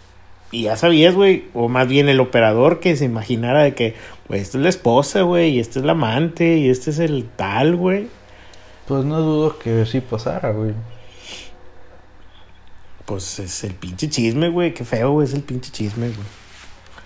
y 0.50 0.62
ya 0.62 0.76
sabías, 0.76 1.14
güey, 1.14 1.44
o 1.54 1.68
más 1.68 1.86
bien 1.86 2.08
el 2.08 2.20
operador 2.20 2.80
que 2.80 2.96
se 2.96 3.04
imaginara 3.04 3.62
de 3.62 3.74
que, 3.74 3.94
güey, 4.28 4.40
esta 4.40 4.58
es 4.58 4.62
la 4.62 4.68
esposa, 4.68 5.22
güey, 5.22 5.50
y 5.50 5.60
esta 5.60 5.78
es 5.78 5.84
la 5.84 5.92
amante, 5.92 6.56
y 6.56 6.68
este 6.68 6.90
es 6.90 6.98
el 6.98 7.28
tal, 7.36 7.76
güey. 7.76 8.08
Pues 8.86 9.04
no 9.04 9.20
dudo 9.20 9.58
que 9.58 9.86
sí 9.86 10.00
pasara, 10.00 10.50
güey. 10.50 10.74
Pues 13.06 13.38
es 13.38 13.62
el 13.64 13.74
pinche 13.74 14.08
chisme, 14.08 14.48
güey. 14.48 14.74
Qué 14.74 14.84
feo, 14.84 15.12
güey. 15.12 15.28
Es 15.28 15.34
el 15.34 15.42
pinche 15.42 15.70
chisme, 15.70 16.08
güey. 16.08 16.26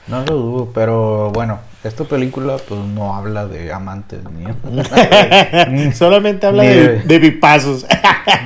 No 0.07 0.21
lo 0.25 0.35
dudo, 0.35 0.71
pero 0.75 1.31
bueno, 1.31 1.61
esta 1.83 2.05
película 2.05 2.57
pues 2.69 2.81
no 2.81 3.15
habla 3.15 3.47
de 3.47 3.73
amantes 3.73 4.21
ni... 4.31 5.93
Solamente 5.93 6.47
habla 6.47 6.63
de, 6.63 7.01
de, 7.01 7.19
bipazos. 7.19 7.87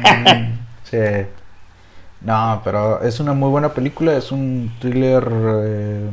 Mm, 0.09 0.59
sí. 0.85 0.97
No, 2.21 2.61
pero 2.65 3.03
es 3.03 3.21
una 3.21 3.33
muy 3.33 3.51
buena 3.51 3.71
película. 3.71 4.17
Es 4.17 4.33
un 4.33 4.73
thriller... 4.81 5.29
Eh 5.65 6.11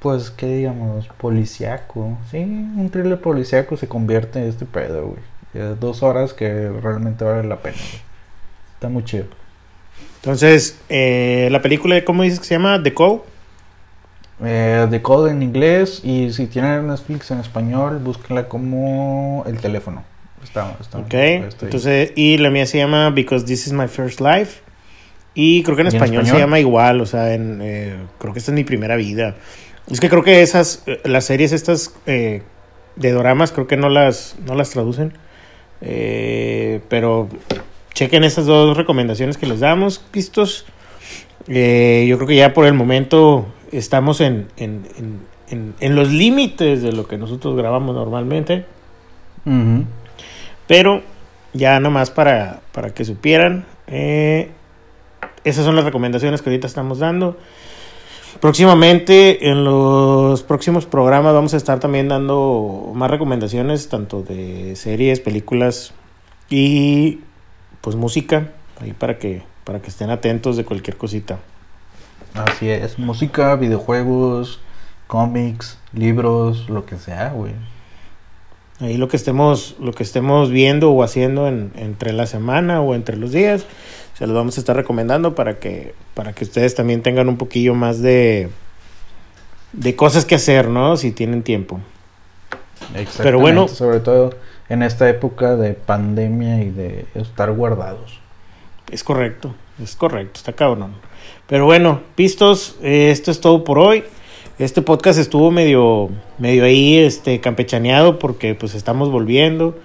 pues, 0.00 0.30
¿qué 0.30 0.46
digamos? 0.46 1.06
Policiaco. 1.18 2.18
Sí, 2.30 2.38
un 2.38 2.88
thriller 2.90 3.20
policiaco 3.20 3.76
se 3.76 3.86
convierte 3.86 4.40
en 4.40 4.48
este 4.48 4.64
pedo, 4.64 5.08
güey. 5.08 5.74
Dos 5.78 6.02
horas 6.02 6.32
que 6.32 6.70
realmente 6.70 7.24
vale 7.24 7.46
la 7.46 7.56
pena, 7.56 7.76
güey. 7.76 8.02
Está 8.74 8.88
muy 8.88 9.04
chido. 9.04 9.26
Entonces, 10.16 10.78
eh, 10.88 11.48
la 11.50 11.60
película, 11.60 12.02
¿cómo 12.04 12.22
dices 12.22 12.40
que 12.40 12.46
se 12.46 12.54
llama? 12.54 12.82
The 12.82 12.94
Call. 12.94 13.20
Eh, 14.42 14.86
The 14.88 15.02
Code 15.02 15.32
en 15.32 15.42
inglés 15.42 16.00
y 16.02 16.32
si 16.32 16.46
tienen 16.46 16.86
Netflix 16.86 17.30
en 17.30 17.40
español, 17.40 17.98
búsquenla 17.98 18.48
como 18.48 19.44
el 19.46 19.60
teléfono. 19.60 20.02
Está, 20.42 20.76
está, 20.80 20.98
ok, 20.98 21.14
entonces, 21.62 22.12
y 22.16 22.38
la 22.38 22.50
mía 22.50 22.66
se 22.66 22.78
llama 22.78 23.10
Because 23.10 23.44
This 23.44 23.66
Is 23.66 23.72
My 23.72 23.88
First 23.88 24.20
Life. 24.20 24.62
Y 25.34 25.62
creo 25.62 25.76
que 25.76 25.82
en 25.82 25.88
español, 25.88 26.26
se 26.26 26.38
llama 26.38 26.58
igual, 26.58 27.00
o 27.00 27.06
sea, 27.06 27.34
en, 27.34 27.60
eh, 27.62 27.96
creo 28.18 28.32
que 28.32 28.40
esta 28.40 28.50
es 28.50 28.54
mi 28.54 28.64
primera 28.64 28.96
vida. 28.96 29.36
Es 29.90 30.00
que 30.00 30.08
creo 30.08 30.24
que 30.24 30.42
esas, 30.42 30.82
eh, 30.86 31.00
las 31.04 31.24
series 31.24 31.52
estas 31.52 31.94
eh, 32.06 32.42
de 32.96 33.12
doramas, 33.12 33.52
creo 33.52 33.66
que 33.66 33.76
no 33.76 33.88
las, 33.88 34.36
no 34.44 34.54
las 34.54 34.70
traducen. 34.70 35.12
pero 35.80 37.28
chequen 37.94 38.24
esas 38.24 38.46
dos 38.46 38.76
recomendaciones 38.76 39.38
que 39.38 39.46
les 39.46 39.60
damos, 39.60 39.98
pistos. 39.98 40.66
yo 41.46 42.16
creo 42.16 42.26
que 42.26 42.36
ya 42.36 42.52
por 42.52 42.66
el 42.66 42.74
momento 42.74 43.46
estamos 43.72 44.20
en, 44.20 44.48
en, 44.56 44.84
en, 45.48 45.74
en 45.78 45.94
los 45.94 46.10
límites 46.10 46.82
de 46.82 46.92
lo 46.92 47.06
que 47.06 47.18
nosotros 47.18 47.56
grabamos 47.56 47.94
normalmente. 47.94 48.64
Pero 50.70 51.02
ya 51.52 51.80
nomás 51.80 52.12
para, 52.12 52.60
para 52.70 52.94
que 52.94 53.04
supieran, 53.04 53.66
eh, 53.88 54.52
esas 55.42 55.64
son 55.64 55.74
las 55.74 55.84
recomendaciones 55.84 56.42
que 56.42 56.50
ahorita 56.50 56.68
estamos 56.68 57.00
dando. 57.00 57.36
Próximamente, 58.38 59.50
en 59.50 59.64
los 59.64 60.44
próximos 60.44 60.86
programas, 60.86 61.34
vamos 61.34 61.54
a 61.54 61.56
estar 61.56 61.80
también 61.80 62.06
dando 62.06 62.92
más 62.94 63.10
recomendaciones, 63.10 63.88
tanto 63.88 64.22
de 64.22 64.76
series, 64.76 65.18
películas 65.18 65.92
y 66.48 67.18
pues 67.80 67.96
música, 67.96 68.52
ahí 68.80 68.92
para 68.92 69.18
que, 69.18 69.42
para 69.64 69.82
que 69.82 69.88
estén 69.88 70.10
atentos 70.10 70.56
de 70.56 70.64
cualquier 70.64 70.96
cosita. 70.96 71.40
Así 72.34 72.70
es, 72.70 72.96
música, 72.96 73.56
videojuegos, 73.56 74.60
cómics, 75.08 75.80
libros, 75.92 76.70
lo 76.70 76.86
que 76.86 76.96
sea, 76.96 77.30
güey. 77.30 77.54
Ahí 78.80 78.96
lo 78.96 79.08
que 79.08 79.16
estemos, 79.16 79.76
lo 79.78 79.92
que 79.92 80.02
estemos 80.02 80.50
viendo 80.50 80.90
o 80.90 81.02
haciendo 81.02 81.48
en, 81.48 81.72
entre 81.76 82.12
la 82.12 82.26
semana 82.26 82.80
o 82.80 82.94
entre 82.94 83.16
los 83.16 83.30
días, 83.32 83.66
se 84.14 84.26
los 84.26 84.34
vamos 84.34 84.56
a 84.56 84.60
estar 84.60 84.74
recomendando 84.74 85.34
para 85.34 85.58
que, 85.58 85.94
para 86.14 86.32
que 86.32 86.44
ustedes 86.44 86.74
también 86.74 87.02
tengan 87.02 87.28
un 87.28 87.36
poquillo 87.36 87.74
más 87.74 88.00
de, 88.00 88.48
de 89.72 89.96
cosas 89.96 90.24
que 90.24 90.34
hacer, 90.34 90.68
¿no? 90.68 90.96
Si 90.96 91.12
tienen 91.12 91.42
tiempo. 91.42 91.80
Exactamente, 92.94 93.22
Pero 93.22 93.38
bueno, 93.38 93.68
sobre 93.68 94.00
todo 94.00 94.30
en 94.68 94.82
esta 94.82 95.08
época 95.08 95.56
de 95.56 95.74
pandemia 95.74 96.62
y 96.62 96.70
de 96.70 97.06
estar 97.14 97.52
guardados. 97.52 98.20
Es 98.90 99.04
correcto, 99.04 99.54
es 99.82 99.94
correcto, 99.94 100.32
está 100.38 100.52
cabrón. 100.52 100.94
Pero 101.46 101.64
bueno, 101.66 102.00
pistos, 102.14 102.76
eh, 102.82 103.10
esto 103.10 103.30
es 103.30 103.40
todo 103.40 103.62
por 103.64 103.78
hoy. 103.78 104.04
Este 104.60 104.82
podcast 104.82 105.18
estuvo 105.18 105.50
medio, 105.50 106.10
medio 106.36 106.64
ahí 106.64 106.98
este, 106.98 107.40
campechaneado 107.40 108.18
porque 108.18 108.54
pues 108.54 108.74
estamos 108.74 109.10
volviendo 109.10 109.78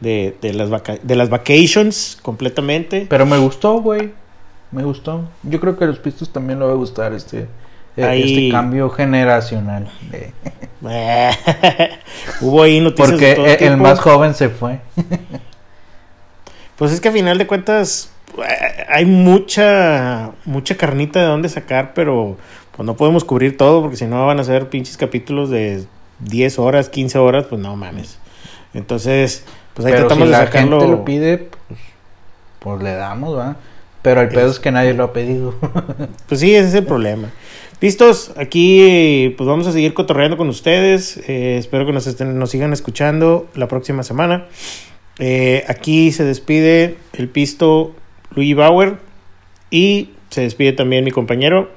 de, 0.00 0.36
de, 0.42 0.52
las, 0.52 0.68
de 1.00 1.14
las 1.14 1.30
vacations 1.30 2.18
completamente. 2.22 3.06
Pero 3.08 3.24
me 3.24 3.38
gustó, 3.38 3.80
güey. 3.80 4.10
Me 4.72 4.82
gustó. 4.82 5.28
Yo 5.44 5.60
creo 5.60 5.78
que 5.78 5.84
a 5.84 5.86
los 5.86 6.00
pistos 6.00 6.32
también 6.32 6.58
le 6.58 6.64
va 6.64 6.72
a 6.72 6.74
gustar 6.74 7.12
este, 7.12 7.46
e, 7.96 8.20
este 8.24 8.48
cambio 8.50 8.90
generacional. 8.90 9.88
Hubo 12.40 12.64
ahí 12.64 12.80
noticias 12.80 13.10
Porque 13.10 13.26
de 13.26 13.34
todo 13.36 13.46
e, 13.46 13.64
el 13.64 13.76
más 13.76 14.00
joven 14.00 14.34
se 14.34 14.48
fue. 14.48 14.80
pues 16.74 16.90
es 16.90 17.00
que 17.00 17.10
a 17.10 17.12
final 17.12 17.38
de 17.38 17.46
cuentas 17.46 18.10
hay 18.88 19.04
mucha 19.04 20.32
mucha 20.44 20.76
carnita 20.76 21.20
de 21.20 21.26
dónde 21.26 21.48
sacar, 21.48 21.94
pero 21.94 22.36
pues 22.76 22.86
no 22.86 22.94
podemos 22.94 23.24
cubrir 23.24 23.56
todo 23.56 23.80
porque 23.80 23.96
si 23.96 24.04
no 24.06 24.26
van 24.26 24.38
a 24.38 24.44
ser 24.44 24.68
pinches 24.68 24.98
capítulos 24.98 25.48
de 25.48 25.86
10 26.20 26.58
horas, 26.58 26.90
15 26.90 27.18
horas, 27.18 27.46
pues 27.48 27.60
no 27.60 27.74
mames. 27.74 28.18
Entonces, 28.74 29.44
pues 29.72 29.86
ahí 29.86 29.94
tratamos 29.94 30.28
si 30.28 30.32
de 30.32 30.36
sacarlo. 30.36 30.76
La 30.76 30.82
gente 30.82 30.96
lo 30.96 31.04
pide, 31.04 31.38
pues, 31.38 31.80
pues 32.58 32.82
le 32.82 32.92
damos, 32.92 33.36
¿va? 33.36 33.56
Pero 34.02 34.20
el 34.20 34.28
pedo 34.28 34.50
es 34.50 34.60
que 34.60 34.70
nadie 34.70 34.92
lo 34.92 35.04
ha 35.04 35.12
pedido. 35.12 35.54
pues 36.28 36.40
sí, 36.40 36.54
ese 36.54 36.68
es 36.68 36.74
el 36.74 36.84
problema. 36.84 37.30
Listos, 37.80 38.32
aquí 38.36 39.34
pues 39.36 39.48
vamos 39.48 39.66
a 39.66 39.72
seguir 39.72 39.94
cotorreando 39.94 40.36
con 40.36 40.48
ustedes. 40.48 41.16
Eh, 41.28 41.56
espero 41.58 41.86
que 41.86 41.92
nos, 41.92 42.06
estén, 42.06 42.38
nos 42.38 42.50
sigan 42.50 42.72
escuchando 42.74 43.48
la 43.54 43.68
próxima 43.68 44.02
semana. 44.02 44.46
Eh, 45.18 45.64
aquí 45.68 46.12
se 46.12 46.24
despide 46.24 46.98
el 47.14 47.28
pisto 47.28 47.94
Luigi 48.34 48.54
Bauer 48.54 48.96
y 49.70 50.10
se 50.28 50.42
despide 50.42 50.72
también 50.72 51.04
mi 51.04 51.10
compañero 51.10 51.70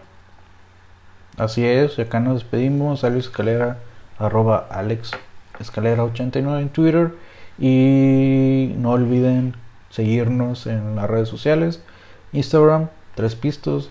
Así 1.39 1.65
es, 1.65 1.97
acá 1.97 2.19
nos 2.19 2.41
despedimos. 2.41 3.05
Alex 3.05 3.27
Escalera, 3.27 3.77
arroba 4.17 4.67
Alex 4.69 5.11
Escalera 5.57 6.03
89 6.03 6.61
en 6.61 6.69
Twitter. 6.69 7.13
Y 7.57 8.73
no 8.77 8.91
olviden 8.91 9.55
seguirnos 9.89 10.67
en 10.67 10.97
las 10.97 11.09
redes 11.09 11.29
sociales. 11.29 11.81
Instagram, 12.33 12.89
Tres 13.15 13.35
Pistos. 13.35 13.89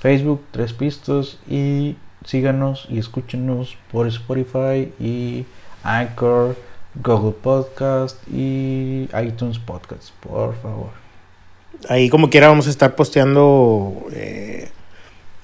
Facebook, 0.00 0.44
Tres 0.50 0.72
Pistos. 0.72 1.38
Y 1.48 1.96
síganos 2.24 2.86
y 2.90 2.98
escúchenos 2.98 3.78
por 3.92 4.08
Spotify 4.08 4.92
y 4.98 5.46
Anchor, 5.84 6.56
Google 6.96 7.36
Podcast 7.40 8.16
y 8.28 9.08
iTunes 9.22 9.60
Podcast, 9.60 10.10
por 10.20 10.56
favor. 10.56 10.90
Ahí 11.88 12.10
como 12.10 12.28
quiera 12.30 12.48
vamos 12.48 12.66
a 12.66 12.70
estar 12.70 12.96
posteando 12.96 14.06
eh, 14.12 14.68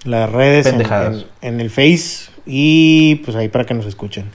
las 0.07 0.31
redes 0.31 0.67
en, 0.67 1.61
el 1.61 1.71
Face 1.71 2.31
y 2.47 3.17
pues 3.17 3.37
ahí 3.37 3.49
para 3.49 3.65
que 3.65 3.75
nos 3.75 3.87
escuchen. 3.87 4.31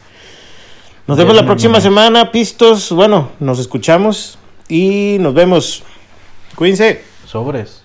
Nos 1.07 1.17
vemos 1.17 1.35
la 1.35 1.45
próxima 1.45 1.81
semana, 1.81 2.31
pistos. 2.31 2.91
Bueno, 2.91 3.31
nos 3.39 3.59
escuchamos 3.59 4.37
y 4.69 5.17
nos 5.19 5.33
vemos. 5.33 5.83
Cuídense. 6.55 7.03
Sobres. 7.25 7.80